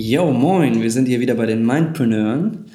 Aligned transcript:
Yo, 0.00 0.30
moin, 0.30 0.80
wir 0.80 0.92
sind 0.92 1.08
hier 1.08 1.18
wieder 1.18 1.34
bei 1.34 1.46
den 1.46 1.66
Mindpreneuren. 1.66 2.66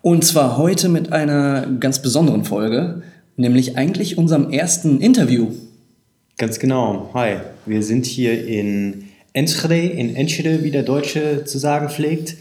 Und 0.00 0.24
zwar 0.24 0.56
heute 0.56 0.88
mit 0.88 1.12
einer 1.12 1.64
ganz 1.78 2.02
besonderen 2.02 2.44
Folge, 2.44 3.02
nämlich 3.36 3.76
eigentlich 3.76 4.18
unserem 4.18 4.50
ersten 4.50 5.00
Interview. 5.00 5.52
Ganz 6.38 6.58
genau. 6.58 7.10
Hi, 7.14 7.36
wir 7.66 7.84
sind 7.84 8.04
hier 8.04 8.48
in 8.48 9.04
Enschede, 9.32 9.76
in 9.76 10.16
Enschede, 10.16 10.64
wie 10.64 10.72
der 10.72 10.82
Deutsche 10.82 11.44
zu 11.44 11.58
sagen 11.58 11.88
pflegt. 11.88 12.34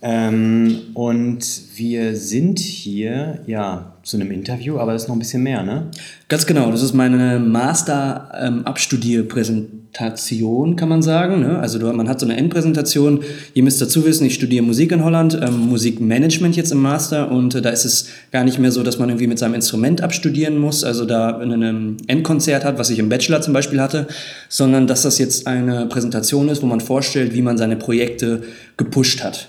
Ähm, 0.00 0.78
und 0.94 1.44
wir 1.76 2.16
sind 2.16 2.60
hier, 2.60 3.40
ja, 3.46 3.98
zu 4.04 4.16
einem 4.16 4.30
Interview, 4.30 4.78
aber 4.78 4.94
das 4.94 5.02
ist 5.02 5.08
noch 5.08 5.16
ein 5.16 5.18
bisschen 5.18 5.42
mehr, 5.42 5.62
ne? 5.62 5.90
Ganz 6.28 6.46
genau, 6.46 6.70
das 6.70 6.82
ist 6.82 6.94
meine 6.94 7.38
Master-Abstudierpräsentation, 7.38 9.81
kann 9.92 10.88
man 10.88 11.02
sagen. 11.02 11.40
Ne? 11.40 11.58
Also 11.58 11.78
man 11.92 12.08
hat 12.08 12.18
so 12.18 12.26
eine 12.26 12.36
Endpräsentation. 12.36 13.20
Ihr 13.54 13.62
müsst 13.62 13.80
dazu 13.80 14.04
wissen, 14.04 14.26
ich 14.26 14.34
studiere 14.34 14.64
Musik 14.64 14.90
in 14.92 15.04
Holland, 15.04 15.38
ähm, 15.40 15.68
Musikmanagement 15.68 16.56
jetzt 16.56 16.72
im 16.72 16.80
Master 16.80 17.30
und 17.30 17.54
äh, 17.54 17.62
da 17.62 17.70
ist 17.70 17.84
es 17.84 18.08
gar 18.30 18.44
nicht 18.44 18.58
mehr 18.58 18.72
so, 18.72 18.82
dass 18.82 18.98
man 18.98 19.10
irgendwie 19.10 19.26
mit 19.26 19.38
seinem 19.38 19.54
Instrument 19.54 20.00
abstudieren 20.00 20.56
muss, 20.56 20.82
also 20.82 21.04
da 21.04 21.38
ein 21.38 21.98
Endkonzert 22.06 22.64
hat, 22.64 22.78
was 22.78 22.90
ich 22.90 22.98
im 22.98 23.08
Bachelor 23.08 23.42
zum 23.42 23.52
Beispiel 23.52 23.80
hatte, 23.80 24.06
sondern 24.48 24.86
dass 24.86 25.02
das 25.02 25.18
jetzt 25.18 25.46
eine 25.46 25.86
Präsentation 25.86 26.48
ist, 26.48 26.62
wo 26.62 26.66
man 26.66 26.80
vorstellt, 26.80 27.34
wie 27.34 27.42
man 27.42 27.58
seine 27.58 27.76
Projekte 27.76 28.42
gepusht 28.76 29.22
hat. 29.22 29.48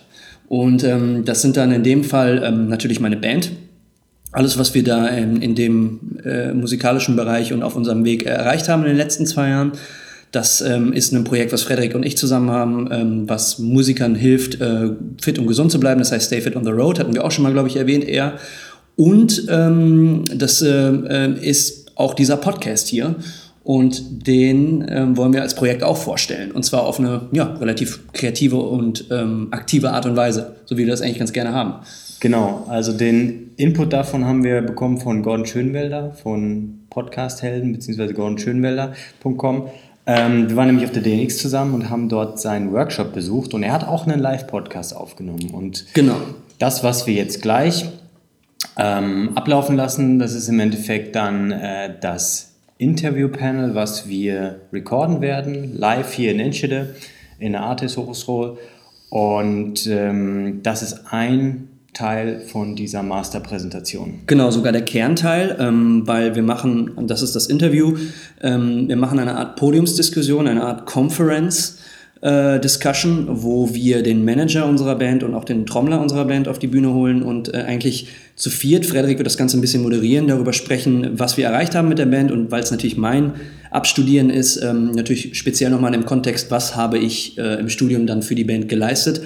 Und 0.49 0.83
ähm, 0.83 1.23
das 1.25 1.41
sind 1.41 1.57
dann 1.57 1.71
in 1.71 1.83
dem 1.83 2.03
Fall 2.03 2.43
ähm, 2.45 2.67
natürlich 2.67 2.99
meine 2.99 3.17
Band. 3.17 3.51
Alles, 4.33 4.57
was 4.57 4.73
wir 4.73 4.83
da 4.83 5.07
in, 5.07 5.41
in 5.41 5.55
dem 5.55 6.19
äh, 6.23 6.53
musikalischen 6.53 7.15
Bereich 7.15 7.53
und 7.53 7.63
auf 7.63 7.75
unserem 7.75 8.03
Weg 8.03 8.25
erreicht 8.25 8.67
haben 8.67 8.81
in 8.81 8.89
den 8.89 8.97
letzten 8.97 9.25
zwei 9.25 9.49
Jahren, 9.49 9.71
das 10.33 10.61
ähm, 10.61 10.93
ist 10.93 11.13
ein 11.13 11.23
Projekt, 11.23 11.53
was 11.53 11.61
Frederik 11.61 11.93
und 11.93 12.03
ich 12.03 12.17
zusammen 12.17 12.49
haben, 12.49 12.89
ähm, 12.91 13.29
was 13.29 13.59
Musikern 13.59 14.15
hilft, 14.15 14.59
äh, 14.59 14.89
fit 15.21 15.37
und 15.37 15.45
gesund 15.45 15.71
zu 15.71 15.79
bleiben. 15.79 15.99
Das 15.99 16.11
heißt 16.11 16.25
Stay 16.25 16.41
Fit 16.41 16.55
on 16.55 16.65
the 16.65 16.71
Road, 16.71 16.99
hatten 16.99 17.13
wir 17.13 17.23
auch 17.23 17.29
schon 17.29 17.43
mal, 17.43 17.53
glaube 17.53 17.69
ich, 17.69 17.77
erwähnt 17.77 18.03
eher. 18.03 18.33
Und 18.95 19.45
ähm, 19.49 20.23
das 20.35 20.63
äh, 20.63 20.69
äh 20.69 21.47
ist 21.47 21.91
auch 21.95 22.15
dieser 22.15 22.37
Podcast 22.37 22.87
hier. 22.87 23.15
Und 23.63 24.27
den 24.27 24.83
ähm, 24.89 25.15
wollen 25.15 25.33
wir 25.33 25.43
als 25.43 25.55
Projekt 25.55 25.83
auch 25.83 25.97
vorstellen. 25.97 26.51
Und 26.51 26.63
zwar 26.63 26.83
auf 26.83 26.99
eine 26.99 27.27
ja, 27.31 27.53
relativ 27.53 28.11
kreative 28.11 28.57
und 28.57 29.05
ähm, 29.11 29.49
aktive 29.51 29.91
Art 29.91 30.05
und 30.05 30.15
Weise, 30.15 30.55
so 30.65 30.75
wie 30.75 30.81
wir 30.81 30.91
das 30.91 31.01
eigentlich 31.01 31.19
ganz 31.19 31.31
gerne 31.31 31.53
haben. 31.53 31.75
Genau, 32.19 32.65
also 32.67 32.91
den 32.91 33.51
Input 33.55 33.93
davon 33.93 34.25
haben 34.25 34.43
wir 34.43 34.61
bekommen 34.61 34.99
von 34.99 35.21
Gordon 35.21 35.45
Schönwelder 35.45 36.11
von 36.11 36.79
Podcasthelden 36.89 37.71
bzw. 37.71 38.13
gordonschönwelder.com. 38.13 39.67
Ähm, 40.05 40.49
wir 40.49 40.55
waren 40.57 40.67
nämlich 40.67 40.85
auf 40.85 40.91
der 40.91 41.01
DNX 41.01 41.37
zusammen 41.37 41.73
und 41.73 41.89
haben 41.89 42.09
dort 42.09 42.39
seinen 42.39 42.73
Workshop 42.73 43.13
besucht 43.13 43.53
und 43.53 43.63
er 43.63 43.71
hat 43.71 43.87
auch 43.87 44.05
einen 44.05 44.19
Live-Podcast 44.19 44.95
aufgenommen. 44.95 45.51
Und 45.51 45.85
genau. 45.93 46.17
das, 46.59 46.83
was 46.83 47.07
wir 47.07 47.13
jetzt 47.13 47.41
gleich 47.41 47.85
ähm, 48.77 49.31
ablaufen 49.35 49.75
lassen, 49.75 50.19
das 50.19 50.33
ist 50.33 50.49
im 50.49 50.59
Endeffekt 50.59 51.15
dann 51.15 51.51
äh, 51.51 51.93
das 52.01 52.53
Interview-Panel, 52.77 53.75
was 53.75 54.09
wir 54.09 54.61
recorden 54.73 55.21
werden, 55.21 55.77
live 55.77 56.13
hier 56.13 56.31
in 56.31 56.39
Enschede, 56.39 56.95
in 57.39 57.53
der 57.53 57.61
Artis 57.61 57.95
Hochschule. 57.95 58.57
Und 59.09 59.87
ähm, 59.87 60.61
das 60.63 60.81
ist 60.81 61.05
ein 61.11 61.69
Teil 61.93 62.41
von 62.41 62.75
dieser 62.75 63.03
Masterpräsentation. 63.03 64.21
Genau, 64.27 64.51
sogar 64.51 64.71
der 64.71 64.83
Kernteil, 64.83 65.55
ähm, 65.59 66.03
weil 66.05 66.35
wir 66.35 66.43
machen, 66.43 66.91
das 67.07 67.21
ist 67.21 67.35
das 67.35 67.47
Interview, 67.47 67.97
ähm, 68.41 68.87
wir 68.87 68.95
machen 68.97 69.19
eine 69.19 69.35
Art 69.35 69.55
Podiumsdiskussion, 69.55 70.47
eine 70.47 70.63
Art 70.63 70.85
Conference. 70.85 71.79
Äh, 72.21 72.61
Discussion, 72.61 73.27
wo 73.29 73.73
wir 73.73 74.01
den 74.01 74.23
Manager 74.23 74.65
unserer 74.65 74.95
Band 74.95 75.23
und 75.23 75.33
auch 75.35 75.43
den 75.43 75.65
Trommler 75.65 75.99
unserer 75.99 76.23
Band 76.23 76.47
auf 76.47 76.57
die 76.57 76.67
Bühne 76.67 76.93
holen 76.93 77.21
und 77.21 77.53
äh, 77.53 77.57
eigentlich 77.57 78.07
zu 78.37 78.49
viert, 78.49 78.85
Frederik 78.85 79.17
wird 79.17 79.25
das 79.25 79.35
Ganze 79.35 79.57
ein 79.57 79.61
bisschen 79.61 79.83
moderieren, 79.83 80.29
darüber 80.29 80.53
sprechen, 80.53 81.19
was 81.19 81.35
wir 81.35 81.47
erreicht 81.47 81.75
haben 81.75 81.89
mit 81.89 81.99
der 81.99 82.05
Band 82.05 82.31
und 82.31 82.49
weil 82.49 82.63
es 82.63 82.71
natürlich 82.71 82.95
mein 82.95 83.33
Abstudieren 83.71 84.29
ist, 84.29 84.55
ähm, 84.63 84.91
natürlich 84.91 85.37
speziell 85.37 85.69
nochmal 85.69 85.93
im 85.93 86.05
Kontext, 86.05 86.49
was 86.49 86.77
habe 86.77 86.97
ich 86.97 87.37
äh, 87.37 87.59
im 87.59 87.67
Studium 87.67 88.07
dann 88.07 88.21
für 88.21 88.35
die 88.35 88.45
Band 88.45 88.69
geleistet 88.69 89.19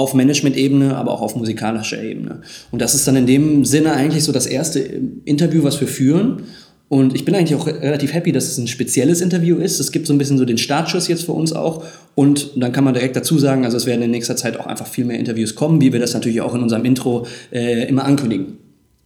auf 0.00 0.14
Management-Ebene, 0.14 0.96
aber 0.96 1.12
auch 1.12 1.20
auf 1.20 1.36
musikalischer 1.36 2.02
Ebene. 2.02 2.40
Und 2.70 2.80
das 2.80 2.94
ist 2.94 3.06
dann 3.06 3.16
in 3.16 3.26
dem 3.26 3.64
Sinne 3.66 3.92
eigentlich 3.92 4.24
so 4.24 4.32
das 4.32 4.46
erste 4.46 4.80
Interview, 5.26 5.62
was 5.62 5.78
wir 5.78 5.88
führen. 5.88 6.44
Und 6.88 7.14
ich 7.14 7.26
bin 7.26 7.34
eigentlich 7.34 7.54
auch 7.54 7.66
relativ 7.66 8.14
happy, 8.14 8.32
dass 8.32 8.46
es 8.46 8.56
ein 8.56 8.66
spezielles 8.66 9.20
Interview 9.20 9.58
ist. 9.58 9.78
Es 9.78 9.92
gibt 9.92 10.06
so 10.06 10.14
ein 10.14 10.18
bisschen 10.18 10.38
so 10.38 10.46
den 10.46 10.58
Startschuss 10.58 11.06
jetzt 11.06 11.24
für 11.24 11.32
uns 11.32 11.52
auch. 11.52 11.84
Und 12.14 12.50
dann 12.56 12.72
kann 12.72 12.82
man 12.82 12.94
direkt 12.94 13.14
dazu 13.14 13.38
sagen, 13.38 13.64
also 13.64 13.76
es 13.76 13.84
werden 13.84 14.02
in 14.02 14.10
nächster 14.10 14.36
Zeit 14.36 14.58
auch 14.58 14.66
einfach 14.66 14.86
viel 14.86 15.04
mehr 15.04 15.18
Interviews 15.18 15.54
kommen, 15.54 15.82
wie 15.82 15.92
wir 15.92 16.00
das 16.00 16.14
natürlich 16.14 16.40
auch 16.40 16.54
in 16.54 16.62
unserem 16.62 16.84
Intro 16.86 17.26
äh, 17.52 17.86
immer 17.86 18.06
ankündigen. 18.06 18.56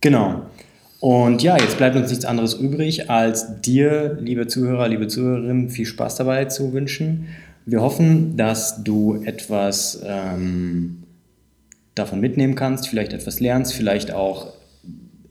Genau. 0.00 0.42
Und 1.00 1.42
ja, 1.42 1.58
jetzt 1.58 1.76
bleibt 1.76 1.96
uns 1.96 2.08
nichts 2.08 2.24
anderes 2.24 2.54
übrig, 2.54 3.10
als 3.10 3.60
dir, 3.60 4.16
liebe 4.22 4.46
Zuhörer, 4.46 4.88
liebe 4.88 5.08
Zuhörerinnen, 5.08 5.68
viel 5.68 5.86
Spaß 5.86 6.16
dabei 6.16 6.46
zu 6.46 6.72
wünschen. 6.72 7.26
Wir 7.66 7.80
hoffen, 7.80 8.36
dass 8.36 8.84
du 8.84 9.22
etwas 9.24 10.02
ähm, 10.04 11.04
davon 11.94 12.20
mitnehmen 12.20 12.54
kannst, 12.54 12.88
vielleicht 12.88 13.12
etwas 13.12 13.40
lernst, 13.40 13.72
vielleicht 13.72 14.12
auch 14.12 14.52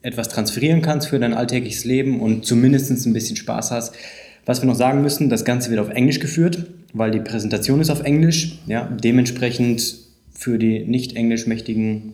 etwas 0.02 0.30
transferieren 0.30 0.82
kannst 0.82 1.08
für 1.08 1.20
dein 1.20 1.34
alltägliches 1.34 1.86
Leben 1.86 2.20
und 2.20 2.46
zumindest 2.46 2.92
ein 3.06 3.14
bisschen 3.14 3.36
Spaß 3.36 3.72
hast. 3.72 3.96
Was 4.46 4.62
wir 4.62 4.68
noch 4.68 4.76
sagen 4.76 5.02
müssen, 5.02 5.30
das 5.30 5.46
Ganze 5.46 5.70
wird 5.70 5.80
auf 5.80 5.90
Englisch 5.90 6.20
geführt, 6.20 6.66
weil 6.94 7.12
die 7.12 7.20
Präsentation 7.20 7.80
ist 7.80 7.90
auf 7.90 8.04
Englisch. 8.04 8.60
Ja, 8.68 8.86
dementsprechend 8.86 9.96
für 10.34 10.58
die 10.58 10.80
nicht 10.86 11.16
englischmächtigen, 11.16 12.14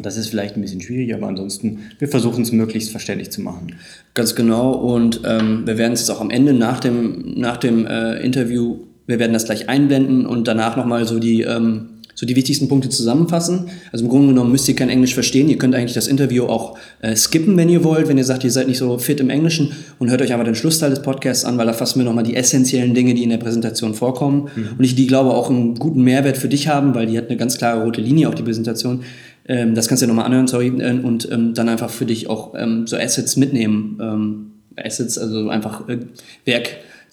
das 0.00 0.16
ist 0.16 0.28
vielleicht 0.28 0.56
ein 0.56 0.62
bisschen 0.62 0.80
schwierig, 0.80 1.14
aber 1.14 1.28
ansonsten, 1.28 1.90
wir 1.98 2.08
versuchen 2.08 2.42
es 2.42 2.50
möglichst 2.50 2.90
verständlich 2.90 3.30
zu 3.30 3.42
machen. 3.42 3.76
Ganz 4.14 4.34
genau 4.34 4.72
und 4.72 5.20
ähm, 5.24 5.66
wir 5.66 5.78
werden 5.78 5.92
es 5.92 6.00
jetzt 6.00 6.10
auch 6.10 6.20
am 6.20 6.30
Ende 6.30 6.54
nach 6.54 6.80
dem, 6.80 7.34
nach 7.38 7.58
dem 7.58 7.86
äh, 7.86 8.20
Interview, 8.20 8.78
wir 9.06 9.18
werden 9.18 9.32
das 9.32 9.44
gleich 9.44 9.68
einblenden 9.68 10.26
und 10.26 10.48
danach 10.48 10.76
nochmal 10.76 11.06
so 11.06 11.18
die... 11.18 11.42
Ähm, 11.42 11.88
so 12.14 12.26
die 12.26 12.36
wichtigsten 12.36 12.68
Punkte 12.68 12.88
zusammenfassen. 12.88 13.70
Also 13.90 14.04
im 14.04 14.10
Grunde 14.10 14.28
genommen 14.28 14.52
müsst 14.52 14.68
ihr 14.68 14.76
kein 14.76 14.90
Englisch 14.90 15.14
verstehen. 15.14 15.48
Ihr 15.48 15.58
könnt 15.58 15.74
eigentlich 15.74 15.94
das 15.94 16.06
Interview 16.06 16.44
auch 16.44 16.78
äh, 17.00 17.16
skippen, 17.16 17.56
wenn 17.56 17.68
ihr 17.68 17.84
wollt, 17.84 18.08
wenn 18.08 18.18
ihr 18.18 18.24
sagt, 18.24 18.44
ihr 18.44 18.50
seid 18.50 18.68
nicht 18.68 18.78
so 18.78 18.98
fit 18.98 19.18
im 19.20 19.30
Englischen 19.30 19.72
und 19.98 20.10
hört 20.10 20.20
euch 20.22 20.32
aber 20.32 20.44
den 20.44 20.54
Schlussteil 20.54 20.90
des 20.90 21.02
Podcasts 21.02 21.44
an, 21.44 21.58
weil 21.58 21.66
da 21.66 21.72
fassen 21.72 21.98
wir 21.98 22.04
nochmal 22.04 22.24
die 22.24 22.36
essentiellen 22.36 22.94
Dinge, 22.94 23.14
die 23.14 23.22
in 23.22 23.30
der 23.30 23.38
Präsentation 23.38 23.94
vorkommen. 23.94 24.50
Mhm. 24.54 24.68
Und 24.78 24.84
ich 24.84 24.94
die 24.94 25.06
glaube 25.06 25.30
auch 25.30 25.50
einen 25.50 25.74
guten 25.74 26.02
Mehrwert 26.02 26.36
für 26.36 26.48
dich 26.48 26.68
haben, 26.68 26.94
weil 26.94 27.06
die 27.06 27.16
hat 27.16 27.28
eine 27.28 27.36
ganz 27.36 27.58
klare 27.58 27.82
rote 27.82 28.00
Linie 28.00 28.28
auf 28.28 28.34
die 28.34 28.42
Präsentation. 28.42 29.02
Ähm, 29.48 29.74
das 29.74 29.88
kannst 29.88 30.02
du 30.02 30.06
ja 30.06 30.08
nochmal 30.08 30.26
anhören, 30.26 30.46
sorry, 30.46 30.68
äh, 30.68 31.00
und 31.02 31.28
ähm, 31.32 31.54
dann 31.54 31.68
einfach 31.68 31.90
für 31.90 32.06
dich 32.06 32.28
auch 32.28 32.54
ähm, 32.56 32.86
so 32.86 32.96
Assets 32.96 33.36
mitnehmen. 33.36 33.98
Ähm, 34.00 34.46
Assets, 34.76 35.18
also 35.18 35.48
einfach 35.48 35.88
äh, 35.88 35.98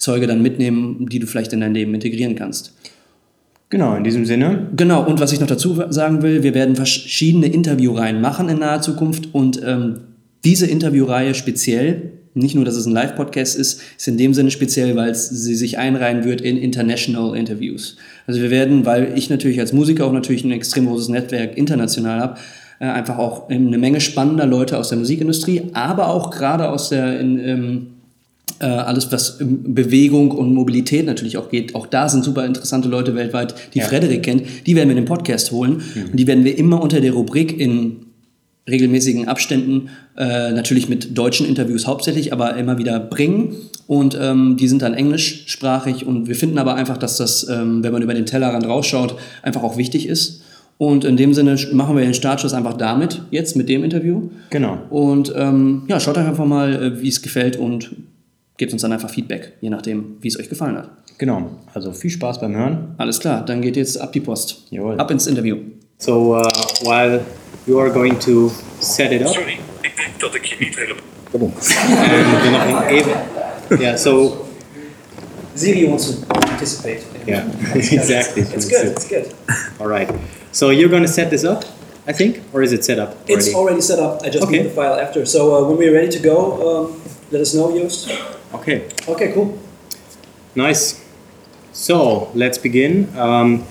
Werkzeuge 0.00 0.26
dann 0.26 0.42
mitnehmen, 0.42 1.06
die 1.10 1.18
du 1.18 1.26
vielleicht 1.26 1.52
in 1.52 1.60
dein 1.60 1.74
Leben 1.74 1.92
integrieren 1.94 2.34
kannst. 2.34 2.72
Genau, 3.68 3.94
in 3.94 4.02
diesem 4.02 4.24
Sinne. 4.24 4.68
Genau, 4.74 5.06
und 5.06 5.20
was 5.20 5.32
ich 5.32 5.40
noch 5.40 5.46
dazu 5.46 5.80
sagen 5.90 6.22
will, 6.22 6.42
wir 6.42 6.54
werden 6.54 6.74
verschiedene 6.74 7.46
Interviewreihen 7.46 8.20
machen 8.20 8.48
in 8.48 8.58
naher 8.58 8.80
Zukunft 8.80 9.32
und 9.32 9.60
ähm, 9.64 9.98
diese 10.42 10.66
Interviewreihe 10.66 11.34
speziell, 11.34 12.12
nicht 12.32 12.54
nur, 12.54 12.64
dass 12.64 12.76
es 12.76 12.86
ein 12.86 12.92
Live-Podcast 12.92 13.58
ist, 13.58 13.82
ist 13.98 14.08
in 14.08 14.16
dem 14.16 14.32
Sinne 14.34 14.50
speziell, 14.50 14.96
weil 14.96 15.14
sie 15.14 15.54
sich 15.54 15.78
einreihen 15.78 16.24
wird 16.24 16.40
in 16.40 16.56
International 16.56 17.36
Interviews. 17.36 17.96
Also 18.26 18.40
wir 18.40 18.50
werden, 18.50 18.86
weil 18.86 19.12
ich 19.16 19.28
natürlich 19.28 19.60
als 19.60 19.72
Musiker 19.72 20.06
auch 20.06 20.12
natürlich 20.12 20.44
ein 20.44 20.52
extrem 20.52 20.86
großes 20.86 21.08
Netzwerk 21.08 21.58
international 21.58 22.20
habe, 22.20 22.40
äh, 22.80 22.86
einfach 22.86 23.18
auch 23.18 23.50
eine 23.50 23.78
Menge 23.78 24.00
spannender 24.00 24.46
Leute 24.46 24.78
aus 24.78 24.88
der 24.88 24.98
Musikindustrie, 24.98 25.70
aber 25.74 26.08
auch 26.08 26.30
gerade 26.30 26.70
aus 26.70 26.88
der 26.88 27.20
in, 27.20 27.38
ähm, 27.38 27.86
äh, 28.60 28.66
alles, 28.66 29.10
was 29.10 29.38
Bewegung 29.40 30.30
und 30.30 30.54
Mobilität 30.54 31.06
natürlich 31.06 31.36
auch 31.38 31.48
geht. 31.48 31.74
Auch 31.74 31.86
da 31.86 32.08
sind 32.08 32.24
super 32.24 32.44
interessante 32.44 32.88
Leute 32.88 33.14
weltweit, 33.14 33.54
die 33.74 33.78
ja. 33.78 33.86
Frederik 33.86 34.22
kennt. 34.22 34.42
Die 34.66 34.76
werden 34.76 34.88
wir 34.88 34.96
in 34.96 35.02
den 35.02 35.08
Podcast 35.08 35.50
holen. 35.50 35.82
Mhm. 35.94 36.04
Und 36.10 36.16
die 36.16 36.26
werden 36.26 36.44
wir 36.44 36.56
immer 36.56 36.82
unter 36.82 37.00
der 37.00 37.12
Rubrik 37.12 37.58
in 37.58 38.06
regelmäßigen 38.68 39.26
Abständen, 39.28 39.88
äh, 40.16 40.52
natürlich 40.52 40.88
mit 40.88 41.16
deutschen 41.16 41.46
Interviews 41.46 41.86
hauptsächlich, 41.86 42.32
aber 42.32 42.56
immer 42.56 42.78
wieder 42.78 43.00
bringen. 43.00 43.56
Und 43.86 44.16
ähm, 44.20 44.56
die 44.58 44.68
sind 44.68 44.82
dann 44.82 44.94
englischsprachig. 44.94 46.06
Und 46.06 46.28
wir 46.28 46.36
finden 46.36 46.58
aber 46.58 46.74
einfach, 46.74 46.98
dass 46.98 47.16
das, 47.16 47.48
ähm, 47.48 47.82
wenn 47.82 47.92
man 47.92 48.02
über 48.02 48.14
den 48.14 48.26
Tellerrand 48.26 48.66
rausschaut, 48.66 49.16
einfach 49.42 49.62
auch 49.62 49.76
wichtig 49.76 50.06
ist. 50.06 50.42
Und 50.76 51.04
in 51.04 51.16
dem 51.16 51.34
Sinne 51.34 51.56
machen 51.72 51.96
wir 51.96 52.04
den 52.04 52.14
Startschuss 52.14 52.54
einfach 52.54 52.74
damit, 52.74 53.20
jetzt 53.30 53.56
mit 53.56 53.68
dem 53.68 53.84
Interview. 53.84 54.30
Genau. 54.48 54.78
Und 54.88 55.32
ähm, 55.36 55.82
ja, 55.88 56.00
schaut 56.00 56.16
euch 56.16 56.26
einfach 56.26 56.46
mal, 56.46 56.74
äh, 56.74 57.02
wie 57.02 57.08
es 57.08 57.20
gefällt 57.20 57.56
und 57.56 57.90
gebt 58.60 58.74
uns 58.74 58.82
dann 58.82 58.92
einfach 58.92 59.08
Feedback, 59.08 59.52
je 59.62 59.70
nachdem, 59.70 60.18
wie 60.20 60.28
es 60.28 60.38
euch 60.38 60.50
gefallen 60.50 60.76
hat. 60.76 60.90
Genau. 61.16 61.50
Also 61.72 61.92
viel 61.92 62.10
Spaß 62.10 62.40
beim 62.40 62.54
Hören. 62.54 62.94
Alles 62.98 63.18
klar, 63.18 63.42
dann 63.44 63.62
geht 63.62 63.74
jetzt 63.76 63.98
ab 63.98 64.12
die 64.12 64.20
Post. 64.20 64.66
Jawohl. 64.68 64.98
Ab 64.98 65.10
ins 65.10 65.26
Interview. 65.26 65.56
So 65.96 66.36
uh, 66.36 66.42
while 66.82 67.20
you 67.66 67.78
are 67.80 67.90
going 67.90 68.18
to 68.20 68.50
set 68.80 69.12
it 69.12 69.22
up, 69.22 69.28
Sorry, 69.28 69.58
ik 69.82 69.96
denk 69.96 70.20
dat 70.20 70.34
ik 70.34 70.44
je 70.44 70.56
niet 70.60 70.76
helemaal. 70.76 71.02
Nog 71.32 72.86
even. 72.88 73.12
Yeah. 73.78 73.96
So 73.96 74.44
Siri 75.54 75.86
wants 75.88 76.06
to 76.10 76.26
participate. 76.26 77.00
yeah, 77.26 77.44
exactly. 77.74 78.42
It's 78.42 78.68
good, 78.68 78.84
it's 78.90 79.08
good. 79.08 79.26
All 79.78 79.88
right. 79.88 80.10
So 80.52 80.70
you're 80.70 80.90
going 80.90 81.06
to 81.06 81.12
set 81.12 81.30
this 81.30 81.44
up, 81.44 81.64
I 82.08 82.12
think, 82.12 82.36
or 82.52 82.62
is 82.62 82.72
it 82.72 82.84
set 82.84 82.98
up 82.98 83.08
already? 83.08 83.32
It's 83.34 83.54
already 83.54 83.80
set 83.80 83.98
up. 83.98 84.22
I 84.22 84.28
just 84.30 84.44
Okay. 84.44 84.56
need 84.58 84.66
the 84.66 84.74
file 84.74 84.98
after. 85.00 85.24
So 85.26 85.40
uh, 85.54 85.68
when 85.68 85.78
we're 85.78 85.94
ready 85.94 86.08
to 86.10 86.18
go, 86.18 86.36
um, 86.68 87.00
let 87.30 87.40
us 87.40 87.52
know, 87.54 87.70
Joost. 87.72 88.10
Okay. 88.52 88.88
Okay, 89.06 89.32
cool. 89.32 89.56
Nice. 90.56 91.04
So 91.72 92.32
let's 92.34 92.58
begin. 92.58 93.16
Um, 93.16 93.64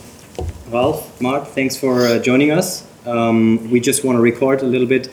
Ralph, 0.69 1.19
Mart, 1.19 1.49
thanks 1.49 1.75
for 1.75 2.07
uh, 2.07 2.19
joining 2.19 2.51
us. 2.51 2.87
Um, 3.05 3.69
we 3.69 3.81
just 3.81 4.05
want 4.05 4.15
to 4.15 4.21
record 4.21 4.61
a 4.61 4.65
little 4.65 4.87
bit 4.87 5.09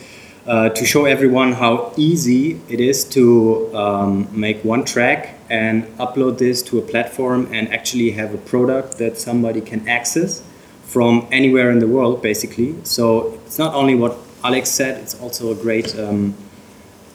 uh, 0.46 0.68
to 0.68 0.84
show 0.84 1.06
everyone 1.06 1.52
how 1.52 1.92
easy 1.96 2.60
it 2.68 2.80
is 2.80 3.04
to 3.06 3.74
um, 3.76 4.28
make 4.30 4.62
one 4.64 4.84
track 4.84 5.34
and 5.50 5.84
upload 5.98 6.38
this 6.38 6.62
to 6.62 6.78
a 6.78 6.82
platform 6.82 7.48
and 7.52 7.72
actually 7.72 8.12
have 8.12 8.34
a 8.34 8.38
product 8.38 8.98
that 8.98 9.18
somebody 9.18 9.60
can 9.60 9.88
access 9.88 10.44
from 10.84 11.26
anywhere 11.32 11.72
in 11.72 11.80
the 11.80 11.88
world, 11.88 12.22
basically. 12.22 12.76
So 12.84 13.40
it's 13.46 13.58
not 13.58 13.74
only 13.74 13.96
what 13.96 14.16
Alex 14.44 14.70
said, 14.70 15.00
it's 15.00 15.20
also 15.20 15.50
a 15.50 15.56
great. 15.56 15.98
Um, 15.98 16.36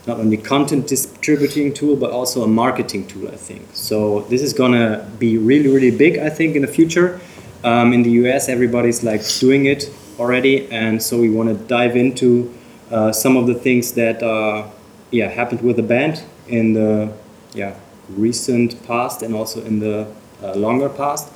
not 0.07 0.19
only 0.19 0.37
content 0.37 0.87
distributing 0.87 1.73
tool 1.73 1.95
but 1.95 2.11
also 2.11 2.43
a 2.43 2.47
marketing 2.47 3.07
tool 3.07 3.27
i 3.27 3.35
think. 3.35 3.67
So 3.73 4.21
this 4.21 4.41
is 4.41 4.53
gonna 4.53 5.07
be 5.19 5.37
really 5.37 5.69
really 5.69 5.95
big 5.95 6.17
i 6.17 6.29
think 6.29 6.55
in 6.55 6.61
the 6.61 6.67
future. 6.67 7.19
Um, 7.63 7.93
in 7.93 8.01
the 8.01 8.11
us 8.11 8.49
everybody's 8.49 9.03
like 9.03 9.21
doing 9.39 9.67
it 9.67 9.91
already 10.17 10.67
and 10.71 11.01
so 11.01 11.19
we 11.19 11.29
want 11.29 11.49
to 11.49 11.55
dive 11.65 11.95
into 11.95 12.51
uh, 12.89 13.11
some 13.11 13.37
of 13.37 13.45
the 13.45 13.53
things 13.53 13.93
that 13.93 14.23
uh, 14.23 14.67
yeah 15.11 15.27
happened 15.29 15.61
with 15.61 15.75
the 15.75 15.83
band 15.83 16.23
in 16.47 16.73
the 16.73 17.13
yeah 17.53 17.75
recent 18.09 18.81
past 18.87 19.21
and 19.21 19.35
also 19.35 19.63
in 19.63 19.79
the 19.79 20.07
uh, 20.43 20.53
longer 20.55 20.89
past. 20.89 21.31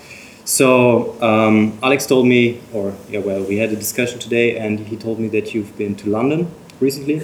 So 0.45 1.21
um, 1.21 1.77
alex 1.83 2.05
told 2.05 2.25
me 2.25 2.61
or 2.73 2.95
yeah 3.09 3.19
well 3.19 3.43
we 3.43 3.57
had 3.57 3.69
a 3.69 3.75
discussion 3.75 4.17
today 4.19 4.57
and 4.57 4.79
he 4.79 4.95
told 4.95 5.19
me 5.19 5.27
that 5.29 5.53
you've 5.53 5.75
been 5.77 5.95
to 5.95 6.09
london 6.09 6.51
recently 6.79 7.21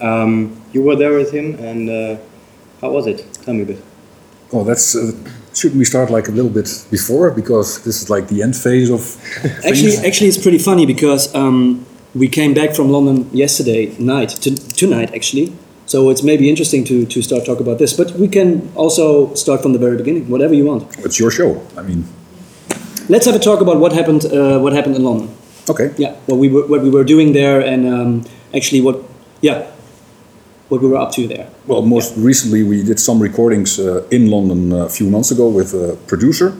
um, 0.00 0.60
you 0.72 0.82
were 0.82 0.96
there 0.96 1.14
with 1.14 1.32
him, 1.32 1.54
and 1.58 1.88
uh, 1.88 2.16
how 2.80 2.90
was 2.90 3.06
it? 3.06 3.26
Tell 3.44 3.54
me 3.54 3.62
a 3.62 3.66
bit. 3.66 3.82
Oh, 4.52 4.64
that's. 4.64 4.94
Uh, 4.94 5.12
shouldn't 5.54 5.78
we 5.78 5.84
start 5.84 6.10
like 6.10 6.28
a 6.28 6.32
little 6.32 6.50
bit 6.50 6.68
before 6.90 7.30
because 7.30 7.84
this 7.84 8.02
is 8.02 8.10
like 8.10 8.26
the 8.28 8.42
end 8.42 8.56
phase 8.56 8.90
of 8.90 9.02
Actually, 9.64 9.96
actually, 10.06 10.28
it's 10.28 10.42
pretty 10.42 10.58
funny 10.58 10.84
because 10.84 11.32
um, 11.34 11.86
we 12.14 12.28
came 12.28 12.54
back 12.54 12.74
from 12.74 12.90
London 12.90 13.28
yesterday 13.32 13.94
night, 13.98 14.30
to, 14.30 14.54
tonight 14.74 15.14
actually. 15.14 15.52
So 15.86 16.10
it's 16.10 16.22
maybe 16.22 16.48
interesting 16.48 16.82
to, 16.86 17.04
to 17.04 17.22
start 17.22 17.44
talk 17.44 17.60
about 17.60 17.78
this, 17.78 17.92
but 17.92 18.12
we 18.12 18.26
can 18.26 18.72
also 18.74 19.34
start 19.34 19.60
from 19.62 19.74
the 19.74 19.78
very 19.78 19.98
beginning, 19.98 20.28
whatever 20.30 20.54
you 20.54 20.64
want. 20.64 20.98
It's 20.98 21.20
your 21.20 21.30
show. 21.30 21.62
I 21.76 21.82
mean, 21.82 22.04
Let's 23.06 23.26
have 23.26 23.34
a 23.34 23.38
talk 23.38 23.60
about 23.60 23.78
what 23.80 23.92
happened. 23.92 24.24
Uh, 24.24 24.58
what 24.58 24.72
happened 24.72 24.96
in 24.96 25.04
London? 25.04 25.28
okay. 25.68 25.92
Yeah, 25.98 26.14
what 26.26 26.38
we 26.38 26.48
were, 26.48 26.66
what 26.66 26.80
we 26.82 26.90
were 26.90 27.04
doing 27.04 27.32
there, 27.32 27.60
and 27.60 27.86
um, 27.86 28.24
actually 28.54 28.80
what, 28.82 28.96
yeah, 29.40 29.66
what 30.68 30.80
we 30.80 30.88
were 30.88 30.96
up 30.96 31.12
to 31.12 31.26
there. 31.28 31.46
Well, 31.66 31.82
most 31.82 32.16
recently 32.16 32.62
we 32.62 32.82
did 32.82 32.98
some 32.98 33.20
recordings 33.22 33.78
uh, 33.78 34.06
in 34.10 34.30
London 34.30 34.72
a 34.72 34.88
few 34.88 35.10
months 35.10 35.30
ago 35.30 35.48
with 35.48 35.74
a 35.74 35.96
producer, 36.06 36.54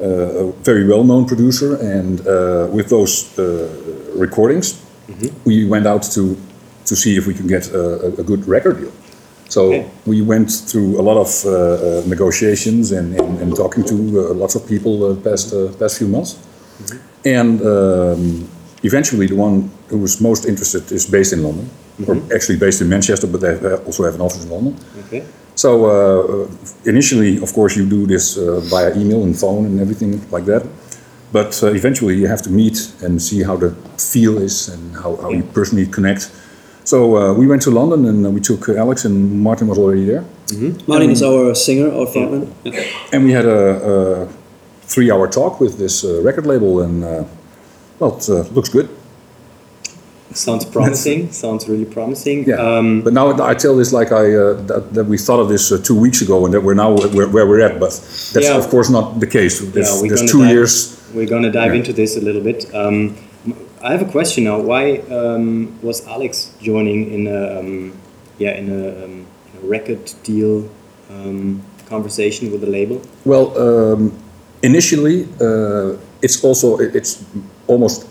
uh, 0.00 0.04
a 0.04 0.52
very 0.64 0.86
well-known 0.86 1.26
producer, 1.26 1.76
and 1.76 2.20
uh, 2.20 2.68
with 2.70 2.88
those 2.88 3.38
uh, 3.38 3.68
recordings, 4.14 4.82
we 5.44 5.64
went 5.64 5.86
out 5.86 6.02
to 6.02 6.36
to 6.84 6.94
see 6.96 7.16
if 7.16 7.26
we 7.26 7.34
can 7.34 7.46
get 7.48 7.68
a, 7.72 8.06
a 8.20 8.22
good 8.22 8.46
record 8.46 8.78
deal. 8.78 8.92
So 9.48 9.60
Okay. 9.66 9.86
we 10.06 10.22
went 10.22 10.50
through 10.50 11.00
a 11.00 11.02
lot 11.02 11.16
of 11.16 11.44
uh, 11.44 11.50
uh, 11.50 12.02
negotiations 12.06 12.92
and, 12.92 13.14
and, 13.20 13.40
and 13.40 13.56
talking 13.56 13.84
to 13.84 13.94
uh, 13.94 14.34
lots 14.34 14.54
of 14.56 14.66
people 14.66 14.92
uh, 15.04 15.14
past 15.16 15.52
uh, 15.52 15.72
past 15.78 15.98
few 15.98 16.08
months, 16.08 16.36
and 17.24 17.60
um, 17.62 18.48
eventually 18.82 19.26
the 19.28 19.36
one 19.36 19.70
who 19.88 19.98
was 19.98 20.20
most 20.20 20.44
interested 20.46 20.90
is 20.92 21.06
based 21.06 21.32
in 21.32 21.42
London, 21.42 21.68
or 22.06 22.16
actually 22.34 22.58
based 22.58 22.80
in 22.82 22.88
Manchester, 22.88 23.26
but 23.26 23.40
they 23.40 23.54
have- 23.56 23.86
also 23.86 24.04
have 24.04 24.14
an 24.14 24.20
office 24.20 24.44
in 24.44 24.50
London. 24.50 24.74
Okay. 25.06 25.22
So 25.54 25.68
uh, 25.86 26.46
initially, 26.84 27.40
of 27.42 27.52
course, 27.54 27.76
you 27.76 27.86
do 27.88 28.06
this 28.06 28.36
uh, 28.36 28.60
via 28.70 28.90
email 28.96 29.22
and 29.22 29.34
phone 29.38 29.64
and 29.66 29.80
everything 29.80 30.20
like 30.30 30.44
that. 30.46 30.62
But 31.32 31.62
uh, 31.62 31.68
eventually, 31.80 32.14
you 32.16 32.28
have 32.28 32.42
to 32.42 32.50
meet 32.50 32.76
and 33.02 33.20
see 33.20 33.42
how 33.42 33.56
the 33.56 33.70
feel 33.98 34.38
is 34.38 34.68
and 34.68 34.94
how, 34.94 35.16
how 35.16 35.30
you 35.30 35.42
personally 35.54 35.86
connect. 35.86 36.30
So 36.84 37.16
uh, 37.16 37.32
we 37.34 37.46
went 37.46 37.62
to 37.62 37.70
London 37.70 38.04
and 38.06 38.26
uh, 38.26 38.30
we 38.30 38.40
took 38.40 38.68
uh, 38.68 38.74
Alex 38.84 39.04
and 39.04 39.40
Martin 39.42 39.66
was 39.68 39.78
already 39.78 40.04
there, 40.04 40.24
Martin 40.86 41.10
is 41.10 41.22
our 41.22 41.54
singer, 41.54 41.88
our 41.90 42.06
frontman. 42.06 42.46
and 43.12 43.24
we 43.24 43.32
had 43.32 43.44
a, 43.46 43.60
a 43.92 44.28
three-hour 44.82 45.26
talk 45.28 45.58
with 45.60 45.78
this 45.78 46.04
uh, 46.04 46.22
record 46.22 46.46
label, 46.46 46.82
and 46.82 47.02
uh, 47.02 47.24
well, 47.98 48.16
it 48.18 48.28
uh, 48.28 48.42
looks 48.54 48.68
good. 48.68 48.88
Sounds 50.36 50.64
promising. 50.64 51.32
Sounds 51.32 51.68
really 51.68 51.84
promising. 51.86 52.44
Yeah. 52.44 52.56
Um, 52.56 53.02
but 53.02 53.12
now 53.12 53.26
I 53.42 53.54
tell 53.54 53.74
this 53.76 53.92
like 53.92 54.12
I 54.12 54.34
uh, 54.34 54.54
that, 54.70 54.92
that 54.94 55.04
we 55.04 55.16
thought 55.18 55.40
of 55.40 55.48
this 55.48 55.72
uh, 55.72 55.78
two 55.82 55.98
weeks 55.98 56.20
ago, 56.20 56.44
and 56.44 56.52
that 56.54 56.60
we're 56.62 56.74
now 56.74 56.92
where, 56.92 57.28
where 57.28 57.46
we're 57.46 57.60
at. 57.68 57.80
But 57.80 57.90
that's 58.34 58.46
Yeah. 58.48 58.56
of 58.58 58.68
course 58.68 58.90
not 58.90 59.18
the 59.20 59.26
case. 59.26 59.60
There's, 59.60 59.74
yeah, 59.94 60.02
we're 60.02 60.08
there's 60.08 60.30
two 60.30 60.42
dive, 60.42 60.50
years. 60.52 60.72
We're 61.14 61.26
gonna 61.34 61.50
dive 61.50 61.72
Yeah. 61.72 61.78
into 61.80 61.92
this 61.92 62.16
a 62.16 62.20
little 62.20 62.42
bit. 62.42 62.66
Um, 62.74 63.16
I 63.82 63.92
have 63.92 64.02
a 64.02 64.10
question 64.10 64.44
now. 64.44 64.58
Why 64.60 64.98
um, 65.10 65.78
was 65.82 66.06
Alex 66.06 66.52
joining 66.60 67.12
in 67.12 67.26
a 67.26 67.58
um, 67.58 67.92
yeah 68.38 68.58
in 68.60 68.66
a, 68.70 69.04
um, 69.04 69.26
in 69.46 69.52
a 69.62 69.66
record 69.66 70.12
deal 70.22 70.68
um, 71.10 71.62
conversation 71.88 72.50
with 72.52 72.60
the 72.60 72.66
label? 72.78 73.00
Well, 73.24 73.46
um, 73.56 74.12
initially, 74.62 75.28
uh, 75.40 75.96
it's 76.22 76.42
also 76.44 76.78
it's 76.78 77.24
almost 77.68 78.06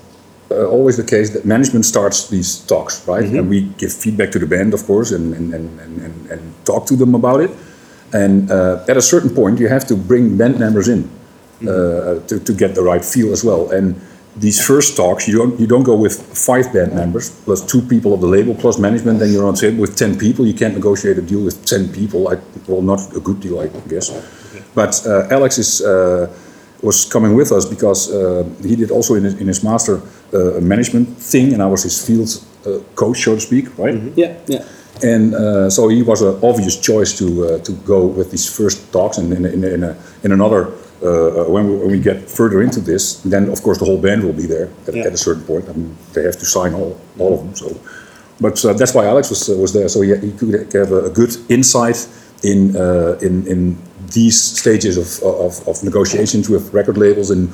uh, 0.52 0.68
always 0.68 0.98
the 0.98 1.04
case 1.04 1.32
that 1.32 1.46
management 1.46 1.86
starts 1.86 2.30
these 2.30 2.60
talks, 2.68 3.08
right? 3.08 3.24
And 3.24 3.50
we 3.50 3.62
give 3.78 3.92
feedback 3.92 4.32
to 4.32 4.40
the 4.40 4.46
band, 4.46 4.74
of 4.74 4.86
course, 4.86 5.12
and 5.12 5.34
and, 5.34 5.54
and, 5.54 5.80
and, 5.80 6.30
and, 6.30 6.54
talk 6.66 6.86
to 6.88 6.96
them 6.96 7.16
about 7.16 7.42
it. 7.42 7.52
And 8.14 8.52
uh, 8.52 8.86
at 8.88 8.98
a 8.98 9.02
certain 9.02 9.30
point, 9.30 9.60
you 9.60 9.68
have 9.68 9.86
to 9.88 9.96
bring 9.96 10.38
band 10.38 10.60
members 10.60 10.88
in 10.88 11.10
uh, 11.62 12.20
to, 12.28 12.40
to 12.40 12.54
get 12.54 12.76
the 12.76 12.82
right 12.82 13.04
feel 13.04 13.32
as 13.32 13.44
well. 13.44 13.72
And 13.72 14.00
these 14.36 14.64
first 14.64 14.96
talks, 14.96 15.28
you 15.28 15.38
don't 15.38 15.60
you 15.60 15.68
don't 15.68 15.84
go 15.84 15.96
with 15.96 16.16
five 16.38 16.72
band 16.74 16.94
members 16.94 17.30
plus 17.46 17.66
two 17.66 17.82
people 17.82 18.14
of 18.14 18.22
the 18.22 18.28
label 18.28 18.54
plus 18.54 18.78
management. 18.78 19.20
Then 19.20 19.32
you're 19.32 19.48
on 19.48 19.56
table 19.56 19.82
with 19.82 19.96
ten 19.96 20.18
people. 20.18 20.46
You 20.46 20.54
can't 20.54 20.76
negotiate 20.76 21.18
a 21.18 21.22
deal 21.22 21.44
with 21.44 21.66
ten 21.66 21.92
people. 21.92 22.28
I, 22.28 22.36
well, 22.68 22.82
not 22.82 23.00
a 23.16 23.20
good 23.20 23.40
deal, 23.40 23.60
I 23.60 23.68
guess. 23.90 24.12
But 24.76 25.06
uh, 25.08 25.28
Alex 25.32 25.58
is. 25.58 25.82
Uh, 25.82 26.28
was 26.82 27.06
coming 27.06 27.36
with 27.36 27.52
us 27.52 27.66
because 27.66 28.12
uh, 28.12 28.44
he 28.62 28.76
did 28.76 28.92
also 28.92 29.16
in 29.16 29.24
his, 29.24 29.34
in 29.42 29.48
his 29.48 29.64
master 29.64 30.02
a 30.34 30.62
management 30.62 31.08
thing, 31.32 31.54
and 31.54 31.62
I 31.62 31.68
was 31.68 31.84
his 31.84 32.06
field 32.06 32.30
uh, 32.66 32.80
coach, 32.96 33.24
so 33.24 33.36
to 33.36 33.42
speak, 33.42 33.78
right? 33.78 33.96
Yeah, 34.16 34.34
yeah. 34.48 34.64
And 35.04 35.36
uh, 35.36 35.70
so 35.70 35.90
he 35.90 36.02
was 36.04 36.22
an 36.22 36.36
obvious 36.42 36.80
choice 36.80 37.18
to 37.18 37.26
uh, 37.26 37.60
to 37.64 37.72
go 37.86 38.06
with 38.06 38.32
these 38.32 38.48
first 38.50 38.92
talks, 38.92 39.18
and 39.18 39.32
in 39.34 39.46
in, 39.46 39.64
in, 39.64 39.84
a, 39.84 39.96
in 40.24 40.32
another. 40.32 40.68
Uh, 41.04 41.44
when, 41.52 41.68
we, 41.68 41.76
when 41.78 41.92
we 41.92 42.00
get 42.00 42.30
further 42.30 42.62
into 42.62 42.80
this, 42.80 43.22
then 43.26 43.50
of 43.50 43.62
course 43.62 43.78
the 43.78 43.86
whole 43.86 44.02
band 44.02 44.24
will 44.24 44.34
be 44.34 44.48
there 44.48 44.70
at, 44.88 44.96
Yeah. 44.96 45.08
at 45.08 45.14
a 45.14 45.18
certain 45.18 45.44
point. 45.44 45.66
I 45.70 45.74
mean, 45.74 45.96
they 46.14 46.24
have 46.24 46.38
to 46.40 46.46
sign 46.46 46.74
all, 46.74 46.96
all 47.20 47.34
of 47.34 47.40
them. 47.44 47.54
So, 47.54 47.68
but 48.40 48.64
uh, 48.66 48.74
that's 48.74 48.94
why 48.94 49.06
Alex 49.06 49.30
was 49.30 49.50
uh, 49.50 49.58
was 49.62 49.72
there, 49.74 49.90
so 49.90 50.02
he, 50.02 50.16
he 50.16 50.32
could 50.32 50.74
have 50.74 50.92
a, 50.94 51.02
a 51.06 51.10
good 51.10 51.36
insight 51.50 52.08
in 52.44 52.76
uh, 52.76 53.18
in 53.22 53.46
in 53.48 53.76
these 54.14 54.42
stages 54.42 54.98
of, 54.98 55.22
of, 55.24 55.68
of 55.68 55.84
negotiations 55.84 56.50
with 56.50 56.74
record 56.74 56.98
labels 56.98 57.30
and 57.30 57.50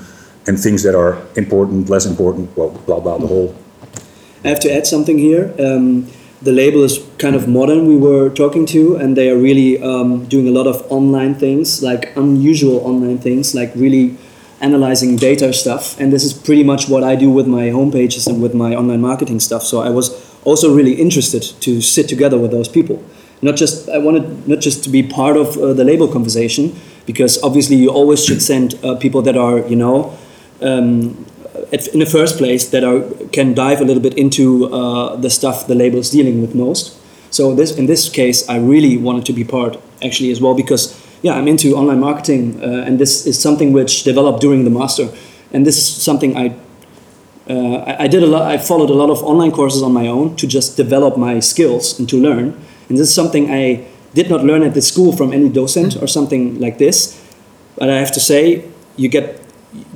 and 0.48 0.60
things 0.60 0.84
that 0.84 0.96
are 0.96 1.22
important, 1.36 1.90
less 1.90 2.06
important, 2.06 2.56
well, 2.58 2.70
blah 2.86 3.00
blah, 3.00 3.18
the 3.18 3.28
whole. 3.28 3.56
I 4.44 4.50
have 4.50 4.60
to 4.62 4.74
add 4.74 4.88
something 4.88 5.18
here. 5.18 5.54
Um, 5.60 6.08
the 6.42 6.52
label 6.52 6.84
is 6.84 7.00
kind 7.20 7.36
of 7.36 7.48
modern. 7.48 7.88
We 7.88 7.98
were 7.98 8.30
talking 8.30 8.66
to, 8.68 8.96
and 8.96 9.16
they 9.16 9.30
are 9.30 9.38
really 9.38 9.82
um, 9.82 10.26
doing 10.26 10.48
a 10.48 10.52
lot 10.52 10.66
of 10.66 10.84
online 10.92 11.36
things, 11.36 11.84
like 11.84 12.16
unusual 12.16 12.78
online 12.80 13.20
things, 13.20 13.54
like 13.54 13.72
really 13.76 14.18
analyzing 14.60 15.16
data 15.18 15.54
stuff. 15.54 16.00
And 16.00 16.12
this 16.12 16.24
is 16.24 16.34
pretty 16.34 16.64
much 16.64 16.90
what 16.90 17.04
I 17.04 17.16
do 17.16 17.30
with 17.30 17.48
my 17.48 17.70
homepages 17.70 18.28
and 18.28 18.42
with 18.42 18.54
my 18.56 18.76
online 18.76 19.02
marketing 19.02 19.40
stuff. 19.40 19.64
So 19.64 19.82
I 19.82 19.90
was 19.90 20.10
also 20.44 20.74
really 20.74 20.94
interested 20.94 21.44
to 21.62 21.82
sit 21.82 22.08
together 22.08 22.40
with 22.40 22.52
those 22.52 22.68
people. 22.68 23.04
Not 23.44 23.56
just 23.56 23.90
I 23.90 23.98
wanted 23.98 24.48
not 24.48 24.60
just 24.60 24.84
to 24.84 24.90
be 24.90 25.04
part 25.04 25.38
of 25.38 25.58
uh, 25.58 25.74
the 25.74 25.84
label 25.84 26.08
conversation, 26.08 26.80
because 27.06 27.42
obviously 27.44 27.76
you 27.76 27.90
always 27.90 28.24
should 28.24 28.42
send 28.42 28.76
uh, 28.84 28.96
people 28.96 29.22
that 29.24 29.36
are 29.36 29.60
you 29.68 29.76
know 29.76 30.18
um, 30.62 31.26
in 31.72 32.00
the 32.00 32.06
first 32.06 32.38
place 32.38 32.70
that 32.70 32.84
are 32.84 33.02
can 33.32 33.54
dive 33.54 33.82
a 33.82 33.86
little 33.86 34.02
bit 34.02 34.18
into 34.18 34.74
uh, 34.74 35.16
the 35.16 35.30
stuff 35.30 35.68
the 35.68 35.76
label 35.76 36.00
is 36.00 36.10
dealing 36.10 36.42
with 36.42 36.56
most. 36.56 36.98
So 37.30 37.56
this 37.56 37.76
in 37.76 37.86
this 37.86 38.10
case, 38.10 38.48
I 38.50 38.58
really 38.58 38.98
wanted 38.98 39.26
to 39.26 39.34
be 39.34 39.44
part 39.44 39.78
actually 40.04 40.32
as 40.32 40.42
well 40.42 40.54
because 40.54 40.98
yeah, 41.22 41.34
I'm 41.34 41.48
into 41.48 41.76
online 41.76 42.00
marketing, 42.00 42.62
uh, 42.64 42.84
and 42.86 43.00
this 43.00 43.28
is 43.28 43.40
something 43.40 43.74
which 43.74 44.04
developed 44.04 44.42
during 44.42 44.64
the 44.64 44.72
master, 44.72 45.10
and 45.54 45.66
this 45.66 45.78
is 45.78 46.04
something 46.04 46.36
I. 46.38 46.56
Uh, 47.50 47.84
I, 47.88 48.04
I 48.04 48.08
did 48.08 48.24
a 48.24 48.28
lot. 48.28 48.44
I 48.44 48.58
followed 48.58 48.90
a 48.90 48.94
lot 48.94 49.10
of 49.10 49.24
online 49.24 49.52
courses 49.52 49.82
on 49.82 49.92
my 49.94 50.08
own 50.08 50.36
to 50.38 50.48
just 50.48 50.78
develop 50.78 51.18
my 51.18 51.40
skills 51.40 52.00
and 52.00 52.08
to 52.10 52.18
learn. 52.18 52.54
And 52.88 52.98
this 52.98 53.10
is 53.10 53.14
something 53.14 53.50
I 53.50 53.88
did 54.14 54.30
not 54.30 54.44
learn 54.44 54.64
at 54.64 54.74
the 54.74 54.82
school 54.82 55.12
from 55.16 55.34
any 55.34 55.50
docent 55.50 56.02
or 56.02 56.08
something 56.08 56.60
like 56.60 56.78
this. 56.78 57.20
But 57.78 57.90
I 57.90 57.98
have 57.98 58.12
to 58.14 58.20
say, 58.20 58.70
you 58.96 59.10
get 59.10 59.41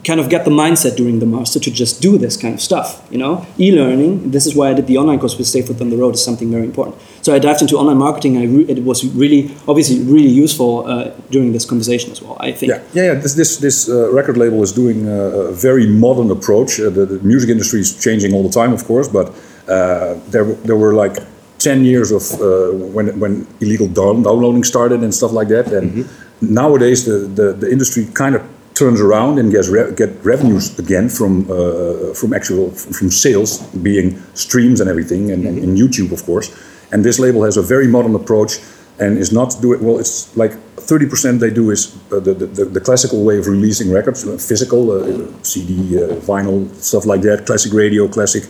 kind 0.05 0.19
of 0.19 0.29
get 0.29 0.45
the 0.45 0.51
mindset 0.51 0.95
during 0.95 1.19
the 1.19 1.25
master 1.25 1.59
to 1.59 1.71
just 1.71 2.01
do 2.01 2.17
this 2.17 2.37
kind 2.37 2.53
of 2.53 2.61
stuff. 2.61 3.05
You 3.09 3.17
know, 3.17 3.45
e-learning. 3.59 4.31
This 4.31 4.45
is 4.45 4.55
why 4.55 4.69
I 4.69 4.73
did 4.73 4.87
the 4.87 4.97
online 4.97 5.19
course 5.19 5.37
with 5.37 5.47
Stay 5.47 5.61
Fit 5.61 5.81
on 5.81 5.89
the 5.89 5.97
Road 5.97 6.13
is 6.15 6.23
something 6.23 6.49
very 6.51 6.63
important. 6.63 6.95
So 7.21 7.33
I 7.33 7.39
dived 7.39 7.61
into 7.61 7.77
online 7.77 7.97
marketing. 7.97 8.37
I 8.37 8.45
re- 8.45 8.65
it 8.69 8.83
was 8.83 9.05
really, 9.15 9.55
obviously, 9.67 9.99
really 10.01 10.29
useful 10.29 10.87
uh, 10.87 11.11
during 11.29 11.51
this 11.51 11.65
conversation 11.65 12.11
as 12.11 12.21
well. 12.21 12.37
I 12.39 12.51
think. 12.51 12.71
Yeah, 12.71 12.81
yeah, 12.93 13.13
yeah. 13.13 13.13
This 13.15 13.33
this 13.33 13.57
this 13.57 13.89
uh, 13.89 14.11
record 14.11 14.37
label 14.37 14.61
is 14.63 14.71
doing 14.71 15.07
a, 15.07 15.49
a 15.49 15.51
very 15.51 15.87
modern 15.87 16.31
approach. 16.31 16.79
Uh, 16.79 16.89
the, 16.89 17.05
the, 17.05 17.19
music 17.19 17.49
industry 17.49 17.79
is 17.79 18.01
changing 18.01 18.33
all 18.33 18.43
the 18.43 18.53
time, 18.61 18.71
of 18.73 18.85
course, 18.85 19.07
but 19.07 19.29
uh, 19.67 20.15
there 20.29 20.45
there 20.65 20.77
were 20.77 20.93
like. 20.93 21.17
10 21.57 21.83
years 21.83 22.11
of 22.11 22.23
uh, 22.41 22.69
when, 22.93 23.19
when 23.19 23.47
illegal 23.59 23.87
downloading 23.87 24.63
started 24.63 25.01
and 25.01 25.15
stuff 25.15 25.31
like 25.31 25.47
that. 25.47 25.65
And 25.73 25.91
mm-hmm. 25.91 26.53
nowadays, 26.53 27.05
the, 27.05 27.19
the, 27.19 27.53
the 27.53 27.71
industry 27.71 28.05
kind 28.13 28.35
of 28.35 28.43
turns 28.75 29.01
around 29.01 29.39
and 29.39 29.51
gets 29.51 29.69
re- 29.69 29.91
get 29.95 30.11
revenues 30.23 30.77
again 30.77 31.09
from 31.09 31.49
uh, 31.49 32.13
from 32.13 32.33
actual 32.33 32.69
from 32.71 33.09
sales, 33.09 33.65
being 33.89 34.21
streams 34.33 34.79
and 34.81 34.89
everything, 34.89 35.31
and, 35.31 35.43
mm-hmm. 35.43 35.63
and, 35.63 35.77
YouTube, 35.77 36.11
of 36.11 36.23
course. 36.25 36.53
And 36.91 37.03
this 37.03 37.17
label 37.17 37.43
has 37.43 37.57
a 37.57 37.61
very 37.61 37.87
modern 37.87 38.15
approach 38.15 38.59
and 38.99 39.17
is 39.17 39.31
not 39.31 39.55
doing 39.61 39.83
well. 39.83 39.99
It's 39.99 40.35
like 40.37 40.51
30% 40.77 41.39
they 41.39 41.49
do 41.49 41.71
is 41.71 41.95
uh, 42.11 42.19
the, 42.19 42.33
the, 42.33 42.65
the 42.65 42.79
classical 42.79 43.23
way 43.23 43.37
of 43.37 43.47
releasing 43.47 43.91
records, 43.91 44.25
uh, 44.25 44.37
physical 44.37 44.91
uh, 44.91 45.43
CD, 45.43 45.97
uh, 45.97 46.15
vinyl, 46.21 46.73
stuff 46.75 47.05
like 47.05 47.21
that, 47.21 47.45
classic 47.45 47.73
radio, 47.73 48.07
classic 48.07 48.43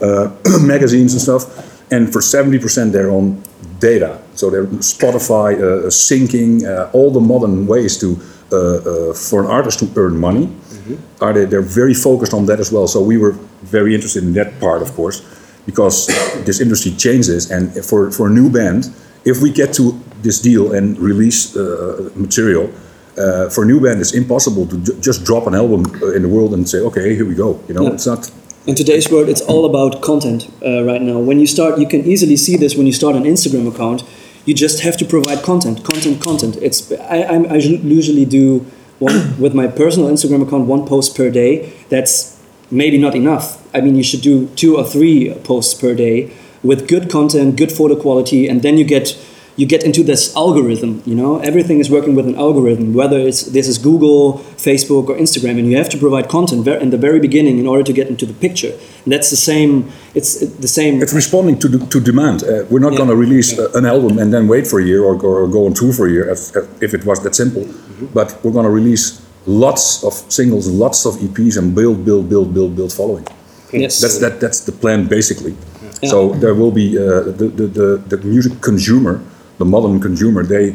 uh, 0.00 0.34
magazines 0.60 1.12
and 1.12 1.20
stuff. 1.20 1.92
And 1.92 2.10
for 2.10 2.20
70% 2.20 2.92
they're 2.92 3.10
on 3.10 3.42
data. 3.80 4.22
So 4.34 4.48
they're 4.48 4.66
Spotify, 4.80 5.58
syncing, 5.88 6.62
all 6.94 7.10
the 7.10 7.20
modern 7.20 7.66
ways 7.66 7.98
to 8.00 8.16
for 8.52 9.40
an 9.40 9.50
artist 9.50 9.78
to 9.80 9.88
earn 9.96 10.18
money. 10.18 10.46
Mm-hmm. 10.46 11.24
Are 11.24 11.32
they? 11.32 11.44
They're 11.44 11.68
very 11.82 11.94
focused 11.94 12.34
on 12.34 12.46
that 12.46 12.60
as 12.60 12.70
well. 12.72 12.86
So 12.86 13.00
we 13.00 13.16
were 13.16 13.32
very 13.62 13.94
interested 13.94 14.22
in 14.22 14.32
that 14.34 14.60
part, 14.60 14.82
of 14.82 14.92
course, 14.94 15.22
because 15.66 16.06
this 16.46 16.60
industry 16.60 16.92
changes, 16.92 17.50
and 17.50 17.72
for 17.84 18.10
for 18.10 18.26
a 18.26 18.30
new 18.30 18.50
band, 18.50 18.90
if 19.24 19.40
we 19.42 19.50
get 19.50 19.72
to 19.74 19.98
this 20.22 20.40
deal 20.40 20.72
and 20.72 20.98
release 20.98 21.56
uh, 21.56 22.10
material. 22.14 22.70
Uh, 23.18 23.50
for 23.50 23.64
a 23.64 23.66
new 23.66 23.78
band, 23.78 24.00
it's 24.00 24.14
impossible 24.14 24.66
to 24.66 24.78
ju- 24.78 24.98
just 24.98 25.22
drop 25.22 25.46
an 25.46 25.54
album 25.54 25.84
in 26.16 26.22
the 26.22 26.28
world 26.28 26.54
and 26.54 26.66
say, 26.66 26.78
"Okay, 26.78 27.14
here 27.14 27.26
we 27.26 27.34
go." 27.34 27.60
You 27.68 27.74
know, 27.74 27.82
yeah. 27.82 27.94
it's 27.94 28.06
not. 28.06 28.30
In 28.66 28.74
today's 28.74 29.10
world, 29.10 29.28
it's 29.28 29.42
all 29.42 29.64
about 29.66 30.00
content 30.00 30.48
uh, 30.64 30.82
right 30.84 31.02
now. 31.02 31.18
When 31.18 31.38
you 31.38 31.46
start, 31.46 31.78
you 31.78 31.86
can 31.86 32.06
easily 32.06 32.36
see 32.36 32.56
this 32.56 32.74
when 32.74 32.86
you 32.86 32.92
start 32.92 33.14
an 33.16 33.24
Instagram 33.24 33.68
account 33.68 34.02
you 34.44 34.54
just 34.54 34.80
have 34.80 34.96
to 34.98 35.04
provide 35.04 35.42
content, 35.42 35.84
content, 35.84 36.20
content. 36.20 36.56
It's 36.56 36.90
I, 36.92 37.22
I, 37.22 37.36
I 37.44 37.56
usually 37.56 38.24
do 38.24 38.66
one 38.98 39.38
with 39.40 39.54
my 39.54 39.66
personal 39.66 40.08
Instagram 40.08 40.46
account 40.46 40.66
one 40.66 40.86
post 40.86 41.16
per 41.16 41.30
day. 41.30 41.72
That's 41.88 42.40
maybe 42.70 42.98
not 42.98 43.14
enough. 43.14 43.62
I 43.74 43.80
mean, 43.80 43.94
you 43.94 44.02
should 44.02 44.22
do 44.22 44.48
two 44.56 44.76
or 44.76 44.84
three 44.84 45.34
posts 45.44 45.74
per 45.74 45.94
day 45.94 46.32
with 46.62 46.88
good 46.88 47.10
content, 47.10 47.56
good 47.56 47.72
photo 47.72 47.96
quality, 48.00 48.46
and 48.48 48.62
then 48.62 48.78
you 48.78 48.84
get 48.84 49.18
you 49.56 49.66
get 49.66 49.82
into 49.84 50.02
this 50.02 50.34
algorithm 50.34 51.02
you 51.04 51.14
know 51.14 51.38
everything 51.40 51.78
is 51.78 51.90
working 51.90 52.14
with 52.14 52.26
an 52.26 52.34
algorithm 52.36 52.94
whether 52.94 53.18
it's 53.18 53.42
this 53.42 53.68
is 53.68 53.78
google 53.78 54.38
facebook 54.56 55.08
or 55.08 55.16
instagram 55.16 55.58
and 55.58 55.70
you 55.70 55.76
have 55.76 55.88
to 55.88 55.98
provide 55.98 56.28
content 56.28 56.66
in 56.66 56.90
the 56.90 56.96
very 56.96 57.20
beginning 57.20 57.58
in 57.58 57.66
order 57.66 57.82
to 57.82 57.92
get 57.92 58.08
into 58.08 58.24
the 58.24 58.32
picture 58.34 58.72
and 59.04 59.12
that's 59.12 59.30
the 59.30 59.36
same 59.36 59.90
it's 60.14 60.40
the 60.40 60.68
same 60.68 61.02
it's 61.02 61.12
responding 61.12 61.58
to 61.58 61.68
to 61.86 62.00
demand 62.00 62.42
uh, 62.44 62.64
we're 62.70 62.78
not 62.86 62.92
yeah. 62.92 62.98
going 62.98 63.10
to 63.10 63.16
release 63.16 63.56
yeah. 63.56 63.66
an 63.74 63.84
album 63.84 64.18
and 64.18 64.32
then 64.32 64.48
wait 64.48 64.66
for 64.66 64.80
a 64.80 64.84
year 64.84 65.02
or 65.02 65.14
go, 65.16 65.28
or 65.28 65.48
go 65.48 65.66
on 65.66 65.74
tour 65.74 65.92
for 65.92 66.06
a 66.06 66.10
year 66.10 66.28
if, 66.30 66.56
if 66.82 66.94
it 66.94 67.04
was 67.04 67.22
that 67.22 67.34
simple 67.34 67.62
mm-hmm. 67.62 68.06
but 68.06 68.38
we're 68.42 68.52
going 68.52 68.64
to 68.64 68.70
release 68.70 69.20
lots 69.46 70.04
of 70.04 70.12
singles 70.32 70.68
lots 70.68 71.04
of 71.04 71.14
eps 71.16 71.58
and 71.58 71.74
build 71.74 72.04
build 72.04 72.28
build 72.28 72.54
build 72.54 72.74
build 72.76 72.92
following 72.92 73.26
yes 73.72 74.00
that's 74.00 74.18
that 74.18 74.40
that's 74.40 74.60
the 74.60 74.72
plan 74.72 75.06
basically 75.06 75.54
yeah. 76.00 76.10
so 76.10 76.32
there 76.34 76.54
will 76.54 76.70
be 76.70 76.96
uh, 76.96 77.22
the, 77.40 77.48
the, 77.58 77.66
the, 77.66 78.16
the 78.16 78.16
music 78.18 78.60
consumer 78.60 79.20
the 79.62 79.70
modern 79.76 80.00
consumer, 80.00 80.42
they 80.54 80.66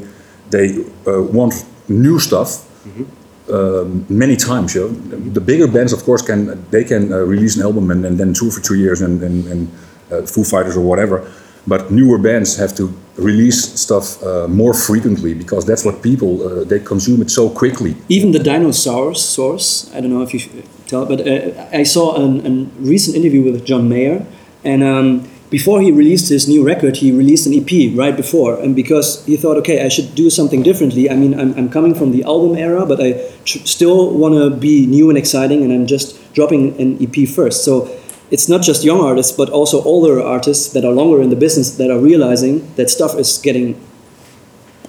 they 0.53 0.65
uh, 1.11 1.23
want 1.37 1.53
new 1.87 2.17
stuff. 2.19 2.49
Mm-hmm. 2.87 3.05
Uh, 3.57 3.85
many 4.23 4.35
times, 4.35 4.75
you 4.75 4.81
know. 4.81 4.89
the 5.37 5.43
bigger 5.51 5.69
bands, 5.75 5.93
of 5.93 6.01
course, 6.07 6.21
can 6.29 6.39
they 6.69 6.83
can 6.83 7.03
uh, 7.13 7.17
release 7.33 7.53
an 7.59 7.63
album 7.63 7.91
and, 7.93 8.05
and, 8.07 8.15
then 8.19 8.33
tour 8.33 8.51
for 8.51 8.61
two 8.69 8.75
years 8.75 8.99
and, 9.01 9.23
and, 9.27 9.37
and 9.51 9.61
uh, 10.11 10.21
Foo 10.33 10.43
Fighters 10.43 10.75
or 10.75 10.85
whatever. 10.91 11.17
But 11.65 11.81
newer 11.91 12.19
bands 12.29 12.57
have 12.57 12.73
to 12.75 12.85
release 13.15 13.59
stuff 13.85 14.05
uh, 14.23 14.47
more 14.61 14.73
frequently 14.73 15.33
because 15.33 15.63
that's 15.69 15.83
what 15.87 15.95
people 16.09 16.31
uh, 16.43 16.65
they 16.71 16.79
consume 16.93 17.21
it 17.21 17.29
so 17.31 17.49
quickly. 17.61 17.95
Even 18.09 18.31
the 18.31 18.43
dinosaurs 18.51 19.21
source, 19.35 19.67
I 19.95 20.01
don't 20.01 20.13
know 20.15 20.23
if 20.27 20.33
you 20.33 20.41
tell, 20.91 21.05
but 21.05 21.19
I 21.81 21.83
saw 21.83 22.05
a 22.21 22.23
recent 22.93 23.15
interview 23.15 23.41
with 23.47 23.65
John 23.69 23.87
Mayer, 23.87 24.25
and 24.63 24.83
um, 24.83 25.07
before 25.49 25.79
he 25.81 25.91
released 25.91 26.27
his 26.27 26.47
new 26.47 26.63
record, 26.65 26.97
he 26.97 27.11
released 27.11 27.47
an 27.47 27.53
EP 27.53 27.97
right 27.97 28.15
before. 28.15 28.59
And 28.59 28.75
because 28.75 29.25
he 29.25 29.37
thought, 29.37 29.57
okay, 29.57 29.85
I 29.85 29.87
should 29.87 30.13
do 30.13 30.29
something 30.29 30.61
differently. 30.61 31.09
I 31.09 31.15
mean, 31.15 31.39
I'm, 31.39 31.53
I'm 31.57 31.69
coming 31.69 31.95
from 31.95 32.11
the 32.11 32.23
album 32.23 32.57
era, 32.57 32.85
but 32.85 32.99
I 32.99 33.13
tr- 33.45 33.59
still 33.59 34.11
want 34.11 34.33
to 34.35 34.49
be 34.49 34.85
new 34.85 35.09
and 35.09 35.17
exciting, 35.17 35.63
and 35.63 35.71
I'm 35.71 35.87
just 35.87 36.33
dropping 36.33 36.79
an 36.81 37.01
EP 37.01 37.27
first. 37.27 37.63
So 37.63 37.89
it's 38.29 38.49
not 38.49 38.61
just 38.61 38.83
young 38.83 38.99
artists, 38.99 39.31
but 39.31 39.49
also 39.49 39.81
older 39.83 40.21
artists 40.21 40.73
that 40.73 40.83
are 40.83 40.91
longer 40.91 41.21
in 41.21 41.29
the 41.29 41.37
business 41.37 41.77
that 41.77 41.89
are 41.89 41.99
realizing 41.99 42.73
that 42.75 42.89
stuff 42.89 43.15
is 43.15 43.37
getting, 43.37 43.79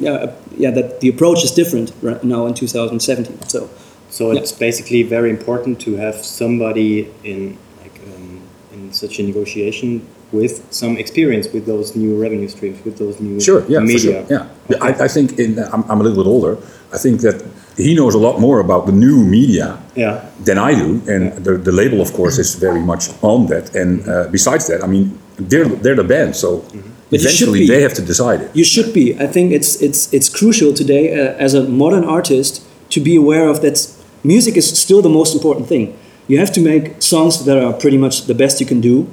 yeah, 0.01 0.35
yeah, 0.57 0.73
that 0.73 1.01
the 1.01 1.09
approach 1.09 1.45
is 1.45 1.53
different 1.53 1.93
right 2.03 2.23
now 2.25 2.47
in 2.47 2.55
2017. 2.55 3.43
So, 3.43 3.71
so 4.11 4.33
it's 4.33 4.51
yeah. 4.51 4.59
basically 4.59 5.05
very 5.05 5.31
important 5.31 5.81
to 5.83 5.97
have 5.97 6.17
somebody 6.17 7.15
in 7.23 7.59
like 7.81 8.01
um, 8.09 8.43
in 8.73 8.93
such 8.93 9.21
a 9.21 9.23
negotiation 9.23 10.05
with 10.33 10.71
some 10.73 10.97
experience 10.99 11.49
with 11.53 11.65
those 11.67 11.97
new 11.97 12.21
revenue 12.21 12.49
streams, 12.49 12.85
with 12.85 12.99
those 12.99 13.19
new 13.21 13.41
sure, 13.41 13.65
yeah, 13.69 13.81
media. 13.81 14.27
Sure, 14.27 14.27
yeah, 14.29 14.49
okay. 14.71 14.81
I, 14.81 15.05
I, 15.05 15.09
think 15.09 15.39
in, 15.39 15.59
I'm, 15.59 15.83
I'm, 15.91 16.01
a 16.01 16.03
little 16.03 16.23
bit 16.23 16.29
older. 16.29 16.59
I 16.93 16.99
think 16.99 17.21
that 17.23 17.45
he 17.77 17.95
knows 17.95 18.15
a 18.15 18.19
lot 18.19 18.39
more 18.39 18.61
about 18.61 18.87
the 18.87 18.93
new 18.93 19.25
media 19.25 19.79
yeah. 19.95 20.29
than 20.45 20.59
I 20.59 20.75
do, 20.75 21.01
and 21.07 21.25
yeah. 21.25 21.39
the, 21.39 21.53
the 21.57 21.73
label, 21.73 22.01
of 22.01 22.13
course, 22.13 22.39
is 22.39 22.55
very 22.57 22.81
much 22.81 23.09
on 23.23 23.47
that. 23.47 23.75
And 23.75 24.07
uh, 24.09 24.29
besides 24.31 24.67
that, 24.67 24.85
I 24.85 24.87
mean, 24.87 25.19
they're 25.37 25.69
they're 25.69 25.97
the 25.97 26.05
band, 26.05 26.37
so. 26.37 26.59
Mm-hmm. 26.59 26.95
Eventually, 27.11 27.67
they 27.67 27.81
have 27.81 27.95
to 27.95 28.03
decide 28.03 28.43
it. 28.43 28.55
You 28.55 28.65
should 28.65 28.93
be. 28.93 29.19
I 29.19 29.27
think 29.27 29.51
it's 29.51 29.81
it's 29.81 30.13
it's 30.13 30.29
crucial 30.29 30.75
today 30.75 31.19
uh, 31.19 31.45
as 31.45 31.55
a 31.55 31.63
modern 31.63 32.05
artist 32.05 32.63
to 32.91 33.01
be 33.01 33.17
aware 33.17 33.49
of 33.49 33.63
that. 33.63 33.79
Music 34.23 34.59
is 34.59 34.79
still 34.79 35.01
the 35.01 35.09
most 35.09 35.35
important 35.35 35.69
thing. 35.69 35.97
You 36.27 36.39
have 36.39 36.53
to 36.53 36.61
make 36.61 37.01
songs 37.01 37.47
that 37.47 37.57
are 37.57 37.73
pretty 37.73 37.97
much 37.97 38.27
the 38.27 38.35
best 38.35 38.61
you 38.61 38.67
can 38.67 38.83
do, 38.83 39.07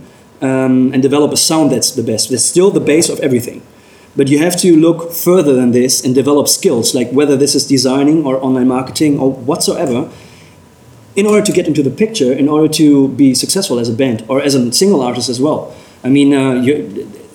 um, 0.46 0.94
and 0.94 1.02
develop 1.02 1.32
a 1.32 1.38
sound 1.38 1.72
that's 1.72 1.92
the 2.00 2.04
best. 2.04 2.30
That's 2.30 2.46
still 2.54 2.72
the 2.72 2.86
base 2.94 3.10
of 3.10 3.20
everything. 3.20 3.62
But 4.18 4.28
you 4.30 4.40
have 4.40 4.56
to 4.58 4.70
look 4.88 5.12
further 5.12 5.54
than 5.54 5.72
this 5.72 6.04
and 6.06 6.16
develop 6.16 6.48
skills, 6.48 6.96
like 6.96 7.10
whether 7.12 7.36
this 7.36 7.54
is 7.56 7.68
designing 7.68 8.26
or 8.26 8.34
online 8.48 8.68
marketing 8.68 9.20
or 9.20 9.30
whatsoever, 9.32 10.10
in 11.16 11.26
order 11.26 11.44
to 11.46 11.52
get 11.52 11.68
into 11.68 11.84
the 11.84 11.92
picture, 11.92 12.32
in 12.32 12.48
order 12.48 12.68
to 12.74 13.10
be 13.10 13.34
successful 13.34 13.80
as 13.80 13.90
a 13.90 13.94
band 13.94 14.24
or 14.28 14.42
as 14.42 14.56
a 14.56 14.72
single 14.72 15.02
artist 15.02 15.30
as 15.30 15.40
well. 15.40 15.76
I 16.04 16.10
mean, 16.10 16.34
uh, 16.34 16.62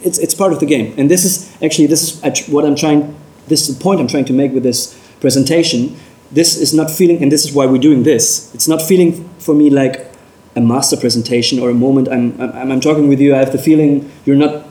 it's, 0.03 0.19
it's 0.19 0.35
part 0.35 0.53
of 0.53 0.61
the 0.61 0.67
game. 0.67 0.95
And 0.97 1.11
this 1.11 1.25
is 1.25 1.51
actually 1.63 1.87
this 1.87 2.23
is 2.25 2.49
what 2.49 2.65
I'm 2.65 2.77
trying. 2.77 3.15
This 3.49 3.69
is 3.69 3.77
the 3.77 3.83
point 3.83 4.01
I'm 4.01 4.09
trying 4.09 4.27
to 4.27 4.33
make 4.33 4.53
with 4.53 4.63
this 4.63 4.97
presentation. 5.21 5.97
This 6.31 6.57
is 6.57 6.73
not 6.73 6.91
feeling, 6.91 7.23
and 7.23 7.33
this 7.33 7.45
is 7.45 7.53
why 7.53 7.67
we're 7.67 7.83
doing 7.83 8.05
this. 8.05 8.55
It's 8.55 8.69
not 8.69 8.81
feeling 8.81 9.29
for 9.39 9.55
me 9.55 9.69
like 9.69 10.10
a 10.57 10.61
master 10.61 10.97
presentation 10.97 11.59
or 11.59 11.71
a 11.71 11.75
moment 11.75 12.09
I'm, 12.09 12.41
I'm, 12.41 12.73
I'm 12.73 12.81
talking 12.81 13.09
with 13.09 13.21
you, 13.21 13.35
I 13.35 13.39
have 13.39 13.53
the 13.53 13.59
feeling 13.59 14.11
you're 14.25 14.37
not 14.37 14.67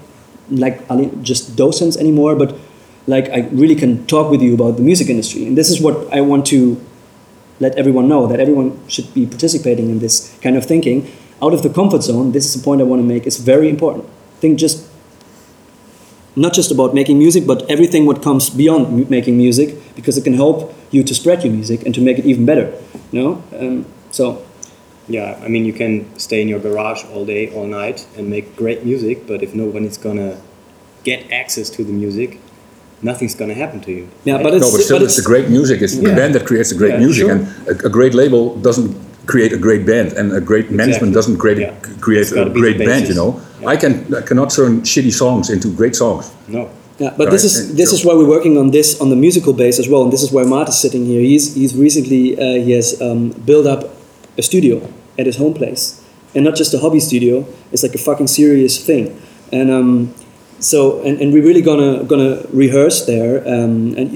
like 0.50 0.88
just 1.22 1.56
docents 1.56 1.96
anymore, 1.98 2.36
but 2.36 2.58
like 3.08 3.30
I 3.30 3.48
really 3.52 3.76
can 3.76 4.06
talk 4.08 4.30
with 4.30 4.42
you 4.42 4.54
about 4.54 4.78
the 4.78 4.84
music 4.84 5.10
industry. 5.10 5.46
And 5.46 5.58
this 5.58 5.70
is 5.70 5.82
what 5.82 6.12
I 6.14 6.22
want 6.22 6.46
to 6.48 6.84
let 7.60 7.76
everyone 7.76 8.08
know 8.08 8.28
that 8.28 8.40
everyone 8.40 8.80
should 8.88 9.14
be 9.14 9.26
participating 9.26 9.90
in 9.90 10.00
this 10.00 10.38
kind 10.42 10.56
of 10.56 10.66
thinking 10.66 11.12
out 11.42 11.54
of 11.54 11.64
the 11.64 11.70
comfort 11.70 12.04
zone. 12.04 12.32
This 12.32 12.46
is 12.46 12.60
the 12.60 12.64
point 12.64 12.82
I 12.82 12.84
want 12.84 13.02
to 13.02 13.08
make. 13.08 13.26
It's 13.26 13.38
very 13.38 13.70
important. 13.70 14.06
Think 14.40 14.60
just 14.60 14.88
not 16.36 16.54
just 16.54 16.72
about 16.72 16.94
making 16.94 17.20
music, 17.20 17.46
but 17.46 17.70
everything 17.70 18.06
what 18.06 18.22
comes 18.22 18.50
beyond 18.50 19.10
making 19.10 19.38
music, 19.38 19.76
because 19.96 20.18
it 20.18 20.24
can 20.24 20.34
help 20.34 20.74
you 20.92 21.04
to 21.04 21.14
spread 21.14 21.44
your 21.44 21.54
music 21.54 21.86
and 21.86 21.94
to 21.96 22.02
make 22.02 22.18
it 22.18 22.26
even 22.26 22.46
better. 22.46 22.74
You 23.12 23.24
know, 23.24 23.44
um, 23.60 23.86
so 24.12 24.46
yeah, 25.10 25.40
I 25.44 25.48
mean, 25.48 25.66
you 25.66 25.74
can 25.74 26.06
stay 26.20 26.42
in 26.42 26.48
your 26.48 26.60
garage 26.60 27.04
all 27.14 27.26
day, 27.26 27.52
all 27.54 27.66
night, 27.68 28.06
and 28.18 28.30
make 28.30 28.56
great 28.56 28.86
music, 28.86 29.26
but 29.28 29.42
if 29.44 29.54
no 29.56 29.66
one 29.66 29.84
is 29.86 29.98
gonna 29.98 30.38
get 31.04 31.20
access 31.32 31.70
to 31.72 31.84
the 31.84 31.92
music, 31.92 32.40
nothing's 33.02 33.36
gonna 33.36 33.56
happen 33.64 33.80
to 33.82 33.92
you. 33.92 34.08
Yeah, 34.24 34.36
right? 34.36 34.44
but 34.44 34.54
it's 34.54 34.66
no, 34.66 34.72
but 34.72 34.82
still, 34.84 35.00
but 35.00 35.06
it's 35.06 35.16
the 35.18 35.24
great 35.32 35.50
music. 35.50 35.82
It's 35.82 35.98
the 35.98 36.14
band 36.20 36.36
that 36.36 36.46
creates 36.46 36.70
the 36.70 36.78
great 36.78 36.94
Yeah, 36.94 37.00
music, 37.06 37.24
sure. 37.28 37.32
and 37.36 37.48
a, 37.68 37.88
a 37.88 37.90
great 37.90 38.14
label 38.14 38.56
doesn't 38.68 38.96
create 39.26 39.52
a 39.54 39.58
great 39.58 39.86
band, 39.86 40.14
and 40.14 40.32
a 40.34 40.42
great 40.42 40.70
management 40.72 41.14
doesn't 41.14 41.38
create 41.38 41.60
Yeah. 41.60 41.74
a, 41.74 42.00
create 42.00 42.32
a 42.32 42.50
great 42.62 42.78
band. 42.78 43.08
You 43.08 43.16
know, 43.16 43.32
Yeah. 43.62 43.70
I 43.74 43.76
can 43.78 43.94
I 44.14 44.22
cannot 44.22 44.50
turn 44.58 44.82
shitty 44.82 45.12
songs 45.14 45.50
into 45.50 45.68
great 45.82 45.96
songs. 45.96 46.32
no. 46.48 46.70
Yeah, 47.02 47.14
but 47.18 47.32
this 47.32 47.46
is 47.46 47.54
this 47.80 47.90
so- 47.92 47.96
is 47.96 48.02
why 48.06 48.14
we're 48.20 48.28
working 48.38 48.58
on 48.58 48.72
this 48.72 49.00
on 49.02 49.08
the 49.10 49.16
musical 49.16 49.54
base 49.54 49.80
as 49.80 49.88
well, 49.88 50.02
and 50.04 50.12
this 50.12 50.22
is 50.22 50.32
why 50.36 50.44
Mart 50.44 50.68
is 50.68 50.78
sitting 50.86 51.06
here. 51.12 51.22
He's 51.22 51.46
he's 51.56 51.74
recently 51.74 52.24
uh, 52.38 52.66
he 52.66 52.72
has 52.80 52.88
um, 53.02 53.30
built 53.50 53.66
up 53.74 53.82
a 54.38 54.42
studio 54.42 54.76
at 55.20 55.26
his 55.26 55.38
home 55.38 55.54
place, 55.54 55.84
and 56.34 56.42
not 56.46 56.56
just 56.56 56.74
a 56.74 56.80
hobby 56.80 57.00
studio. 57.00 57.46
It's 57.72 57.84
like 57.84 57.96
a 57.96 58.04
fucking 58.10 58.28
serious 58.28 58.74
thing, 58.90 59.06
and 59.52 59.70
um, 59.70 60.14
so 60.60 61.02
and, 61.08 61.22
and 61.22 61.34
we're 61.34 61.44
really 61.50 61.62
gonna 61.62 62.04
gonna 62.12 62.42
rehearse 62.54 63.06
there, 63.06 63.34
um, 63.48 63.94
and 64.00 64.10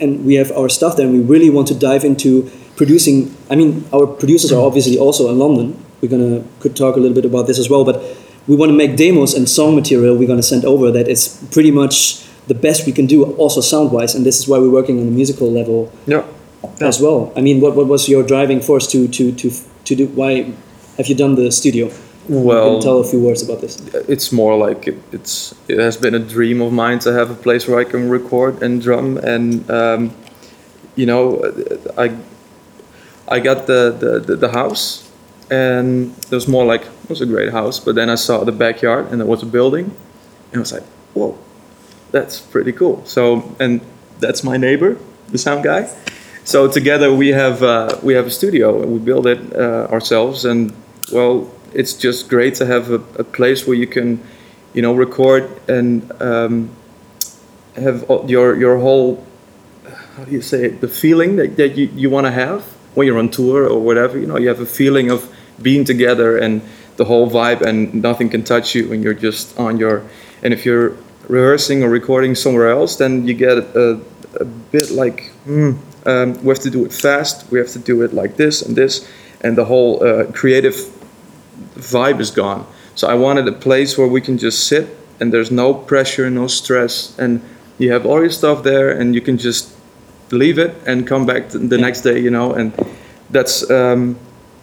and 0.00 0.24
we 0.24 0.34
have 0.40 0.52
our 0.52 0.68
stuff 0.68 0.96
there, 0.96 1.06
and 1.06 1.14
we 1.18 1.22
really 1.34 1.50
want 1.50 1.66
to 1.68 1.74
dive 1.74 2.04
into 2.04 2.30
producing. 2.76 3.34
I 3.50 3.56
mean, 3.56 3.84
our 3.92 4.06
producers 4.06 4.52
are 4.52 4.62
obviously 4.64 4.96
also 4.98 5.28
in 5.30 5.38
London. 5.38 5.74
We're 6.00 6.10
gonna 6.16 6.44
could 6.60 6.76
talk 6.76 6.96
a 6.96 7.00
little 7.00 7.14
bit 7.14 7.24
about 7.24 7.46
this 7.48 7.58
as 7.58 7.68
well, 7.68 7.84
but 7.84 7.96
we 8.48 8.56
want 8.56 8.70
to 8.70 8.76
make 8.76 8.96
demos 8.96 9.34
and 9.34 9.46
song 9.48 9.74
material 9.76 10.16
we're 10.16 10.26
going 10.26 10.38
to 10.40 10.50
send 10.54 10.64
over 10.64 10.90
that 10.90 11.06
is 11.06 11.36
pretty 11.52 11.70
much 11.70 12.24
the 12.46 12.54
best 12.54 12.86
we 12.86 12.92
can 12.92 13.06
do 13.06 13.24
also 13.36 13.60
sound 13.60 13.92
wise 13.92 14.14
and 14.14 14.24
this 14.24 14.38
is 14.38 14.48
why 14.48 14.58
we're 14.58 14.70
working 14.70 14.98
on 14.98 15.04
the 15.04 15.12
musical 15.12 15.52
level 15.52 15.92
Yeah. 16.06 16.24
as 16.80 16.98
well 16.98 17.30
i 17.36 17.42
mean 17.42 17.60
what, 17.60 17.76
what 17.76 17.86
was 17.86 18.08
your 18.08 18.22
driving 18.22 18.60
force 18.62 18.86
to 18.92 19.06
to 19.16 19.32
to 19.32 19.50
to 19.88 19.94
do 19.96 20.06
why 20.20 20.30
have 20.96 21.06
you 21.10 21.14
done 21.14 21.34
the 21.34 21.50
studio? 21.50 21.86
You 22.28 22.40
Well, 22.50 22.72
can 22.74 22.82
tell 22.82 22.98
a 23.00 23.04
few 23.04 23.20
words 23.28 23.42
about 23.42 23.60
this. 23.60 23.74
it's 24.14 24.30
more 24.32 24.54
like 24.68 24.80
it, 24.90 24.98
it's 25.12 25.54
it 25.68 25.78
has 25.78 25.96
been 25.96 26.14
a 26.14 26.24
dream 26.34 26.60
of 26.60 26.72
mine 26.72 26.98
to 27.00 27.10
have 27.12 27.30
a 27.30 27.38
place 27.46 27.66
where 27.68 27.78
I 27.80 27.84
can 27.92 28.10
record 28.10 28.62
and 28.62 28.82
drum 28.82 29.16
and 29.32 29.44
um, 29.70 30.00
you 31.00 31.06
know 31.06 31.22
I 31.96 32.06
I 33.36 33.40
got 33.40 33.66
the, 33.66 33.82
the, 34.02 34.12
the, 34.28 34.36
the 34.36 34.48
house 34.60 34.84
and 35.50 36.12
it 36.30 36.34
was 36.40 36.46
more 36.48 36.64
like 36.72 36.82
it 37.04 37.08
was 37.08 37.20
a 37.20 37.26
great 37.34 37.52
house 37.52 37.80
but 37.84 37.94
then 37.94 38.08
I 38.10 38.16
saw 38.16 38.44
the 38.44 38.52
backyard 38.66 39.04
and 39.10 39.20
there 39.20 39.26
was 39.34 39.42
a 39.42 39.46
building 39.46 39.86
and 40.52 40.56
I 40.56 40.60
was 40.60 40.72
like 40.72 40.86
whoa 41.14 41.32
that's 42.10 42.40
pretty 42.40 42.72
cool. 42.72 42.96
So 43.04 43.54
and 43.60 43.80
that's 44.20 44.42
my 44.42 44.56
neighbor 44.56 44.96
the 45.32 45.38
sound 45.38 45.62
guy 45.64 45.82
so 46.48 46.66
together 46.66 47.12
we 47.12 47.28
have 47.28 47.62
uh, 47.62 47.98
we 48.02 48.14
have 48.14 48.26
a 48.26 48.30
studio 48.30 48.80
and 48.82 48.90
we 48.90 48.98
build 48.98 49.26
it 49.26 49.38
uh, 49.54 49.86
ourselves. 49.92 50.46
And 50.46 50.72
well 51.12 51.50
it's 51.74 51.92
just 51.92 52.30
great 52.30 52.54
to 52.54 52.64
have 52.64 52.90
a, 52.90 53.00
a 53.18 53.24
place 53.24 53.66
where 53.66 53.76
you 53.76 53.86
can 53.86 54.18
you 54.72 54.80
know 54.80 54.94
record 54.94 55.44
and 55.68 56.10
um, 56.22 56.70
have 57.76 58.04
your 58.26 58.56
your 58.56 58.78
whole 58.78 59.26
how 60.16 60.24
do 60.24 60.30
you 60.30 60.40
say 60.40 60.64
it 60.64 60.80
the 60.80 60.88
feeling 60.88 61.36
that, 61.36 61.56
that 61.56 61.76
you, 61.76 61.90
you 61.94 62.08
want 62.08 62.26
to 62.26 62.30
have 62.30 62.62
when 62.94 63.06
you're 63.06 63.18
on 63.18 63.28
tour 63.28 63.68
or 63.68 63.78
whatever 63.78 64.18
you 64.18 64.26
know 64.26 64.38
you 64.38 64.48
have 64.48 64.60
a 64.60 64.66
feeling 64.66 65.10
of 65.10 65.30
being 65.60 65.84
together 65.84 66.38
and 66.38 66.62
the 66.96 67.04
whole 67.04 67.30
vibe 67.30 67.60
and 67.60 67.94
nothing 67.94 68.28
can 68.30 68.42
touch 68.42 68.74
you 68.74 68.88
when 68.88 69.02
you're 69.02 69.20
just 69.28 69.56
on 69.58 69.78
your 69.78 70.02
and 70.42 70.54
if 70.54 70.64
you're 70.64 70.96
rehearsing 71.28 71.82
or 71.84 71.90
recording 71.90 72.34
somewhere 72.34 72.70
else 72.70 72.96
then 72.96 73.26
you 73.28 73.34
get 73.34 73.58
a, 73.58 74.00
a 74.40 74.44
bit 74.44 74.90
like 74.90 75.30
hmm, 75.44 75.72
um, 76.08 76.32
we 76.42 76.48
have 76.48 76.62
to 76.62 76.70
do 76.70 76.84
it 76.86 76.92
fast. 76.92 77.34
We 77.52 77.58
have 77.58 77.70
to 77.72 77.78
do 77.78 78.02
it 78.04 78.12
like 78.12 78.36
this 78.36 78.62
and 78.62 78.74
this. 78.74 79.06
And 79.44 79.56
the 79.56 79.64
whole 79.64 80.02
uh, 80.02 80.24
creative 80.32 80.74
vibe 81.76 82.20
is 82.20 82.30
gone. 82.30 82.66
So 82.94 83.06
i 83.08 83.14
wanted 83.14 83.46
a 83.46 83.52
place 83.52 83.96
where 83.98 84.08
we 84.16 84.20
can 84.20 84.36
just 84.38 84.66
sit 84.66 84.86
and 85.20 85.32
there's 85.32 85.50
no 85.50 85.74
pressure 85.74 86.30
no 86.30 86.46
stress. 86.48 87.16
And 87.18 87.40
you 87.78 87.92
have 87.92 88.04
all 88.06 88.20
your 88.20 88.30
stuff 88.30 88.62
there 88.62 88.90
and 89.00 89.14
you 89.14 89.20
can 89.20 89.36
just 89.38 89.70
leave 90.30 90.58
it 90.58 90.72
and 90.86 91.06
come 91.06 91.24
back 91.26 91.42
the 91.50 91.78
next 91.78 92.00
day 92.02 92.18
you 92.18 92.30
know? 92.30 92.52
And 92.52 92.72
that's 93.30 93.70
um, 93.70 94.16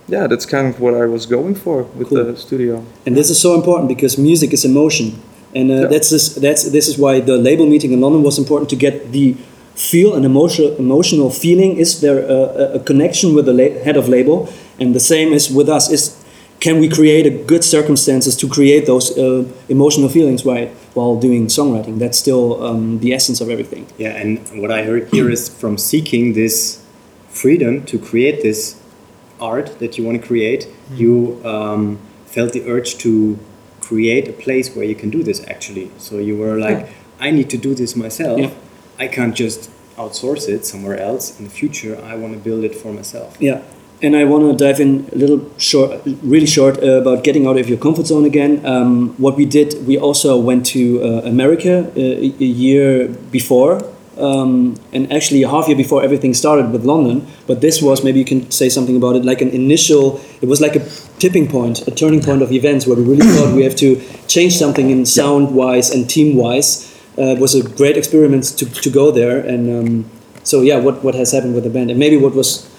yeah 0.08 0.28
that's 0.28 0.46
kind 0.46 0.68
of 0.68 0.80
what 0.80 0.94
i 0.94 1.06
was 1.16 1.26
going 1.26 1.56
for 1.56 1.84
with 1.98 2.10
Cool. 2.10 2.26
the 2.26 2.38
studio. 2.38 2.84
And 3.06 3.16
this 3.16 3.30
is 3.30 3.40
so 3.42 3.56
important 3.56 3.88
because 3.88 4.18
music 4.22 4.54
is 4.54 4.64
emotion. 4.66 5.08
And 5.56 5.72
uh, 5.72 5.74
Yeah. 5.74 5.88
that's 5.94 6.10
this 6.10 6.36
that's 6.36 6.64
this 6.72 6.88
is 6.88 6.98
why 6.98 7.22
the 7.22 7.38
label 7.38 7.66
meeting 7.66 7.92
in 7.94 8.02
london 8.02 8.22
was 8.24 8.38
important 8.38 8.70
to 8.70 8.76
get 8.76 9.12
the 9.12 9.36
feel 9.76 10.16
and 10.16 10.26
emotional 10.26 10.76
emotional 10.78 11.30
feeling 11.30 11.78
is 11.78 12.00
there 12.02 12.20
a, 12.20 12.76
a- 12.76 12.80
connection 12.80 13.34
with 13.36 13.46
the 13.46 13.54
la- 13.54 13.84
head 13.84 13.98
of 13.98 14.08
label 14.08 14.48
and 14.80 14.96
the 14.96 15.00
same 15.00 15.34
is 15.34 15.50
with 15.52 15.68
us 15.70 15.92
is 15.92 16.16
can 16.62 16.80
we 16.80 16.88
create 16.88 17.26
a 17.26 17.30
good 17.52 17.64
circumstances 17.64 18.36
to 18.38 18.48
create 18.48 18.86
those 18.86 19.18
uh, 19.18 19.44
emotional 19.68 20.08
feelings 20.10 20.46
right 20.46 20.70
while 20.94 21.20
doing 21.20 21.48
songwriting 21.48 22.00
that's 22.00 22.18
still 22.18 22.64
um, 22.64 23.00
the 23.00 23.14
essence 23.14 23.42
of 23.42 23.50
everything 23.50 23.86
Yeah, 23.98 24.16
and 24.22 24.40
what 24.62 24.72
I 24.72 24.84
heard 24.84 25.10
here 25.10 25.30
is 25.30 25.50
from 25.50 25.78
seeking 25.78 26.34
this 26.34 26.82
freedom 27.28 27.84
to 27.86 28.00
create 28.00 28.42
this 28.42 28.80
art 29.42 29.78
that 29.80 29.98
you 29.98 30.06
want 30.06 30.22
to 30.22 30.26
create, 30.26 30.68
you 30.94 31.42
um, 31.44 32.00
felt 32.26 32.54
the 32.54 32.64
urge 32.70 32.98
to 33.00 33.38
create 33.82 34.28
a 34.30 34.34
place 34.34 34.74
where 34.76 34.86
you 34.86 34.96
can 34.96 35.10
do 35.10 35.22
this 35.24 35.46
actually. 35.48 35.92
So 35.98 36.18
you 36.20 36.38
were 36.38 36.58
like, 36.58 36.88
I 37.20 37.32
need 37.32 37.50
to 37.50 37.58
do 37.58 37.76
this 37.76 37.96
myself. 37.96 38.40
Yeah. 38.40 38.52
I 39.00 39.08
can't 39.08 39.36
just 39.36 39.70
outsource 39.98 40.48
it 40.50 40.66
somewhere 40.66 41.00
else. 41.00 41.38
In 41.40 41.46
the 41.46 41.52
future, 41.52 42.02
I 42.04 42.16
want 42.16 42.34
to 42.34 42.40
build 42.40 42.64
it 42.64 42.76
for 42.76 42.92
myself. 42.94 43.38
Yeah, 43.40 43.62
and 44.02 44.16
I 44.16 44.26
want 44.26 44.44
to 44.44 44.66
dive 44.66 44.80
in 44.80 45.10
a 45.12 45.16
little 45.16 45.50
short, 45.58 46.02
really 46.22 46.46
short 46.46 46.82
uh, 46.84 47.02
about 47.02 47.24
getting 47.24 47.48
out 47.48 47.58
of 47.58 47.70
your 47.70 47.78
comfort 47.78 48.08
zone 48.08 48.26
again. 48.26 48.66
Um, 48.66 49.16
what 49.18 49.36
we 49.36 49.46
did, 49.46 49.88
we 49.88 49.98
also 49.98 50.38
went 50.38 50.66
to 50.68 51.02
uh, 51.02 51.22
America 51.22 51.92
uh, 51.96 52.00
a 52.00 52.34
a 52.40 52.50
year 52.64 53.08
before, 53.32 53.82
um, 54.18 54.76
and 54.94 55.12
actually 55.12 55.44
a 55.44 55.50
half 55.50 55.68
year 55.68 55.78
before 55.78 56.04
everything 56.04 56.34
started 56.34 56.72
with 56.72 56.84
London. 56.86 57.26
But 57.48 57.62
this 57.62 57.82
was 57.82 58.04
maybe 58.04 58.20
you 58.20 58.26
can 58.26 58.52
say 58.52 58.70
something 58.70 58.96
about 58.96 59.16
it, 59.16 59.26
like 59.26 59.42
an 59.42 59.50
initial. 59.50 60.20
It 60.42 60.48
was 60.48 60.62
like 60.62 60.76
a 60.76 60.84
tipping 61.20 61.48
point, 61.48 61.88
a 61.88 61.92
turning 61.92 62.22
point 62.22 62.42
of 62.42 62.52
events 62.52 62.86
where 62.88 62.98
we 62.98 63.04
really 63.04 63.28
thought 63.28 63.56
we 63.56 63.64
have 63.64 63.76
to 63.78 64.02
change 64.28 64.58
something 64.58 64.90
in 64.90 65.06
sound 65.06 65.56
wise 65.56 65.90
and 65.90 66.10
team 66.10 66.36
wise. 66.36 66.95
Uh, 67.18 67.36
it 67.36 67.40
was 67.40 67.56
a 67.56 67.64
great 67.76 67.98
experiment 67.98 68.44
to, 68.58 68.66
to 68.66 68.90
go 68.90 69.12
there, 69.12 69.40
and 69.40 69.70
um, 69.70 70.12
so 70.44 70.62
yeah, 70.62 70.78
what 70.78 71.04
what 71.04 71.16
has 71.16 71.32
happened 71.32 71.56
with 71.56 71.64
the 71.64 71.70
band, 71.70 71.90
and 71.90 72.00
maybe 72.00 72.18
what 72.18 72.36
was 72.36 72.70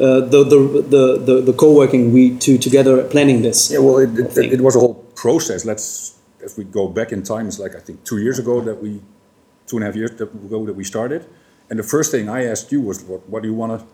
uh, 0.00 0.20
the, 0.20 0.42
the, 0.42 0.58
the, 0.88 1.18
the, 1.18 1.40
the 1.42 1.52
co-working 1.52 2.12
we 2.12 2.36
two 2.38 2.58
together 2.58 3.04
planning 3.04 3.42
this. 3.42 3.70
Yeah, 3.70 3.78
well, 3.78 3.98
it, 3.98 4.36
it, 4.36 4.54
it 4.54 4.60
was 4.60 4.74
a 4.74 4.80
whole 4.80 4.94
process. 5.14 5.64
Let's, 5.64 6.18
if 6.40 6.56
we 6.56 6.64
go 6.64 6.88
back 6.88 7.12
in 7.12 7.22
time, 7.22 7.46
it's 7.46 7.58
like 7.58 7.76
I 7.76 7.80
think 7.80 8.02
two 8.04 8.18
years 8.18 8.38
ago 8.38 8.60
that 8.62 8.82
we, 8.82 9.00
two 9.66 9.76
and 9.76 9.84
a 9.84 9.86
half 9.86 9.96
years 9.96 10.10
ago 10.10 10.64
that 10.64 10.72
we 10.74 10.84
started. 10.84 11.26
And 11.70 11.78
the 11.78 11.84
first 11.84 12.10
thing 12.10 12.28
I 12.28 12.46
asked 12.46 12.72
you 12.72 12.80
was, 12.80 13.04
what, 13.04 13.28
what 13.28 13.42
do 13.42 13.48
you 13.48 13.54
want 13.54 13.80
to 13.80 13.86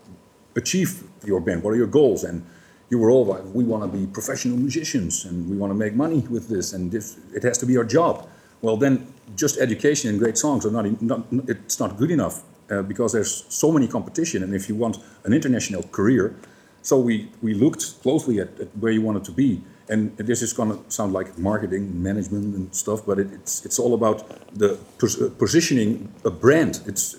achieve 0.55 1.03
your 1.23 1.39
band? 1.39 1.63
What 1.63 1.71
are 1.71 1.77
your 1.77 1.87
goals? 1.87 2.23
And 2.23 2.45
you 2.89 2.97
were 2.97 3.11
all 3.11 3.25
like, 3.25 3.43
we 3.53 3.63
want 3.63 3.83
to 3.89 3.97
be 3.97 4.07
professional 4.07 4.57
musicians 4.57 5.25
and 5.25 5.49
we 5.49 5.55
want 5.57 5.71
to 5.71 5.75
make 5.75 5.93
money 5.93 6.21
with 6.21 6.47
this 6.49 6.73
and 6.73 6.91
this, 6.91 7.17
it 7.35 7.43
has 7.43 7.57
to 7.59 7.65
be 7.65 7.77
our 7.77 7.83
job. 7.83 8.27
Well, 8.61 8.77
then 8.77 9.13
just 9.35 9.57
education 9.57 10.09
and 10.09 10.19
great 10.19 10.37
songs 10.37 10.65
are 10.65 10.71
not, 10.71 11.01
not 11.01 11.25
it's 11.47 11.79
not 11.79 11.97
good 11.97 12.11
enough 12.11 12.43
uh, 12.69 12.81
because 12.81 13.13
there's 13.13 13.45
so 13.49 13.71
many 13.71 13.87
competition. 13.87 14.43
And 14.43 14.53
if 14.53 14.67
you 14.69 14.75
want 14.75 14.97
an 15.23 15.33
international 15.33 15.83
career, 15.83 16.35
so 16.81 16.99
we, 16.99 17.29
we 17.41 17.53
looked 17.53 18.01
closely 18.01 18.39
at, 18.39 18.59
at 18.59 18.67
where 18.77 18.91
you 18.91 19.01
wanted 19.01 19.23
to 19.25 19.31
be. 19.31 19.61
And 19.89 20.15
this 20.17 20.41
is 20.41 20.53
going 20.53 20.71
to 20.71 20.91
sound 20.91 21.13
like 21.13 21.37
marketing, 21.37 22.03
management, 22.03 22.55
and 22.55 22.75
stuff, 22.75 23.05
but 23.05 23.17
it, 23.17 23.33
it's, 23.33 23.65
it's 23.65 23.79
all 23.79 23.95
about 23.95 24.23
the 24.55 24.77
pos- 24.99 25.19
uh, 25.19 25.31
positioning 25.37 26.13
a 26.25 26.29
brand. 26.29 26.81
It's 26.85 27.17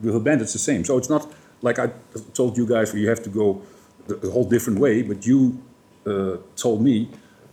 with 0.00 0.14
a 0.14 0.20
band, 0.20 0.42
it's 0.42 0.52
the 0.52 0.58
same. 0.58 0.84
So 0.84 0.98
it's 0.98 1.08
not 1.08 1.32
like 1.62 1.78
I 1.78 1.90
told 2.34 2.58
you 2.58 2.66
guys, 2.66 2.92
you 2.94 3.08
have 3.08 3.22
to 3.22 3.30
go 3.30 3.62
the 4.06 4.30
whole 4.30 4.44
different 4.44 4.78
way. 4.78 5.02
But 5.02 5.26
you 5.26 5.62
uh, 6.06 6.36
told 6.56 6.82
me 6.82 7.08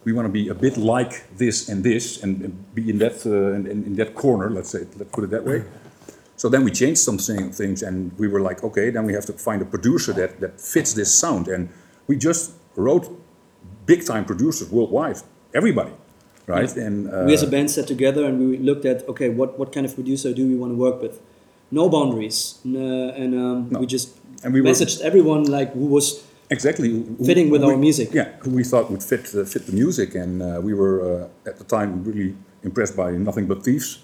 we 0.08 0.14
want 0.14 0.26
to 0.26 0.32
be 0.42 0.48
a 0.48 0.56
bit 0.56 0.76
like 0.78 1.14
this 1.38 1.68
and 1.70 1.84
this, 1.84 2.24
and, 2.24 2.42
and 2.46 2.54
be 2.74 2.84
in 2.90 2.98
that 3.04 3.16
uh, 3.26 3.56
in, 3.74 3.84
in 3.90 3.94
that 4.02 4.12
corner. 4.16 4.48
Let's 4.58 4.70
say, 4.70 4.82
let's 5.00 5.12
put 5.16 5.24
it 5.26 5.32
that 5.36 5.44
way. 5.44 5.60
So 6.42 6.50
then 6.50 6.64
we 6.64 6.72
changed 6.72 7.00
some 7.10 7.18
things, 7.18 7.84
and 7.88 7.96
we 8.22 8.28
were 8.34 8.42
like, 8.50 8.60
okay, 8.64 8.90
then 8.96 9.04
we 9.10 9.14
have 9.14 9.26
to 9.26 9.34
find 9.34 9.60
a 9.62 9.66
producer 9.66 10.14
that 10.14 10.32
that 10.44 10.54
fits 10.74 10.94
this 10.94 11.10
sound, 11.24 11.48
and 11.56 11.68
we 12.10 12.16
just 12.30 12.44
wrote 12.78 13.06
big 13.86 14.02
time 14.06 14.24
producers 14.32 14.70
worldwide, 14.72 15.18
everybody, 15.54 15.92
right? 16.54 16.72
And 16.78 16.96
uh, 17.10 17.24
we 17.28 17.34
as 17.34 17.44
a 17.44 17.48
band 17.56 17.70
sat 17.72 17.88
together 17.88 18.24
and 18.30 18.36
we 18.40 18.58
looked 18.70 18.86
at 18.86 18.98
okay, 19.10 19.30
what, 19.40 19.50
what 19.60 19.70
kind 19.76 19.86
of 19.86 19.94
producer 20.00 20.30
do 20.34 20.44
we 20.48 20.56
want 20.62 20.72
to 20.72 20.78
work 20.88 21.02
with? 21.02 21.16
No 21.72 21.90
boundaries, 21.90 22.60
n- 22.66 22.78
uh, 22.78 23.22
and 23.22 23.32
um, 23.36 23.68
No. 23.72 23.80
we 23.82 23.86
just 23.88 24.08
And 24.44 24.54
we 24.54 24.62
were- 24.62 24.70
messaged 24.72 25.02
everyone 25.10 25.44
like 25.58 25.70
who 25.74 25.88
was 25.98 26.24
exactly 26.50 27.04
Fitting 27.26 27.50
with 27.50 27.62
who 27.62 27.70
our 27.72 27.78
music. 27.78 28.14
Yeah, 28.14 28.30
who 28.44 28.52
we 28.52 28.64
thought 28.64 28.90
would 28.92 29.04
fit 29.04 29.34
uh, 29.36 29.46
fit 29.46 29.66
the 29.66 29.74
music, 29.74 30.16
and 30.16 30.42
uh, 30.42 30.60
we 30.62 30.74
were 30.74 31.02
uh, 31.02 31.50
at 31.50 31.58
the 31.58 31.64
time 31.64 32.04
really 32.04 32.36
impressed 32.64 32.96
by 32.96 33.12
Nothing 33.12 33.48
But 33.48 33.64
Thieves. 33.64 34.00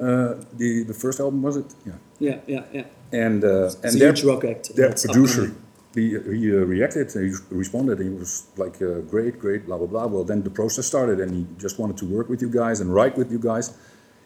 Uh, 0.00 0.34
the 0.56 0.84
the 0.86 0.94
first 0.94 1.20
album 1.20 1.42
was 1.42 1.56
it? 1.56 1.66
Yeah, 1.86 1.92
yeah 2.18 2.38
yeah 2.46 2.64
yeah. 2.72 2.84
and 3.24 3.44
uh, 3.44 3.66
It's 3.66 3.74
and 3.84 4.00
their, 4.00 4.14
rock 4.24 4.44
act. 4.44 4.74
their 4.74 4.92
producer 4.92 5.42
upcoming. 5.42 5.62
he, 5.94 6.08
he 6.40 6.50
uh, 6.52 6.64
reacted, 6.64 7.12
he 7.12 7.32
responded, 7.50 7.98
he 7.98 8.08
was 8.08 8.46
like, 8.56 8.80
uh, 8.80 9.00
great, 9.12 9.38
great, 9.38 9.66
blah, 9.66 9.76
blah, 9.76 9.86
blah. 9.88 10.06
Well, 10.06 10.24
then 10.24 10.42
the 10.42 10.50
process 10.50 10.86
started 10.86 11.18
and 11.20 11.30
he 11.34 11.46
just 11.58 11.78
wanted 11.80 11.96
to 11.98 12.06
work 12.06 12.28
with 12.28 12.40
you 12.40 12.48
guys 12.48 12.80
and 12.80 12.94
write 12.94 13.18
with 13.18 13.30
you 13.32 13.38
guys. 13.38 13.76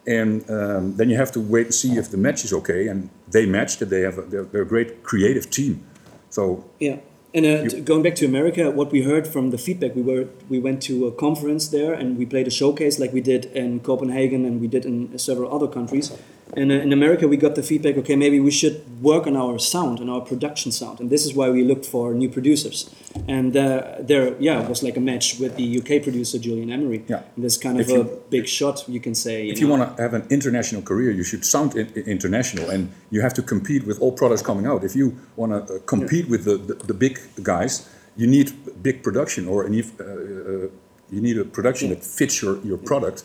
And 0.07 0.47
um, 0.49 0.95
then 0.97 1.09
you 1.09 1.17
have 1.17 1.31
to 1.31 1.41
wait 1.41 1.65
and 1.65 1.73
see 1.73 1.97
if 1.97 2.07
the 2.11 2.17
match 2.17 2.45
is 2.45 2.53
okay. 2.53 2.87
And 2.87 3.09
they 3.31 3.45
matched 3.47 3.81
it, 3.81 3.89
they 3.89 4.01
have 4.01 4.17
a, 4.19 4.21
they're, 4.21 4.43
they're 4.43 4.61
a 4.61 4.67
great 4.75 5.01
creative 5.03 5.49
team. 5.49 5.83
So, 6.29 6.63
Yeah. 6.79 6.97
And 7.35 7.45
uh, 7.45 7.81
going 7.81 8.01
back 8.01 8.15
to 8.15 8.25
America, 8.25 8.71
what 8.71 8.93
we 8.93 9.01
heard 9.01 9.27
from 9.27 9.49
the 9.49 9.57
feedback, 9.57 9.93
we 9.93 10.01
were 10.01 10.29
we 10.47 10.57
went 10.57 10.81
to 10.83 11.05
a 11.05 11.11
conference 11.11 11.67
there 11.67 11.93
and 11.93 12.17
we 12.17 12.25
played 12.25 12.47
a 12.47 12.49
showcase 12.49 12.97
like 12.97 13.11
we 13.11 13.19
did 13.19 13.47
in 13.47 13.81
Copenhagen 13.81 14.45
and 14.45 14.61
we 14.61 14.69
did 14.69 14.85
in 14.85 15.19
several 15.19 15.53
other 15.53 15.67
countries. 15.67 16.13
Uh, 16.57 16.61
in 16.61 16.93
America, 16.93 17.27
we 17.27 17.37
got 17.37 17.55
the 17.55 17.63
feedback, 17.63 17.97
okay, 17.97 18.15
maybe 18.15 18.39
we 18.39 18.51
should 18.51 18.81
work 19.01 19.27
on 19.27 19.35
our 19.35 19.59
sound 19.59 19.99
and 19.99 20.09
our 20.09 20.21
production 20.21 20.71
sound, 20.71 20.99
and 20.99 21.09
this 21.09 21.25
is 21.25 21.33
why 21.33 21.49
we 21.49 21.63
looked 21.63 21.85
for 21.85 22.13
new 22.13 22.29
producers. 22.29 22.89
And 23.27 23.55
uh, 23.57 23.95
there, 23.99 24.35
yeah, 24.39 24.63
it 24.63 24.69
was 24.69 24.81
like 24.81 24.95
a 24.97 24.99
match 24.99 25.37
with 25.39 25.55
the 25.57 25.79
UK 25.79 26.03
producer 26.03 26.37
Julian 26.39 26.71
Emery. 26.71 27.03
Yeah. 27.07 27.23
And 27.35 27.43
this 27.43 27.57
kind 27.57 27.79
of 27.79 27.89
If 27.89 27.95
a 27.95 27.99
you- 27.99 28.21
big 28.29 28.47
shot, 28.47 28.87
you 28.87 28.99
can 28.99 29.15
say. 29.15 29.47
if 29.49 29.59
you 29.59 29.67
want 29.67 29.97
to 29.97 30.01
have 30.01 30.13
an 30.13 30.25
international 30.29 30.81
career, 30.81 31.11
you 31.11 31.23
should 31.23 31.43
sound 31.45 31.75
in, 31.75 31.87
in- 31.95 32.03
international, 32.05 32.69
and 32.69 32.91
you 33.09 33.21
have 33.21 33.33
to 33.33 33.41
compete 33.41 33.85
with 33.85 33.99
all 34.01 34.11
products 34.11 34.41
coming 34.41 34.65
out. 34.65 34.83
If 34.83 34.95
you 34.95 35.17
want 35.35 35.51
to 35.67 35.75
uh, 35.75 35.79
compete 35.85 36.29
with 36.29 36.45
the, 36.45 36.57
the, 36.57 36.75
the 36.75 36.93
big 36.93 37.19
guys, 37.43 37.87
you 38.15 38.27
need 38.27 38.53
big 38.81 39.03
production, 39.03 39.47
or 39.47 39.63
you 39.65 39.69
need, 39.69 39.85
uh, 39.99 40.03
uh, 40.03 40.67
you 41.11 41.21
need 41.21 41.37
a 41.37 41.43
production 41.45 41.89
that 41.89 42.01
fits 42.03 42.41
your, 42.41 42.59
your 42.63 42.77
product. 42.77 43.23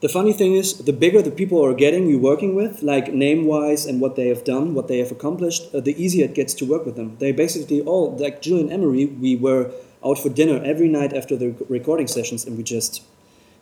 The 0.00 0.08
funny 0.08 0.32
thing 0.32 0.54
is, 0.54 0.78
the 0.78 0.94
bigger 0.94 1.20
the 1.20 1.30
people 1.30 1.62
are 1.62 1.74
getting 1.74 2.08
you're 2.08 2.18
working 2.18 2.54
with, 2.54 2.82
like 2.82 3.12
name 3.12 3.44
wise 3.44 3.84
and 3.84 4.00
what 4.00 4.16
they 4.16 4.28
have 4.28 4.44
done, 4.44 4.72
what 4.72 4.88
they 4.88 4.96
have 4.96 5.12
accomplished, 5.12 5.74
uh, 5.74 5.80
the 5.80 5.94
easier 6.02 6.24
it 6.24 6.34
gets 6.34 6.54
to 6.54 6.64
work 6.64 6.86
with 6.86 6.96
them. 6.96 7.18
They 7.18 7.32
basically 7.32 7.82
all, 7.82 8.16
like 8.16 8.40
Julian 8.40 8.72
Emery, 8.72 9.04
we 9.04 9.36
were 9.36 9.70
out 10.02 10.18
for 10.18 10.30
dinner 10.30 10.62
every 10.64 10.88
night 10.88 11.12
after 11.12 11.36
the 11.36 11.54
recording 11.68 12.06
sessions 12.06 12.46
and 12.46 12.56
we 12.56 12.62
just 12.62 13.02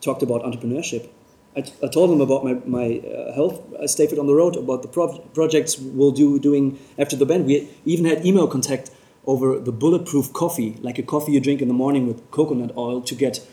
talked 0.01 0.23
about 0.23 0.45
entrepreneurship. 0.45 1.09
I, 1.57 1.89
told 1.89 2.13
him 2.13 2.21
about 2.21 2.45
my, 2.45 2.55
my 2.67 2.99
uh, 3.01 3.35
health, 3.35 3.61
I 3.83 3.87
stayed 3.87 4.17
on 4.17 4.29
the 4.29 4.35
road, 4.35 4.55
about 4.55 4.83
the 4.83 4.89
pro- 4.89 5.19
projects 5.35 5.77
we'll 5.77 6.13
do 6.13 6.39
doing 6.39 6.79
after 6.97 7.17
the 7.17 7.27
band. 7.27 7.47
We 7.47 7.69
even 7.85 8.05
had 8.05 8.25
email 8.25 8.47
contact 8.47 8.93
over 9.27 9.59
the 9.59 9.73
bulletproof 9.73 10.33
coffee, 10.33 10.79
like 10.83 11.01
a 11.01 11.03
coffee 11.03 11.33
you 11.33 11.41
drink 11.41 11.61
in 11.61 11.67
the 11.67 11.75
morning 11.75 12.07
with 12.07 12.31
coconut 12.31 12.77
oil 12.77 13.03
to 13.03 13.15
get 13.17 13.45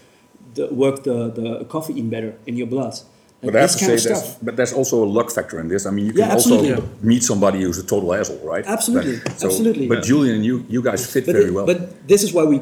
the, 0.56 0.68
work 0.74 1.04
the, 1.04 1.30
the 1.40 1.66
caffeine 1.72 2.10
better 2.10 2.32
in 2.48 2.56
your 2.58 2.68
blood. 2.68 2.94
Like 3.42 3.52
But 3.54 3.56
I 3.58 3.62
have 3.62 3.72
to 3.78 3.86
kind 3.86 4.00
say, 4.00 4.12
of 4.12 4.18
stuff. 4.18 4.38
but 4.42 4.56
there's 4.58 4.74
also 4.74 5.04
a 5.04 5.10
luck 5.18 5.30
factor 5.32 5.60
in 5.60 5.68
this. 5.68 5.86
I 5.86 5.92
mean, 5.92 6.06
you 6.08 6.14
can 6.14 6.22
Yeah, 6.22 6.34
also 6.34 6.56
absolutely. 6.56 6.90
meet 7.02 7.24
somebody 7.24 7.60
who's 7.64 7.78
a 7.78 7.84
total 7.86 8.14
asshole, 8.14 8.40
right? 8.54 8.66
Absolutely, 8.66 9.18
But- 9.24 9.40
so- 9.40 9.48
absolutely. 9.48 9.88
But 9.88 10.00
Yeah. 10.00 10.10
Julian, 10.12 10.44
you 10.44 10.56
you 10.70 10.82
guys 10.82 11.02
fit 11.14 11.26
But, 11.26 11.34
very 11.38 11.50
it- 11.50 11.54
well. 11.56 11.66
but 11.72 12.08
this 12.08 12.22
is 12.24 12.30
why 12.36 12.44
we 12.54 12.58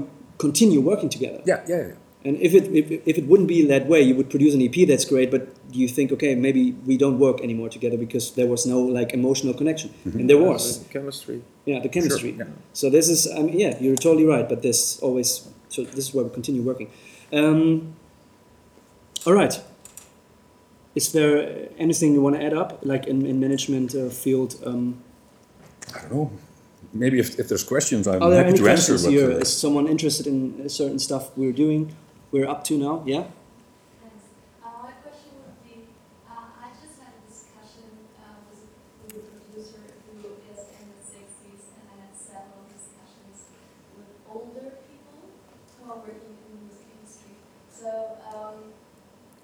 continue 0.46 0.82
working 0.82 1.10
together. 1.10 1.42
yeah, 1.52 1.62
yeah, 1.72 1.88
yeah. 1.90 1.94
And 2.26 2.38
if 2.48 2.54
it, 2.60 2.66
if, 2.82 2.86
if 3.12 3.16
it 3.22 3.26
wouldn't 3.30 3.50
be 3.50 3.60
that 3.68 3.84
way, 3.92 4.02
you 4.02 4.16
would 4.16 4.30
produce 4.30 4.54
an 4.58 4.62
EP 4.62 4.78
that's 4.92 5.04
great, 5.14 5.30
but 5.36 5.42
you 5.74 5.88
think, 5.90 6.08
okay, 6.16 6.36
maybe 6.36 6.64
we 6.90 6.96
don't 7.04 7.20
work 7.20 7.38
anymore 7.48 7.68
together 7.78 7.98
because 8.06 8.26
there 8.38 8.48
was 8.48 8.66
no 8.66 8.80
like 9.00 9.10
emotional 9.14 9.54
connection, 9.54 9.90
mm-hmm. 9.90 10.20
and 10.20 10.30
there 10.30 10.38
was, 10.50 10.64
the 10.84 10.90
Chemistry. 10.98 11.38
yeah, 11.66 11.80
the 11.86 11.90
chemistry. 11.90 12.32
yeah. 12.40 12.46
So 12.72 12.90
this 12.90 13.10
is, 13.10 13.28
I 13.38 13.42
mean, 13.46 13.60
yeah, 13.60 13.74
you're 13.84 13.98
totally 14.08 14.26
right, 14.36 14.48
but 14.48 14.62
this 14.62 15.00
always, 15.06 15.30
so 15.68 15.84
this 15.84 16.06
is 16.08 16.14
why 16.14 16.24
we 16.24 16.30
continue 16.40 16.62
working. 16.72 16.88
Um, 17.32 17.96
all 19.26 19.34
right. 19.34 19.60
Is 20.96 21.12
there 21.12 21.70
anything 21.78 22.14
you 22.14 22.22
want 22.22 22.36
to 22.36 22.44
add 22.46 22.54
up, 22.54 22.80
like 22.84 23.08
in, 23.08 23.26
in 23.26 23.40
management 23.40 23.96
uh, 23.96 24.10
field? 24.10 24.56
Um, 24.66 25.02
I 25.96 26.02
don't 26.02 26.12
know. 26.12 26.32
Maybe 26.94 27.18
if, 27.20 27.40
if 27.40 27.48
there's 27.48 27.64
questions, 27.64 28.08
I'm 28.08 28.20
there 28.20 28.44
happy 28.44 28.58
to 28.58 28.68
answer. 28.70 28.94
questions 28.94 29.04
But, 29.06 29.12
here? 29.12 29.32
uh, 29.32 29.38
Is 29.38 29.52
someone 29.58 29.88
interested 29.88 30.28
in 30.28 30.70
certain 30.70 31.00
stuff 31.00 31.36
we're 31.36 31.52
doing, 31.52 31.96
we're 32.32 32.48
up 32.48 32.64
to 32.66 32.78
now? 32.78 33.02
Yeah. 33.08 33.24
Thanks. 33.98 34.26
Uh, 34.62 34.70
my 34.84 34.92
question 35.02 35.34
would 35.42 35.58
be, 35.66 35.90
uh, 36.30 36.62
I 36.62 36.70
just 36.78 37.02
had 37.02 37.18
a 37.18 37.24
discussion 37.26 37.90
uh, 38.22 38.38
with, 38.46 38.62
with 39.10 39.26
a 39.26 39.34
producer 39.42 39.82
who 40.22 40.38
is 40.54 40.62
in 40.78 40.86
the 40.94 41.02
60s, 41.02 41.66
and 41.74 41.86
I 41.90 41.96
had 42.06 42.14
several 42.14 42.62
discussions 42.70 43.50
with 43.98 44.14
older 44.30 44.78
people 44.86 45.34
who 45.82 45.90
are 45.90 45.98
working 45.98 46.38
in 46.38 46.46
the 46.46 46.70
music 46.70 46.86
industry. 46.94 47.34
So, 47.74 48.22
um, 48.30 48.70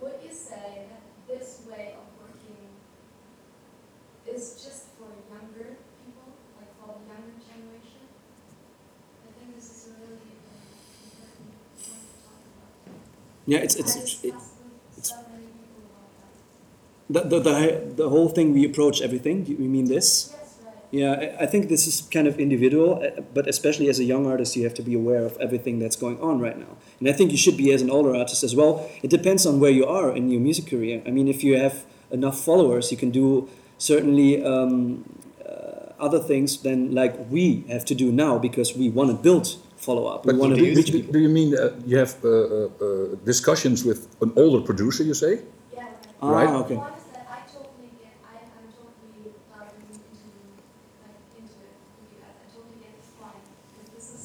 would 0.06 0.22
you 0.22 0.30
say 0.30 0.86
that 0.94 1.02
this 1.26 1.66
way 1.66 1.98
of 1.98 2.06
working 2.22 2.62
is 4.30 4.62
just 4.62 4.94
for 5.02 5.10
younger 5.34 5.78
people, 6.06 6.30
like 6.58 6.72
for 6.80 6.94
the 6.98 7.06
younger 7.06 7.36
generation? 7.44 8.06
I 9.28 9.30
think 9.38 9.56
this 9.60 9.68
is 9.70 9.82
a 9.92 9.94
really 10.00 10.34
uh, 10.40 10.58
important 11.04 11.52
point 11.84 12.02
to 12.08 12.18
talk 12.24 12.40
about. 12.40 12.98
Yeah, 13.52 13.60
it's 13.66 13.76
it's, 13.76 13.96
it's 14.24 14.34
the, 17.10 17.22
the 17.22 17.40
the 17.40 17.94
the 17.96 18.10
whole 18.10 18.30
thing. 18.30 18.54
We 18.54 18.66
approach 18.66 19.02
everything. 19.02 19.46
You 19.46 19.58
mean 19.58 19.86
this? 19.86 20.34
Yeah, 20.92 21.14
I- 21.14 21.44
I 21.44 21.46
think 21.46 21.70
this 21.70 21.88
is 21.88 22.02
kind 22.16 22.28
of 22.28 22.40
individual, 22.40 23.02
uh, 23.04 23.22
but 23.34 23.48
especially 23.48 23.90
as 23.90 24.00
a 24.00 24.04
young 24.04 24.26
artist, 24.26 24.56
you 24.56 24.64
have 24.64 24.74
to 24.76 24.82
be 24.82 24.96
aware 24.96 25.24
of 25.26 25.38
everything 25.40 25.80
that's 25.80 25.96
going 25.96 26.20
on 26.20 26.40
right 26.40 26.58
now. 26.58 26.78
And 27.00 27.08
I 27.10 27.14
think 27.14 27.32
you 27.32 27.38
should 27.38 27.58
be 27.58 27.72
as 27.74 27.82
an 27.82 27.92
older 27.92 28.16
artist 28.16 28.44
as 28.44 28.56
well. 28.56 28.90
It 29.04 29.10
depends 29.12 29.46
on 29.46 29.60
where 29.60 29.72
you 29.72 29.86
are 29.86 30.12
in 30.16 30.32
your 30.32 30.42
music 30.42 30.68
career. 30.68 31.02
I 31.06 31.12
mean, 31.12 31.28
if 31.28 31.44
you 31.44 31.58
have 31.60 31.86
enough 32.12 32.40
followers, 32.44 32.92
you 32.92 32.98
can 32.98 33.12
do 33.12 33.50
certainly 33.78 34.44
um, 34.44 35.04
uh, 35.48 35.94
other 36.00 36.20
things 36.20 36.58
than 36.64 36.94
like 36.96 37.16
we 37.30 37.66
have 37.70 37.86
to 37.86 37.96
do 37.96 38.12
now 38.12 38.40
because 38.40 38.76
we 38.76 38.90
want 38.90 39.12
to 39.12 39.16
build 39.18 39.58
follow 39.88 40.06
up. 40.14 40.20
We 40.26 40.34
but 40.34 40.40
want 40.42 40.50
do, 40.56 40.60
to 40.62 40.66
you, 40.68 40.76
reach 40.78 40.92
do, 40.92 41.00
do 41.16 41.20
you 41.26 41.30
mean 41.40 41.50
uh, 41.56 41.72
you 41.90 41.98
have 42.04 42.14
uh, 42.24 42.30
uh, 42.30 42.36
uh, 42.86 43.16
discussions 43.32 43.80
with 43.90 44.00
an 44.24 44.32
older 44.36 44.62
producer? 44.70 45.04
You 45.04 45.14
say? 45.26 45.34
Yeah, 45.76 45.84
right. 46.22 46.22
Ah, 46.22 46.32
Right. 46.32 46.50
okay. 46.64 46.78
The 46.78 46.82
point 46.82 46.98
is 47.02 47.08
that 47.16 47.26
I 47.38 47.40
totally 47.56 47.92
get, 48.02 48.14
I, 48.32 48.36
I'm 48.56 48.68
totally 48.80 49.24
diving 49.50 49.84
into, 49.94 50.30
like, 51.04 51.20
into 51.40 51.58
it 51.70 51.76
with 51.98 52.10
you 52.14 52.20
guys. 52.22 52.36
I 52.44 52.46
totally 52.56 52.78
get 52.84 52.92
this 53.00 53.12
point, 53.20 53.42
because 53.72 53.90
this 53.96 54.08
is 54.18 54.24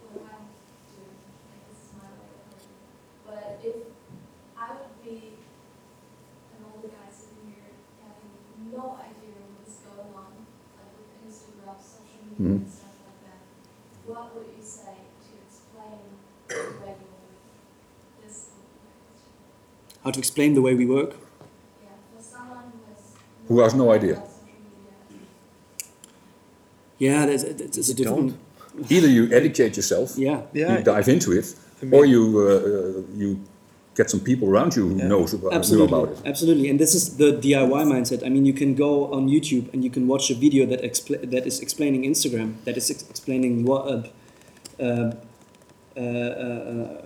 what 0.00 0.24
I'm 0.32 0.44
doing, 0.96 1.16
like, 1.50 1.62
this 1.70 1.80
is 1.84 1.90
my 2.00 2.08
way 2.16 2.28
of 2.32 2.40
working. 2.50 2.74
But 3.28 3.44
if 3.70 3.78
I 4.56 4.66
would 4.80 4.94
be 5.04 5.18
an 6.56 6.60
older 6.72 6.88
guy 6.88 7.08
sitting 7.12 7.52
here 7.52 7.72
having 8.00 8.32
no 8.72 8.84
idea 8.96 9.36
what 9.52 9.64
is 9.68 9.76
going 9.84 10.12
on, 10.24 10.32
like 10.80 10.90
with 10.96 11.10
Instagram, 11.28 11.76
social 11.76 12.24
media 12.32 12.56
and 12.64 12.72
stuff 12.80 12.96
like 13.04 13.20
that, 13.28 13.40
what 14.08 14.24
would 14.34 14.48
you 14.56 14.64
say 14.64 14.96
to 15.04 15.30
explain 15.44 16.00
the 16.48 16.54
way 16.80 16.94
you 16.96 17.08
work? 17.12 17.36
This 18.22 18.36
would 18.56 18.66
be 18.72 18.80
my 18.86 18.94
question. 19.04 19.32
How 20.04 20.05
to 20.16 20.20
explain 20.24 20.50
the 20.58 20.62
way 20.66 20.74
we 20.82 20.86
work? 20.86 21.10
Yeah, 21.12 21.88
for 22.14 22.22
someone 22.22 22.66
who 23.48 23.56
has. 23.60 23.72
No 23.74 23.86
idea. 23.98 24.14
about 24.16 24.28
social 24.28 24.46
media. 25.08 25.26
Yeah, 26.98 27.26
there's, 27.26 27.44
there's 27.74 27.90
a 27.90 27.94
different. 27.94 28.36
Either 28.90 29.08
you 29.08 29.24
educate 29.32 29.76
yourself, 29.76 30.08
Yeah. 30.18 30.40
Yeah. 30.52 30.78
you 30.78 30.84
dive 30.84 31.08
into 31.08 31.32
it, 31.32 31.46
or 31.92 32.04
you 32.04 32.22
uh, 32.38 32.44
uh, 32.44 33.02
you 33.22 33.38
get 33.98 34.10
some 34.10 34.20
people 34.20 34.46
around 34.52 34.76
you 34.76 34.88
who 34.88 34.94
knows 34.94 35.32
about, 35.32 35.52
know 35.70 35.84
about 35.84 36.08
it. 36.12 36.18
absolutely, 36.26 36.68
and 36.68 36.78
this 36.78 36.94
is 36.94 37.16
the 37.16 37.30
DIY 37.44 37.82
mindset. 37.94 38.20
I 38.26 38.28
mean, 38.28 38.44
you 38.44 38.52
can 38.52 38.74
go 38.74 38.90
on 39.16 39.28
YouTube 39.28 39.72
and 39.72 39.82
you 39.82 39.88
can 39.90 40.06
watch 40.06 40.30
a 40.30 40.34
video 40.34 40.66
that 40.66 40.82
expl- 40.82 41.24
that 41.30 41.46
is 41.46 41.60
explaining 41.60 42.02
Instagram, 42.12 42.48
that 42.66 42.76
is 42.76 42.90
ex- 42.90 43.06
explaining 43.08 43.64
what 43.64 43.82
uh, 43.86 44.02
uh, 44.78 45.12
uh, 45.96 46.00
uh, 46.00 47.02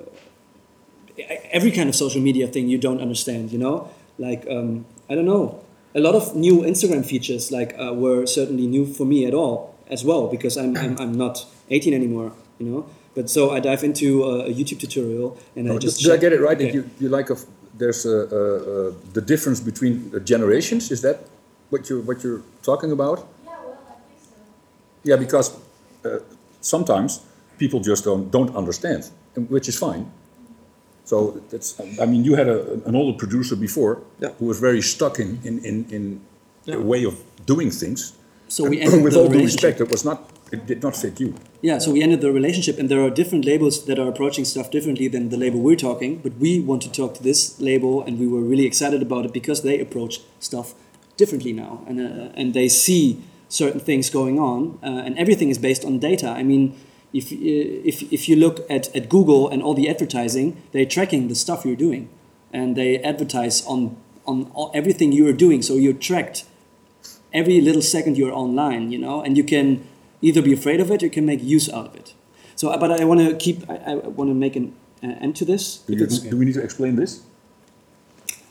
every 1.52 1.70
kind 1.70 1.88
of 1.88 1.94
social 1.94 2.20
media 2.22 2.46
thing 2.46 2.68
you 2.68 2.78
don't 2.78 3.00
understand. 3.00 3.52
You 3.52 3.58
know, 3.58 3.88
like 4.18 4.46
um, 4.50 4.84
I 5.10 5.14
don't 5.14 5.26
know, 5.26 5.60
a 5.94 6.00
lot 6.00 6.14
of 6.14 6.34
new 6.36 6.62
Instagram 6.62 7.04
features 7.04 7.50
like 7.50 7.74
uh, 7.78 7.92
were 7.94 8.26
certainly 8.26 8.66
new 8.66 8.86
for 8.86 9.04
me 9.04 9.26
at 9.26 9.34
all 9.34 9.74
as 9.90 10.04
well 10.04 10.28
because 10.28 10.56
I'm 10.56 10.76
I'm, 10.76 10.98
I'm 10.98 11.12
not 11.16 11.44
18 11.70 11.94
anymore. 11.94 12.32
You 12.58 12.66
know. 12.66 12.86
But 13.14 13.28
so 13.28 13.50
I 13.50 13.58
dive 13.60 13.82
into 13.82 14.22
a, 14.24 14.46
a 14.46 14.52
YouTube 14.54 14.78
tutorial 14.80 15.36
and 15.56 15.68
I 15.68 15.74
Oh, 15.74 15.78
just. 15.78 16.00
did 16.00 16.12
I 16.12 16.16
get 16.16 16.32
it 16.32 16.40
right? 16.40 16.56
That 16.58 16.68
Okay. 16.68 16.74
you, 16.76 16.84
you 17.00 17.08
like 17.08 17.28
a, 17.30 17.36
there's 17.76 18.06
a, 18.06 18.16
uh, 18.16 18.24
uh, 18.24 18.92
the 19.14 19.20
difference 19.20 19.58
between 19.60 20.12
generations? 20.24 20.90
Is 20.92 21.00
that 21.02 21.16
what 21.70 21.88
you're, 21.90 22.02
what 22.02 22.22
you're 22.22 22.42
talking 22.62 22.92
about? 22.92 23.18
Yeah, 23.44 23.50
well, 23.64 23.78
I 23.88 23.94
think 24.06 24.20
so. 24.22 24.36
Yeah, 25.02 25.16
because 25.16 25.56
uh, 26.04 26.20
sometimes 26.60 27.20
people 27.58 27.80
just 27.80 28.04
don't 28.04 28.30
don't 28.30 28.54
understand, 28.54 29.10
which 29.48 29.68
is 29.68 29.76
fine. 29.78 30.04
So 31.10 31.16
that's 31.50 31.68
I 32.04 32.06
mean 32.10 32.22
you 32.28 32.34
had 32.40 32.48
a, 32.56 32.58
an 32.88 32.94
older 33.00 33.16
producer 33.22 33.56
before 33.66 33.92
Yeah. 34.22 34.32
who 34.38 34.46
was 34.52 34.58
very 34.68 34.82
stuck 34.94 35.14
in 35.24 35.30
in 35.48 35.54
in, 35.70 35.76
in 35.96 36.02
a 36.68 36.82
way 36.92 37.02
of 37.10 37.14
doing 37.52 37.70
things. 37.82 38.00
So 38.56 38.60
we 38.72 38.76
ended 38.84 39.02
With 39.04 39.14
the 39.14 39.20
all 39.20 39.28
due 39.34 39.44
respect, 39.50 39.76
it 39.80 39.90
was 39.94 40.02
not 40.08 40.18
it 40.54 40.60
did 40.70 40.80
not 40.86 40.94
fit 41.02 41.14
you. 41.22 41.30
Yeah, 41.68 41.78
so 41.84 41.88
we 41.92 42.00
ended 42.06 42.20
the 42.20 42.32
relationship, 42.40 42.76
and 42.80 42.88
there 42.88 43.02
are 43.06 43.10
different 43.20 43.44
labels 43.44 43.84
that 43.88 43.98
are 44.02 44.08
approaching 44.14 44.44
stuff 44.52 44.66
differently 44.76 45.08
than 45.14 45.22
the 45.34 45.36
label 45.44 45.58
we're 45.68 45.82
talking. 45.88 46.12
But 46.24 46.32
we 46.44 46.52
want 46.70 46.82
to 46.82 46.90
talk 47.00 47.10
to 47.18 47.22
this 47.22 47.38
label, 47.60 47.92
and 48.06 48.12
we 48.22 48.26
were 48.34 48.44
really 48.52 48.66
excited 48.66 49.00
about 49.08 49.22
it 49.26 49.32
because 49.32 49.62
they 49.68 49.76
approach 49.86 50.14
stuff 50.40 50.66
differently 51.20 51.52
now, 51.64 51.72
and 51.88 51.96
uh, 52.00 52.40
and 52.40 52.46
they 52.58 52.68
see 52.68 53.04
certain 53.48 53.80
things 53.88 54.10
going 54.10 54.36
on, 54.52 54.60
uh, 54.88 55.06
and 55.06 55.12
everything 55.22 55.50
is 55.50 55.58
based 55.58 55.84
on 55.84 55.92
data. 56.10 56.28
I 56.40 56.42
mean, 56.52 56.64
if, 57.12 57.32
uh, 57.32 57.36
if, 57.88 58.12
if 58.12 58.28
you 58.28 58.36
look 58.36 58.60
at, 58.70 58.94
at 58.94 59.08
Google 59.08 59.48
and 59.48 59.62
all 59.62 59.74
the 59.74 59.88
advertising, 59.88 60.62
they're 60.72 60.86
tracking 60.86 61.28
the 61.28 61.34
stuff 61.34 61.64
you're 61.64 61.76
doing, 61.76 62.08
and 62.52 62.76
they 62.76 62.98
advertise 62.98 63.64
on 63.66 63.96
on 64.26 64.50
all, 64.54 64.70
everything 64.74 65.12
you 65.12 65.26
are 65.26 65.32
doing. 65.32 65.62
So 65.62 65.74
you're 65.74 65.94
tracked 65.94 66.44
every 67.32 67.60
little 67.60 67.82
second 67.82 68.16
you're 68.16 68.32
online, 68.32 68.90
you 68.92 68.98
know, 68.98 69.22
and 69.22 69.36
you 69.36 69.44
can 69.44 69.86
either 70.22 70.42
be 70.42 70.52
afraid 70.52 70.80
of 70.80 70.90
it 70.90 71.02
or 71.02 71.06
you 71.06 71.10
can 71.10 71.26
make 71.26 71.42
use 71.42 71.68
out 71.68 71.86
of 71.86 71.96
it. 71.96 72.14
So, 72.56 72.76
but 72.78 72.90
I 73.00 73.04
want 73.04 73.20
to 73.20 73.36
keep, 73.36 73.68
I, 73.70 73.76
I 73.92 73.94
want 73.94 74.30
to 74.30 74.34
make 74.34 74.56
an 74.56 74.74
uh, 75.02 75.06
end 75.20 75.36
to 75.36 75.44
this. 75.44 75.78
Do, 75.78 75.94
you, 75.94 76.06
do 76.06 76.36
we 76.36 76.44
need 76.44 76.54
to 76.54 76.62
explain 76.62 76.96
this? 76.96 77.22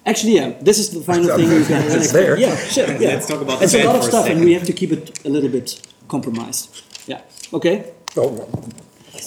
Actually, 0.06 0.36
yeah, 0.36 0.50
this 0.62 0.80
is 0.80 0.89
the 0.89 1.02
final 1.02 1.28
thing 1.38 1.52
you 1.52 1.65
can. 1.65 1.84
It's 1.91 2.12
there. 2.12 2.38
Yeah, 2.38 2.56
sure. 2.56 2.88
Yeah. 3.00 3.10
Let's 3.10 3.28
talk 3.28 3.41
about 3.41 3.62
It's 3.62 3.76
a 3.76 3.84
lot 3.84 3.95
of 3.95 4.02
for 4.02 4.08
a 4.08 4.12
stuff, 4.12 4.28
and 4.28 4.43
we 4.43 4.54
have 4.54 4.63
to 4.65 4.74
keep 4.74 4.91
it 4.91 5.24
a 5.26 5.30
little 5.30 5.50
bit 5.50 5.80
compromised. 6.08 6.84
Yeah. 7.06 7.22
Okay. 7.54 7.93
Oh, 8.17 8.48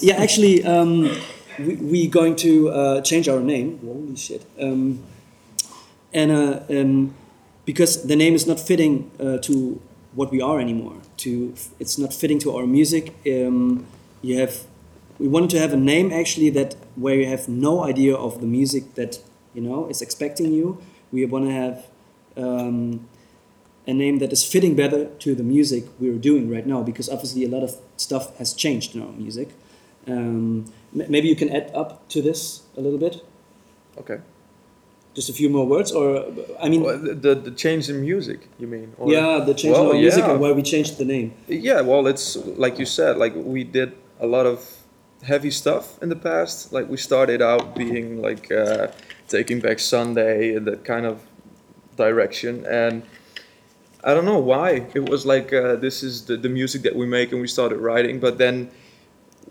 Yeah, 0.00 0.14
actually, 0.16 0.64
um, 0.64 1.10
we 1.58 1.76
we 1.76 2.06
going 2.08 2.34
to 2.36 2.70
uh, 2.70 3.00
change 3.02 3.28
our 3.28 3.40
name. 3.40 3.78
Holy 3.84 4.16
shit! 4.16 4.42
Um, 4.60 5.00
and 6.12 6.30
uh, 6.30 6.60
um, 6.70 7.14
because 7.64 8.02
the 8.06 8.16
name 8.16 8.34
is 8.34 8.46
not 8.46 8.58
fitting 8.58 9.10
uh, 9.20 9.38
to 9.38 9.80
what 10.14 10.30
we 10.30 10.40
are 10.40 10.60
anymore. 10.60 10.96
To 11.18 11.54
it's 11.78 11.98
not 11.98 12.12
fitting 12.12 12.38
to 12.40 12.56
our 12.56 12.66
music. 12.66 13.14
Um, 13.26 13.86
you 14.22 14.38
have 14.40 14.64
we 15.18 15.28
wanted 15.28 15.50
to 15.50 15.58
have 15.60 15.72
a 15.72 15.76
name 15.76 16.12
actually 16.12 16.50
that 16.50 16.74
where 16.96 17.14
you 17.14 17.26
have 17.26 17.48
no 17.48 17.84
idea 17.84 18.14
of 18.14 18.40
the 18.40 18.46
music 18.46 18.94
that 18.94 19.20
you 19.54 19.62
know 19.62 19.86
is 19.88 20.02
expecting 20.02 20.52
you. 20.52 20.78
We 21.12 21.24
want 21.26 21.46
to 21.46 21.52
have. 21.52 21.84
A 23.86 23.92
name 23.92 24.18
that 24.20 24.32
is 24.32 24.44
fitting 24.44 24.76
better 24.76 25.06
to 25.24 25.34
the 25.34 25.42
music 25.42 25.84
we're 25.98 26.18
doing 26.18 26.48
right 26.48 26.66
now 26.66 26.82
because 26.82 27.08
obviously 27.08 27.44
a 27.44 27.48
lot 27.48 27.62
of 27.64 27.74
stuff 27.96 28.36
has 28.38 28.52
changed 28.54 28.94
in 28.94 29.02
our 29.02 29.12
music. 29.12 29.48
Um, 30.06 30.66
maybe 30.92 31.26
you 31.28 31.34
can 31.36 31.50
add 31.50 31.70
up 31.74 32.08
to 32.10 32.22
this 32.22 32.62
a 32.76 32.80
little 32.80 32.98
bit, 32.98 33.24
Okay. 33.98 34.18
just 35.14 35.28
a 35.28 35.32
few 35.32 35.48
more 35.50 35.66
words, 35.66 35.90
or 35.92 36.24
I 36.60 36.68
mean, 36.68 36.82
Well, 36.82 36.98
the, 36.98 37.34
the 37.34 37.50
change 37.50 37.88
in 37.88 38.00
music, 38.00 38.48
you 38.58 38.66
mean? 38.68 38.92
Or- 38.98 39.10
yeah, 39.12 39.44
the 39.44 39.54
change 39.54 39.72
Well, 39.74 39.90
in 39.90 39.96
our 39.96 40.00
music 40.02 40.24
and 40.24 40.40
why 40.40 40.52
we 40.52 40.62
changed 40.62 40.98
the 40.98 41.04
name. 41.04 41.32
Yeah, 41.48 41.80
well, 41.82 42.06
it's 42.06 42.36
like 42.64 42.78
you 42.78 42.86
said, 42.86 43.16
like 43.18 43.34
we 43.34 43.64
did 43.64 43.92
a 44.20 44.26
lot 44.26 44.46
of 44.46 44.58
heavy 45.22 45.50
stuff 45.50 46.00
in 46.02 46.08
the 46.08 46.16
past. 46.16 46.72
Like 46.72 46.88
we 46.88 46.96
started 46.96 47.40
out 47.42 47.74
being 47.76 48.22
like 48.22 48.50
uh, 48.50 48.88
Taking 49.28 49.60
Back 49.60 49.78
Sunday 49.80 50.54
and 50.56 50.66
that 50.66 50.84
kind 50.84 51.04
of 51.06 51.20
direction, 51.96 52.64
and 52.66 53.02
I 54.04 54.14
don't 54.14 54.24
know 54.24 54.38
why 54.38 54.86
it 54.94 55.08
was 55.08 55.24
like 55.24 55.52
uh, 55.52 55.76
this 55.76 56.02
is 56.02 56.24
the, 56.26 56.36
the 56.36 56.48
music 56.48 56.82
that 56.82 56.96
we 56.96 57.06
make, 57.06 57.32
and 57.32 57.40
we 57.40 57.48
started 57.48 57.78
writing, 57.78 58.18
but 58.20 58.38
then 58.38 58.70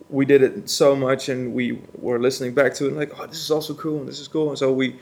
we 0.10 0.26
did 0.26 0.42
it 0.44 0.70
so 0.70 0.96
much, 0.96 1.30
and 1.30 1.54
we 1.54 1.80
were 1.98 2.20
listening 2.20 2.54
back 2.54 2.74
to 2.76 2.88
it, 2.88 2.94
like, 2.94 3.12
oh, 3.20 3.28
this 3.28 3.38
is 3.40 3.52
also 3.52 3.74
cool, 3.74 4.00
and 4.00 4.08
this 4.10 4.20
is 4.20 4.28
cool, 4.28 4.50
and 4.50 4.58
so 4.58 4.72
we 4.74 4.96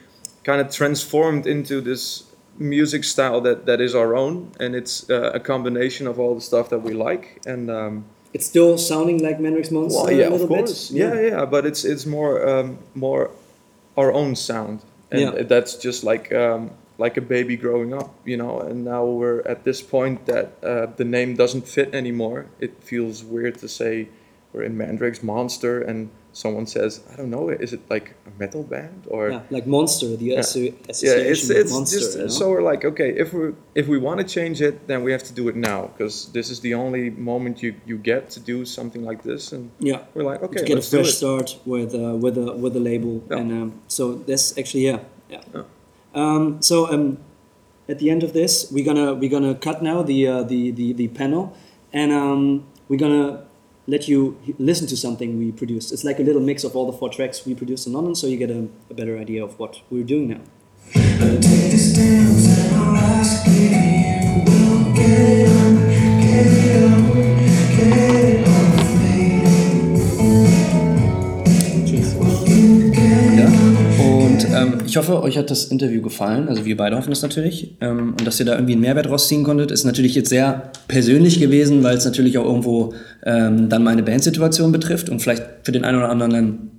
kind 0.43 0.61
of 0.61 0.71
transformed 0.71 1.47
into 1.47 1.81
this 1.81 2.23
music 2.59 3.03
style 3.03 3.41
that, 3.41 3.65
that 3.65 3.81
is 3.81 3.95
our 3.95 4.15
own, 4.15 4.51
and 4.59 4.75
it's 4.75 5.09
uh, 5.09 5.31
a 5.33 5.39
combination 5.39 6.05
of 6.07 6.19
all 6.19 6.35
the 6.35 6.41
stuff 6.41 6.69
that 6.69 6.79
we 6.79 6.93
like, 6.93 7.41
and 7.47 7.71
um, 7.71 8.05
It's 8.33 8.45
still 8.45 8.77
sounding 8.77 9.23
like 9.23 9.39
Mandrake's 9.39 9.71
Monster 9.71 10.03
well, 10.03 10.11
yeah, 10.11 10.27
a 10.27 10.29
little 10.29 10.43
of 10.43 10.47
course, 10.49 10.89
bit. 10.89 10.99
yeah. 10.99 11.19
yeah, 11.21 11.45
but 11.45 11.65
it's 11.65 11.83
it's 11.85 12.05
more 12.05 12.47
um, 12.47 12.77
more 12.93 13.31
our 13.97 14.11
own 14.13 14.35
sound, 14.35 14.81
and 15.11 15.21
Yeah. 15.21 15.43
that's 15.43 15.75
just 15.75 16.03
like 16.03 16.31
um, 16.33 16.69
like 16.99 17.15
a 17.17 17.21
baby 17.35 17.55
growing 17.57 17.91
up, 17.93 18.13
you 18.25 18.37
know. 18.37 18.59
And 18.59 18.83
now 18.85 19.03
we're 19.05 19.41
at 19.53 19.63
this 19.63 19.81
point 19.81 20.25
that 20.27 20.47
uh, 20.61 20.85
the 21.01 21.05
name 21.05 21.35
doesn't 21.35 21.65
fit 21.67 21.95
anymore. 21.95 22.45
It 22.59 22.83
feels 22.83 23.23
weird 23.23 23.55
to 23.59 23.67
say 23.67 24.09
we're 24.53 24.63
in 24.63 24.75
Mandrake's 24.77 25.23
Monster, 25.23 25.81
and 25.81 26.09
someone 26.33 26.65
says, 26.67 27.01
I 27.11 27.15
don't 27.17 27.29
know, 27.29 27.49
is 27.49 27.71
it 27.73 27.81
like 27.89 28.15
a 28.27 28.31
metal 28.39 28.63
band 28.63 29.05
or? 29.07 29.29
Yeah, 29.31 29.41
like 29.49 29.65
Monster, 29.67 30.15
the 30.15 30.25
Yeah, 30.25 30.39
association 30.39 31.31
it's 31.31 31.47
with 31.47 31.57
it's 31.57 31.71
Monster. 31.71 31.99
just 31.99 32.17
you 32.17 32.21
know? 32.23 32.27
so 32.39 32.49
we're 32.49 32.63
like, 32.71 32.83
okay, 32.91 33.09
if 33.23 33.33
we 33.33 33.53
if 33.75 33.87
we 33.87 33.97
want 33.97 34.19
to 34.21 34.25
change 34.37 34.61
it, 34.61 34.75
then 34.87 35.03
we 35.03 35.11
have 35.11 35.23
to 35.23 35.33
do 35.33 35.47
it 35.49 35.55
now 35.55 35.81
because 35.87 36.31
this 36.37 36.49
is 36.49 36.59
the 36.61 36.73
only 36.73 37.09
moment 37.11 37.61
you 37.63 37.71
you 37.85 37.97
get 37.97 38.29
to 38.35 38.39
do 38.39 38.65
something 38.65 39.03
like 39.09 39.21
this, 39.23 39.51
and 39.53 39.63
yeah. 39.79 39.99
we're 40.13 40.23
like, 40.31 40.41
okay, 40.43 40.59
to 40.61 40.65
get 40.65 40.77
a 40.77 40.81
fresh 40.81 41.13
start 41.21 41.57
with 41.65 41.93
uh, 41.93 42.15
with 42.23 42.37
a 42.37 42.51
with 42.63 42.75
a 42.75 42.83
label, 42.91 43.15
Yeah. 43.29 43.37
and 43.39 43.51
um, 43.51 43.69
so 43.87 44.03
that's 44.27 44.57
actually 44.57 44.85
yeah 44.91 44.99
yeah. 45.29 45.63
Um, 46.13 46.61
so 46.61 46.91
um, 46.91 47.17
at 47.87 47.99
the 47.99 48.09
end 48.09 48.23
of 48.23 48.33
this, 48.33 48.71
we're 48.71 48.85
gonna 48.85 49.13
we're 49.13 49.29
gonna 49.29 49.55
cut 49.55 49.81
now 49.81 50.03
the 50.03 50.27
uh, 50.27 50.43
the, 50.43 50.71
the 50.71 50.93
the 50.93 51.07
panel, 51.09 51.55
and 51.93 52.11
um, 52.11 52.65
we're 52.87 52.99
gonna 52.99 53.45
let 53.87 54.07
you 54.07 54.37
listen 54.59 54.87
to 54.87 54.95
something 54.95 55.37
we 55.37 55.51
produced. 55.51 55.91
It's 55.91 56.03
like 56.03 56.19
a 56.19 56.23
little 56.23 56.41
mix 56.41 56.63
of 56.63 56.75
all 56.75 56.85
the 56.91 56.97
four 56.97 57.09
tracks 57.09 57.45
we 57.45 57.55
produced 57.55 57.87
in 57.87 57.93
London, 57.93 58.15
so 58.15 58.27
you 58.27 58.37
get 58.37 58.51
a, 58.51 58.67
a 58.89 58.93
better 58.93 59.17
idea 59.17 59.43
of 59.43 59.57
what 59.57 59.81
we're 59.89 60.03
doing 60.03 60.29
now. 60.29 60.41
Ähm, 74.61 74.77
ich 74.85 74.97
hoffe, 74.97 75.21
euch 75.21 75.37
hat 75.37 75.49
das 75.49 75.65
Interview 75.65 76.01
gefallen. 76.01 76.47
Also 76.47 76.65
wir 76.65 76.77
beide 76.77 76.95
hoffen 76.97 77.11
es 77.11 77.21
natürlich. 77.21 77.75
Ähm, 77.81 78.15
und 78.19 78.25
dass 78.25 78.39
ihr 78.39 78.45
da 78.45 78.53
irgendwie 78.53 78.73
einen 78.73 78.81
Mehrwert 78.81 79.09
rausziehen 79.09 79.43
konntet. 79.43 79.71
Ist 79.71 79.83
natürlich 79.83 80.15
jetzt 80.15 80.29
sehr 80.29 80.71
persönlich 80.87 81.39
gewesen, 81.39 81.83
weil 81.83 81.97
es 81.97 82.05
natürlich 82.05 82.37
auch 82.37 82.45
irgendwo 82.45 82.93
ähm, 83.25 83.69
dann 83.69 83.83
meine 83.83 84.03
Bandsituation 84.03 84.71
betrifft 84.71 85.09
und 85.09 85.21
vielleicht 85.21 85.43
für 85.63 85.71
den 85.71 85.83
einen 85.83 85.97
oder 85.97 86.09
anderen 86.09 86.69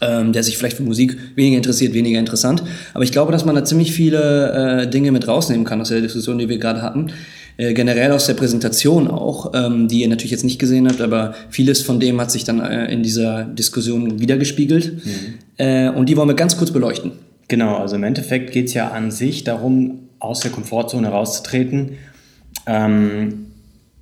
ähm, 0.00 0.32
der 0.32 0.42
sich 0.42 0.58
vielleicht 0.58 0.76
für 0.76 0.82
Musik 0.82 1.16
weniger 1.36 1.56
interessiert, 1.56 1.94
weniger 1.94 2.18
interessant. 2.18 2.62
Aber 2.92 3.04
ich 3.04 3.12
glaube, 3.12 3.32
dass 3.32 3.44
man 3.44 3.54
da 3.54 3.64
ziemlich 3.64 3.92
viele 3.92 4.82
äh, 4.82 4.90
Dinge 4.90 5.10
mit 5.10 5.26
rausnehmen 5.26 5.64
kann 5.64 5.80
aus 5.80 5.88
der 5.88 6.00
Diskussion, 6.00 6.38
die 6.38 6.48
wir 6.48 6.58
gerade 6.58 6.82
hatten. 6.82 7.12
Äh, 7.58 7.72
generell 7.72 8.12
aus 8.12 8.26
der 8.26 8.34
Präsentation 8.34 9.08
auch, 9.08 9.52
ähm, 9.54 9.88
die 9.88 10.02
ihr 10.02 10.08
natürlich 10.08 10.30
jetzt 10.30 10.44
nicht 10.44 10.58
gesehen 10.58 10.88
habt, 10.88 11.00
aber 11.00 11.34
vieles 11.48 11.80
von 11.80 12.00
dem 12.00 12.20
hat 12.20 12.30
sich 12.30 12.44
dann 12.44 12.60
äh, 12.60 12.92
in 12.92 13.02
dieser 13.02 13.44
Diskussion 13.44 14.20
wiedergespiegelt. 14.20 15.00
Äh, 15.56 15.88
und 15.88 16.08
die 16.08 16.16
wollen 16.16 16.28
wir 16.28 16.34
ganz 16.34 16.58
kurz 16.58 16.70
beleuchten. 16.70 17.12
Genau, 17.48 17.76
also 17.76 17.96
im 17.96 18.04
Endeffekt 18.04 18.52
geht 18.52 18.66
es 18.66 18.74
ja 18.74 18.90
an 18.90 19.10
sich 19.10 19.44
darum, 19.44 20.00
aus 20.18 20.40
der 20.40 20.50
Komfortzone 20.50 21.08
rauszutreten, 21.08 21.92
ähm, 22.66 23.46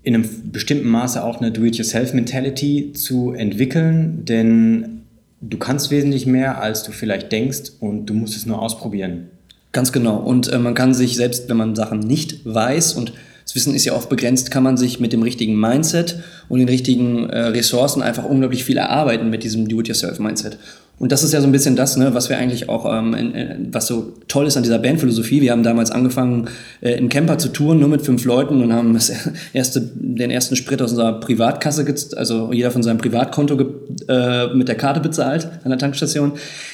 in 0.03 0.15
einem 0.15 0.29
bestimmten 0.51 0.89
Maße 0.89 1.23
auch 1.23 1.41
eine 1.41 1.53
Do-it-yourself-Mentality 1.53 2.93
zu 2.93 3.33
entwickeln, 3.33 4.25
denn 4.25 5.03
du 5.41 5.59
kannst 5.59 5.91
wesentlich 5.91 6.27
mehr, 6.27 6.61
als 6.61 6.83
du 6.83 6.93
vielleicht 6.93 7.31
denkst 7.31 7.73
und 7.81 8.07
du 8.07 8.15
musst 8.15 8.37
es 8.37 8.47
nur 8.47 8.61
ausprobieren. 8.61 9.29
Ganz 9.73 9.93
genau. 9.93 10.17
Und 10.17 10.53
äh, 10.53 10.59
man 10.59 10.75
kann 10.75 10.93
sich, 10.95 11.17
selbst 11.17 11.49
wenn 11.49 11.57
man 11.57 11.75
Sachen 11.75 12.01
nicht 12.01 12.45
weiß, 12.45 12.95
und 12.95 13.13
das 13.45 13.55
Wissen 13.55 13.75
ist 13.75 13.85
ja 13.85 13.95
oft 13.95 14.09
begrenzt, 14.09 14.51
kann 14.51 14.63
man 14.63 14.77
sich 14.77 15.01
mit 15.01 15.13
dem 15.13 15.23
richtigen 15.23 15.59
Mindset 15.59 16.17
und 16.49 16.59
den 16.61 16.69
richtigen 16.69 17.29
äh, 17.29 17.41
Ressourcen 17.49 18.03
einfach 18.03 18.25
unglaublich 18.25 18.65
viel 18.65 18.79
erarbeiten 18.79 19.31
mit 19.31 19.45
diesem 19.45 19.69
Do-it-yourself-Mindset. 19.69 20.59
Und 20.97 21.11
das 21.11 21.25
ist 21.25 21.33
ja 21.33 21.41
so 21.41 21.47
ein 21.47 21.53
bisschen 21.53 21.75
das, 21.75 21.97
ne, 21.97 22.15
was 22.15 22.29
wir 22.29 22.39
eigentlich 22.39 22.69
auch, 22.69 22.87
ähm, 22.87 23.15
in, 23.15 23.35
in, 23.35 23.75
was 23.75 23.89
so 23.89 24.13
toll 24.29 24.47
ist 24.47 24.57
an 24.57 24.63
dieser 24.63 24.79
Bandphilosophie. 24.79 25.41
Wir 25.41 25.51
haben 25.51 25.65
damals 25.65 25.91
angefangen, 25.91 26.49
äh, 26.81 26.93
im 26.93 27.09
Camper 27.09 27.37
zu 27.37 27.49
touren, 27.49 27.81
nur 27.81 27.89
mit 27.89 28.03
fünf 28.03 28.25
Leuten 28.25 28.63
und 28.63 28.73
haben 28.73 28.95
das 28.95 29.13
erste, 29.53 29.81
den 29.81 30.31
ersten 30.31 30.55
Sprit 30.55 30.81
aus 30.81 30.93
unserer 30.93 31.19
Privatkasse, 31.19 31.85
also 32.17 32.53
jeder 32.53 32.71
von 32.71 32.85
seinem 32.85 32.99
Privatkonto 32.99 33.61
äh, 34.09 34.55
mit 34.55 34.69
der 34.69 34.77
Karte 34.77 35.01
bezahlt 35.01 35.49
an 35.65 35.71
der 35.71 35.79
Tankstation. 35.79 36.33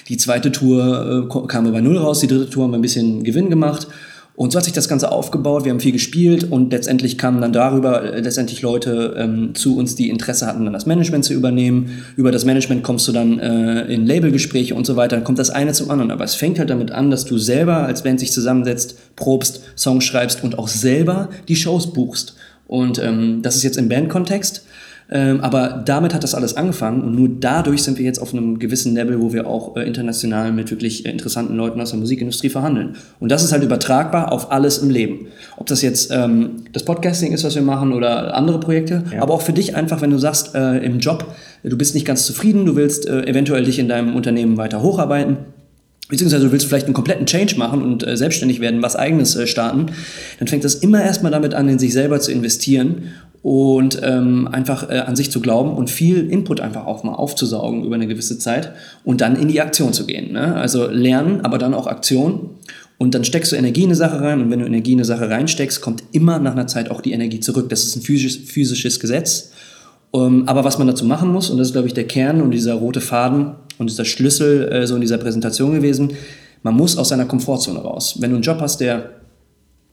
Die 0.08 0.18
zweite 0.18 0.52
Tour 0.52 1.28
äh, 1.32 1.48
kamen 1.48 1.68
wir 1.68 1.72
bei 1.72 1.80
Null 1.80 1.96
raus, 1.96 2.20
die 2.20 2.26
dritte 2.26 2.50
Tour 2.50 2.64
haben 2.64 2.72
wir 2.72 2.78
ein 2.78 2.82
bisschen 2.82 3.24
Gewinn 3.24 3.48
gemacht. 3.48 3.88
Und 4.40 4.52
so 4.52 4.56
hat 4.56 4.64
sich 4.64 4.72
das 4.72 4.88
Ganze 4.88 5.12
aufgebaut, 5.12 5.66
wir 5.66 5.70
haben 5.70 5.80
viel 5.80 5.92
gespielt 5.92 6.50
und 6.50 6.72
letztendlich 6.72 7.18
kamen 7.18 7.42
dann 7.42 7.52
darüber 7.52 8.02
äh, 8.02 8.20
letztendlich 8.20 8.62
Leute 8.62 9.14
ähm, 9.18 9.54
zu 9.54 9.76
uns, 9.76 9.96
die 9.96 10.08
Interesse 10.08 10.46
hatten, 10.46 10.64
dann 10.64 10.72
das 10.72 10.86
Management 10.86 11.26
zu 11.26 11.34
übernehmen. 11.34 12.02
Über 12.16 12.32
das 12.32 12.46
Management 12.46 12.82
kommst 12.82 13.06
du 13.06 13.12
dann 13.12 13.38
äh, 13.38 13.82
in 13.92 14.06
Labelgespräche 14.06 14.74
und 14.74 14.86
so 14.86 14.96
weiter, 14.96 15.16
dann 15.16 15.24
kommt 15.24 15.38
das 15.38 15.50
eine 15.50 15.74
zum 15.74 15.90
anderen. 15.90 16.10
Aber 16.10 16.24
es 16.24 16.36
fängt 16.36 16.58
halt 16.58 16.70
damit 16.70 16.90
an, 16.90 17.10
dass 17.10 17.26
du 17.26 17.36
selber 17.36 17.84
als 17.84 18.02
Band 18.02 18.18
sich 18.18 18.32
zusammensetzt, 18.32 18.96
probst, 19.14 19.60
Songs 19.76 20.04
schreibst 20.04 20.42
und 20.42 20.58
auch 20.58 20.68
selber 20.68 21.28
die 21.48 21.56
Shows 21.56 21.92
buchst. 21.92 22.34
Und 22.66 22.98
ähm, 22.98 23.42
das 23.42 23.56
ist 23.56 23.62
jetzt 23.62 23.76
im 23.76 23.90
Bandkontext. 23.90 24.64
Ähm, 25.12 25.40
aber 25.40 25.82
damit 25.84 26.14
hat 26.14 26.22
das 26.22 26.34
alles 26.34 26.56
angefangen 26.56 27.02
und 27.02 27.14
nur 27.16 27.28
dadurch 27.28 27.82
sind 27.82 27.98
wir 27.98 28.04
jetzt 28.04 28.20
auf 28.20 28.32
einem 28.32 28.58
gewissen 28.60 28.94
Level, 28.94 29.20
wo 29.20 29.32
wir 29.32 29.46
auch 29.46 29.76
äh, 29.76 29.82
international 29.82 30.52
mit 30.52 30.70
wirklich 30.70 31.04
äh, 31.04 31.10
interessanten 31.10 31.56
Leuten 31.56 31.80
aus 31.80 31.90
der 31.90 31.98
Musikindustrie 31.98 32.48
verhandeln. 32.48 32.94
Und 33.18 33.30
das 33.32 33.42
ist 33.42 33.50
halt 33.52 33.64
übertragbar 33.64 34.30
auf 34.30 34.52
alles 34.52 34.78
im 34.78 34.90
Leben. 34.90 35.26
Ob 35.56 35.66
das 35.66 35.82
jetzt 35.82 36.12
ähm, 36.12 36.62
das 36.72 36.84
Podcasting 36.84 37.32
ist, 37.32 37.42
was 37.44 37.54
wir 37.56 37.62
machen 37.62 37.92
oder 37.92 38.34
andere 38.36 38.60
Projekte, 38.60 39.02
Ja. 39.12 39.22
aber 39.22 39.34
auch 39.34 39.42
für 39.42 39.52
dich 39.52 39.74
einfach, 39.74 40.00
wenn 40.00 40.10
du 40.10 40.18
sagst, 40.18 40.54
äh, 40.54 40.78
im 40.78 41.00
Job, 41.00 41.26
du 41.64 41.76
bist 41.76 41.94
nicht 41.94 42.06
ganz 42.06 42.24
zufrieden, 42.24 42.64
du 42.64 42.76
willst 42.76 43.08
äh, 43.08 43.22
eventuell 43.26 43.64
dich 43.64 43.78
in 43.78 43.88
deinem 43.88 44.14
Unternehmen 44.14 44.56
weiter 44.56 44.80
hocharbeiten 44.82 45.38
beziehungsweise 46.10 46.44
du 46.44 46.52
willst 46.52 46.66
vielleicht 46.66 46.86
einen 46.86 46.94
kompletten 46.94 47.24
Change 47.24 47.56
machen 47.56 47.82
und 47.82 48.06
äh, 48.06 48.16
selbstständig 48.16 48.60
werden, 48.60 48.82
was 48.82 48.96
eigenes 48.96 49.36
äh, 49.36 49.46
starten, 49.46 49.86
dann 50.38 50.48
fängt 50.48 50.64
das 50.64 50.74
immer 50.74 51.02
erstmal 51.02 51.32
damit 51.32 51.54
an, 51.54 51.68
in 51.68 51.78
sich 51.78 51.92
selber 51.92 52.20
zu 52.20 52.32
investieren 52.32 53.12
und 53.42 54.00
ähm, 54.02 54.48
einfach 54.48 54.90
äh, 54.90 54.98
an 54.98 55.16
sich 55.16 55.30
zu 55.30 55.40
glauben 55.40 55.72
und 55.72 55.88
viel 55.88 56.28
Input 56.28 56.60
einfach 56.60 56.84
auch 56.84 57.04
mal 57.04 57.14
aufzusaugen 57.14 57.84
über 57.84 57.94
eine 57.94 58.06
gewisse 58.06 58.38
Zeit 58.38 58.72
und 59.04 59.22
dann 59.22 59.36
in 59.36 59.48
die 59.48 59.60
Aktion 59.60 59.92
zu 59.92 60.04
gehen. 60.04 60.32
Ne? 60.32 60.54
Also 60.56 60.88
lernen, 60.88 61.40
aber 61.42 61.56
dann 61.56 61.72
auch 61.72 61.86
Aktion. 61.86 62.50
Und 62.98 63.14
dann 63.14 63.24
steckst 63.24 63.50
du 63.50 63.56
Energie 63.56 63.80
in 63.80 63.86
eine 63.86 63.94
Sache 63.94 64.20
rein 64.20 64.42
und 64.42 64.50
wenn 64.50 64.58
du 64.58 64.66
Energie 64.66 64.92
in 64.92 64.98
eine 64.98 65.06
Sache 65.06 65.30
reinsteckst, 65.30 65.80
kommt 65.80 66.02
immer 66.12 66.38
nach 66.38 66.52
einer 66.52 66.66
Zeit 66.66 66.90
auch 66.90 67.00
die 67.00 67.12
Energie 67.12 67.40
zurück. 67.40 67.70
Das 67.70 67.84
ist 67.84 67.96
ein 67.96 68.02
physisch, 68.02 68.40
physisches 68.40 69.00
Gesetz. 69.00 69.52
Um, 70.12 70.48
aber 70.48 70.64
was 70.64 70.76
man 70.76 70.88
dazu 70.88 71.04
machen 71.04 71.32
muss, 71.32 71.50
und 71.50 71.58
das 71.58 71.68
ist, 71.68 71.72
glaube 71.72 71.86
ich, 71.86 71.94
der 71.94 72.06
Kern 72.06 72.42
und 72.42 72.50
dieser 72.50 72.74
rote 72.74 73.00
Faden 73.00 73.52
und 73.80 73.88
dieser 73.88 74.04
Schlüssel 74.04 74.70
äh, 74.70 74.86
so 74.86 74.94
in 74.94 75.00
dieser 75.00 75.18
Präsentation 75.18 75.72
gewesen, 75.72 76.12
man 76.62 76.74
muss 76.74 76.98
aus 76.98 77.08
seiner 77.08 77.24
Komfortzone 77.24 77.78
raus. 77.80 78.16
Wenn 78.20 78.30
du 78.30 78.36
einen 78.36 78.42
Job 78.42 78.58
hast, 78.60 78.80
der 78.80 79.10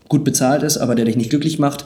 gut 0.10 0.26
bezahlt 0.26 0.62
ist, 0.62 0.78
aber 0.78 0.93
der 0.93 1.06
dich 1.06 1.15
nicht 1.15 1.30
glücklich 1.30 1.58
macht, 1.58 1.86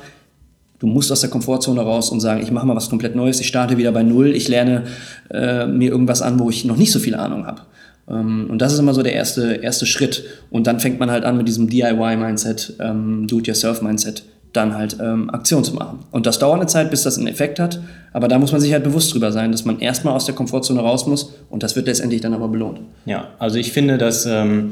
du 0.80 0.88
musst 0.88 1.12
aus 1.12 1.22
der 1.22 1.30
Komfortzone 1.30 1.80
raus 1.80 2.10
und 2.10 2.20
sagen, 2.20 2.42
ich 2.42 2.52
mache 2.52 2.66
mal 2.66 2.76
was 2.76 2.90
komplett 2.90 3.16
Neues, 3.16 3.40
ich 3.40 3.48
starte 3.48 3.78
wieder 3.78 3.92
bei 3.92 4.02
Null, 4.02 4.36
ich 4.36 4.48
lerne 4.48 4.86
äh, 5.30 5.68
mir 5.68 5.92
irgendwas 5.92 6.24
an, 6.24 6.40
wo 6.40 6.50
ich 6.50 6.66
noch 6.66 6.76
nicht 6.76 6.92
so 6.92 6.98
viel 6.98 7.14
Ahnung 7.14 7.46
habe. 7.46 7.62
Ähm, 8.10 8.48
und 8.50 8.60
das 8.60 8.74
ist 8.74 8.80
immer 8.80 8.96
so 8.96 9.04
der 9.04 9.14
erste, 9.14 9.54
erste 9.62 9.86
Schritt. 9.86 10.24
Und 10.50 10.66
dann 10.66 10.80
fängt 10.80 11.00
man 11.00 11.12
halt 11.12 11.24
an 11.24 11.38
mit 11.38 11.48
diesem 11.48 11.70
DIY-Mindset, 11.70 12.78
ähm, 12.80 13.28
Do-it-yourself-Mindset, 13.28 14.24
dann 14.54 14.76
halt 14.76 14.98
ähm, 15.02 15.30
Aktion 15.30 15.64
zu 15.64 15.74
machen. 15.74 16.00
Und 16.12 16.26
das 16.26 16.40
dauert 16.40 16.60
eine 16.60 16.68
Zeit, 16.68 16.90
bis 16.90 17.04
das 17.04 17.18
einen 17.18 17.28
Effekt 17.28 17.60
hat, 17.60 17.80
aber 18.12 18.28
da 18.28 18.38
muss 18.38 18.52
man 18.52 18.60
sich 18.60 18.74
halt 18.74 18.84
bewusst 18.84 19.14
drüber 19.14 19.32
sein, 19.32 19.52
dass 19.52 19.66
man 19.66 19.80
erstmal 19.80 20.14
aus 20.14 20.26
der 20.26 20.36
Komfortzone 20.36 20.82
raus 20.82 21.08
muss 21.08 21.34
und 21.50 21.64
das 21.64 21.76
wird 21.76 21.88
letztendlich 21.88 22.22
dann 22.22 22.34
aber 22.34 22.50
belohnt. 22.50 22.82
Ja, 23.06 23.30
also 23.40 23.58
ich 23.58 23.72
finde, 23.72 23.98
dass 23.98 24.26
ähm, 24.26 24.72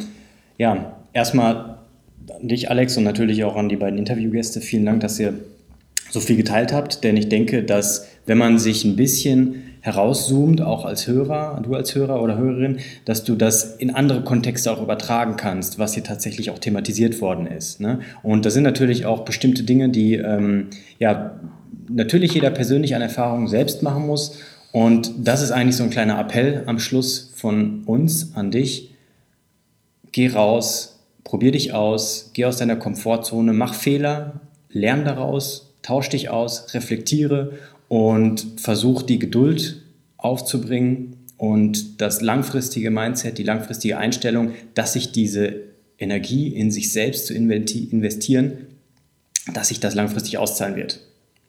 ja, 0.58 0.94
erstmal 1.14 1.78
dich, 2.42 2.70
Alex, 2.70 2.98
und 2.98 3.04
natürlich 3.04 3.44
auch 3.44 3.56
an 3.56 3.70
die 3.70 3.78
beiden 3.78 3.98
Interviewgäste, 3.98 4.62
vielen 4.62 4.86
Dank, 4.86 5.02
dass 5.02 5.20
ihr 5.20 5.34
so 6.10 6.20
viel 6.20 6.38
geteilt 6.38 6.74
habt, 6.74 7.04
denn 7.04 7.18
ich 7.18 7.30
denke, 7.30 7.64
dass 7.64 8.08
wenn 8.26 8.38
man 8.38 8.60
sich 8.60 8.86
ein 8.86 8.96
bisschen 8.96 9.64
herauszoomt, 9.82 10.62
auch 10.62 10.86
als 10.86 11.08
Hörer, 11.08 11.62
du 11.64 11.74
als 11.74 11.96
Hörer 11.96 12.22
oder 12.22 12.38
Hörerin, 12.38 12.80
dass 13.06 13.24
du 13.24 13.36
das 13.36 13.76
in 13.78 13.96
andere 13.96 14.24
Kontexte 14.24 14.72
auch 14.72 14.82
übertragen 14.82 15.36
kannst, 15.38 15.80
was 15.80 15.94
hier 15.94 16.04
tatsächlich 16.04 16.50
auch 16.50 16.60
thematisiert 16.60 17.22
worden 17.22 17.48
ist. 17.48 17.80
Ne? 17.80 18.00
Und 18.22 18.46
das 18.46 18.54
sind 18.54 18.64
natürlich 18.64 19.06
auch 19.06 19.24
bestimmte 19.24 19.64
Dinge, 19.64 19.90
die 19.90 20.16
ähm, 20.16 20.68
ja 21.00 21.40
natürlich 21.88 22.34
jeder 22.34 22.52
persönlich 22.52 22.96
an 22.96 23.02
Erfahrungen 23.02 23.48
selbst 23.48 23.82
machen 23.82 24.06
muss. 24.06 24.38
Und 24.72 25.12
das 25.18 25.42
ist 25.42 25.52
eigentlich 25.52 25.78
so 25.78 25.84
ein 25.84 25.90
kleiner 25.90 26.20
Appell 26.20 26.64
am 26.66 26.80
Schluss 26.80 27.32
von 27.36 27.84
uns 27.86 28.36
an 28.36 28.52
dich. 28.52 28.94
Geh 30.12 30.28
raus, 30.28 31.00
probier 31.24 31.52
dich 31.52 31.74
aus, 31.74 32.32
geh 32.34 32.46
aus 32.46 32.58
deiner 32.58 32.76
Komfortzone, 32.76 33.54
mach 33.54 33.74
Fehler, 33.74 34.42
lern 34.70 35.06
daraus, 35.06 35.69
tausch 35.82 36.10
dich 36.10 36.30
aus, 36.30 36.74
reflektiere 36.74 37.54
und 37.88 38.46
versuch 38.58 39.02
die 39.02 39.20
Geduld 39.20 39.82
aufzubringen 40.18 41.16
und 41.38 42.02
das 42.02 42.22
langfristige 42.22 42.92
Mindset, 42.92 43.38
die 43.38 43.44
langfristige 43.44 43.98
Einstellung, 43.98 44.52
dass 44.74 44.94
sich 44.94 45.12
diese 45.12 45.56
Energie 45.98 46.50
in 46.50 46.72
sich 46.72 46.92
selbst 46.92 47.28
zu 47.28 47.34
investieren, 47.34 48.68
dass 49.54 49.70
sich 49.70 49.80
das 49.80 49.96
langfristig 49.96 50.38
auszahlen 50.38 50.76
wird. 50.76 51.00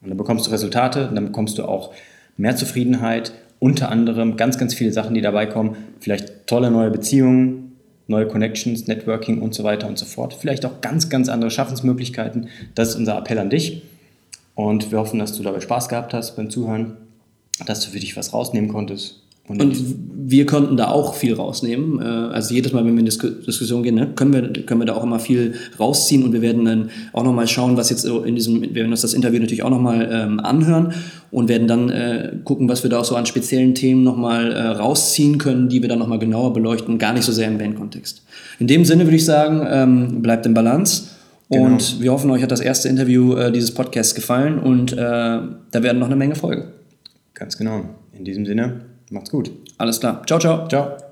Und 0.01 0.09
dann 0.09 0.16
bekommst 0.16 0.47
du 0.47 0.51
Resultate, 0.51 1.09
und 1.09 1.14
dann 1.14 1.27
bekommst 1.27 1.59
du 1.59 1.64
auch 1.64 1.93
mehr 2.37 2.57
Zufriedenheit, 2.57 3.33
unter 3.59 3.90
anderem 3.90 4.37
ganz, 4.37 4.57
ganz 4.59 4.75
viele 4.75 4.93
Sachen, 4.93 5.14
die 5.14 5.21
dabei 5.21 5.47
kommen, 5.47 5.77
vielleicht 6.01 6.47
tolle 6.47 6.71
neue 6.71 6.90
Beziehungen, 6.90 7.73
neue 8.07 8.27
Connections, 8.27 8.87
Networking 8.87 9.40
und 9.40 9.55
so 9.55 9.62
weiter 9.64 9.87
und 9.87 9.99
so 9.99 10.07
fort. 10.07 10.35
Vielleicht 10.35 10.64
auch 10.64 10.81
ganz, 10.81 11.11
ganz 11.11 11.29
andere 11.29 11.51
Schaffensmöglichkeiten. 11.51 12.49
Das 12.75 12.90
ist 12.90 12.97
unser 12.97 13.19
Appell 13.19 13.38
an 13.38 13.51
dich. 13.51 13.83
Und 14.61 14.92
wir 14.92 14.99
hoffen, 14.99 15.18
dass 15.18 15.33
du 15.33 15.42
dabei 15.42 15.61
Spaß 15.61 15.88
gehabt 15.88 16.12
hast 16.12 16.37
beim 16.37 16.51
Zuhören, 16.51 16.96
dass 17.66 17.81
du 17.81 17.90
für 17.90 17.99
dich 17.99 18.14
was 18.16 18.35
rausnehmen 18.35 18.68
konntest. 18.68 19.23
Und, 19.49 19.62
und 19.62 19.77
wir 20.27 20.44
konnten 20.44 20.77
da 20.77 20.88
auch 20.88 21.14
viel 21.14 21.33
rausnehmen. 21.35 21.99
Äh, 21.99 22.05
also 22.05 22.55
jedes 22.55 22.73
Mal, 22.73 22.85
wenn 22.85 22.92
wir 22.92 23.01
in 23.01 23.07
Dis 23.07 23.18
Diskussion 23.18 23.83
gehen, 23.83 23.94
ne, 23.94 24.12
können, 24.14 24.35
wir, 24.35 24.53
können 24.66 24.81
wir 24.81 24.85
da 24.85 24.94
auch 24.94 25.03
immer 25.03 25.18
viel 25.18 25.55
rausziehen 25.79 26.25
und 26.25 26.35
wir 26.35 26.42
werden 26.42 26.66
dann 26.66 26.90
auch 27.14 27.25
nochmal 27.25 27.49
schauen, 27.49 27.79
was 27.79 27.88
jetzt 27.88 28.05
in 28.05 28.35
diesem, 28.35 28.61
wir 28.61 28.75
werden 28.75 28.90
uns 28.90 29.01
das 29.01 29.14
Interview 29.14 29.40
natürlich 29.40 29.62
auch 29.62 29.70
nochmal 29.70 30.09
ähm, 30.12 30.40
anhören 30.40 30.92
und 31.31 31.49
werden 31.49 31.66
dann 31.66 31.88
äh, 31.88 32.33
gucken, 32.44 32.68
was 32.68 32.83
wir 32.83 32.90
da 32.90 33.01
auch 33.01 33.05
so 33.05 33.16
an 33.16 33.25
speziellen 33.25 33.75
Themen 33.75 34.05
nochmal 34.05 34.53
äh, 34.53 34.66
rausziehen 34.66 35.38
können, 35.38 35.70
die 35.70 35.81
wir 35.81 35.88
dann 35.88 35.99
nochmal 35.99 36.18
genauer 36.18 36.53
beleuchten, 36.53 36.99
gar 36.99 37.14
nicht 37.14 37.25
so 37.25 37.33
sehr 37.33 37.49
im 37.49 37.57
Bandkontext. 37.57 38.23
In 38.61 38.66
dem 38.66 38.85
Sinne 38.85 39.05
würde 39.05 39.16
ich 39.16 39.25
sagen, 39.25 39.66
ähm, 39.68 40.23
bleibt 40.23 40.44
im 40.44 40.53
Balance. 40.55 41.10
Genau. 41.50 41.64
Und 41.64 42.00
wir 42.00 42.12
hoffen, 42.12 42.30
euch 42.30 42.42
hat 42.42 42.52
das 42.52 42.60
erste 42.60 42.88
Interview 42.88 43.34
äh, 43.34 43.50
dieses 43.50 43.74
Podcasts 43.74 44.14
gefallen 44.14 44.58
und 44.58 44.92
äh, 44.92 44.96
da 44.96 45.48
werden 45.72 45.98
noch 45.98 46.06
eine 46.06 46.16
Menge 46.16 46.36
folgen. 46.36 46.68
Ganz 47.34 47.58
genau. 47.58 47.84
In 48.12 48.24
diesem 48.24 48.46
Sinne, 48.46 48.82
macht's 49.10 49.30
gut. 49.30 49.50
Alles 49.76 49.98
klar. 49.98 50.22
Ciao, 50.26 50.38
ciao. 50.38 50.68
Ciao. 50.68 51.10